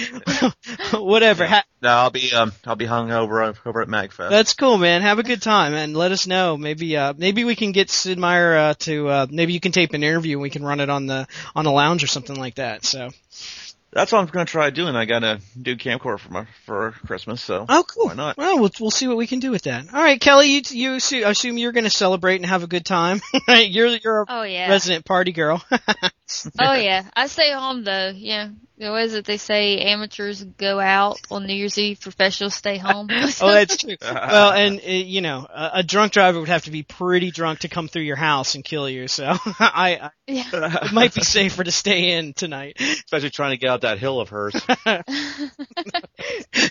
whatever. 0.92 1.46
Ha- 1.46 1.64
No, 1.82 1.90
I'll 1.90 2.08
be 2.10 2.32
um 2.32 2.52
I'll 2.64 2.76
be 2.76 2.86
hung 2.86 3.10
over 3.12 3.42
over 3.66 3.82
at 3.82 3.88
Magfest. 3.88 4.30
that's 4.30 4.54
cool, 4.54 4.78
man. 4.78 5.02
Have 5.02 5.18
a 5.18 5.22
good 5.22 5.42
time 5.42 5.74
and 5.74 5.94
let 5.94 6.12
us 6.12 6.26
know. 6.26 6.56
Maybe 6.56 6.96
uh 6.96 7.12
maybe 7.14 7.44
we 7.44 7.56
can 7.56 7.72
get 7.72 7.90
Sid 7.90 8.18
Meier 8.18 8.56
uh 8.56 8.74
to 8.78 9.08
uh 9.08 9.26
maybe 9.28 9.52
you 9.52 9.60
can 9.60 9.72
tape 9.72 9.92
an 9.92 10.02
interview 10.02 10.36
and 10.36 10.42
we 10.42 10.48
can 10.48 10.64
run 10.64 10.80
it 10.80 10.88
on 10.88 11.04
the 11.06 11.26
on 11.54 11.66
the 11.66 11.70
lounge 11.72 12.02
or 12.02 12.06
something 12.06 12.36
like 12.36 12.54
that. 12.54 12.86
So 12.86 13.10
That's 13.98 14.12
what 14.12 14.20
I'm 14.20 14.26
going 14.26 14.46
to 14.46 14.50
try 14.52 14.70
doing. 14.70 14.94
I 14.94 15.06
got 15.06 15.18
to 15.20 15.40
do 15.60 15.74
camcorder 15.76 16.20
for 16.20 16.32
my 16.32 16.46
for 16.66 16.92
Christmas, 17.04 17.42
so 17.42 17.66
Oh 17.68 17.82
cool. 17.82 18.06
why 18.06 18.14
not? 18.14 18.36
Well, 18.36 18.60
we'll 18.60 18.70
we'll 18.78 18.92
see 18.92 19.08
what 19.08 19.16
we 19.16 19.26
can 19.26 19.40
do 19.40 19.50
with 19.50 19.62
that. 19.62 19.86
All 19.92 20.00
right, 20.00 20.20
Kelly, 20.20 20.52
you 20.52 20.62
you 20.70 20.94
assume, 20.94 21.24
I 21.26 21.30
assume 21.30 21.58
you're 21.58 21.72
going 21.72 21.82
to 21.82 21.90
celebrate 21.90 22.36
and 22.36 22.46
have 22.46 22.62
a 22.62 22.68
good 22.68 22.86
time. 22.86 23.20
right? 23.48 23.68
You're 23.68 23.88
you're 23.88 24.20
a 24.20 24.24
Oh 24.28 24.42
yeah. 24.44 24.70
resident 24.70 25.04
party 25.04 25.32
girl. 25.32 25.60
Oh 26.60 26.74
yeah. 26.74 27.04
I 27.14 27.26
stay 27.26 27.52
home 27.52 27.84
though. 27.84 28.12
Yeah. 28.14 28.50
What 28.76 29.02
is 29.02 29.14
it 29.14 29.24
they 29.24 29.38
say? 29.38 29.78
Amateurs 29.80 30.42
go 30.44 30.78
out 30.78 31.18
on 31.30 31.46
New 31.46 31.54
Year's 31.54 31.78
Eve. 31.78 32.00
Professionals 32.00 32.54
stay 32.54 32.78
home. 32.78 33.08
Oh, 33.40 33.52
that's 33.52 33.76
true. 33.76 33.96
well, 34.02 34.52
and 34.52 34.80
uh, 34.80 34.88
you 34.88 35.20
know, 35.20 35.46
a, 35.48 35.70
a 35.74 35.82
drunk 35.82 36.12
driver 36.12 36.40
would 36.40 36.48
have 36.48 36.64
to 36.64 36.70
be 36.70 36.82
pretty 36.82 37.30
drunk 37.30 37.60
to 37.60 37.68
come 37.68 37.88
through 37.88 38.02
your 38.02 38.16
house 38.16 38.54
and 38.54 38.64
kill 38.64 38.88
you. 38.88 39.06
So 39.08 39.24
I, 39.26 40.10
yeah. 40.26 40.44
I 40.52 40.86
it 40.86 40.92
might 40.92 41.14
be 41.14 41.22
safer 41.22 41.62
to 41.62 41.70
stay 41.70 42.12
in 42.12 42.32
tonight. 42.34 42.76
Especially 42.80 43.30
trying 43.30 43.52
to 43.52 43.56
get 43.58 43.70
out 43.70 43.80
that 43.82 43.98
hill 43.98 44.20
of 44.20 44.28
hers. 44.28 44.54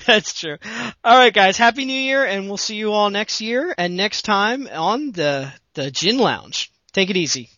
That's 0.06 0.34
true. 0.40 0.58
All 1.04 1.18
right, 1.18 1.34
guys. 1.34 1.58
Happy 1.58 1.86
New 1.86 1.94
Year, 1.94 2.26
and 2.26 2.48
we'll 2.48 2.58
see 2.58 2.76
you 2.76 2.92
all 2.92 3.10
next 3.10 3.42
year 3.42 3.74
and 3.78 3.96
next 3.96 4.24
time 4.24 4.68
on 4.68 5.12
the 5.12 5.52
the 5.74 5.92
Gin 5.92 6.18
Lounge. 6.18 6.72
Take 6.94 7.10
it 7.10 7.18
easy. 7.18 7.50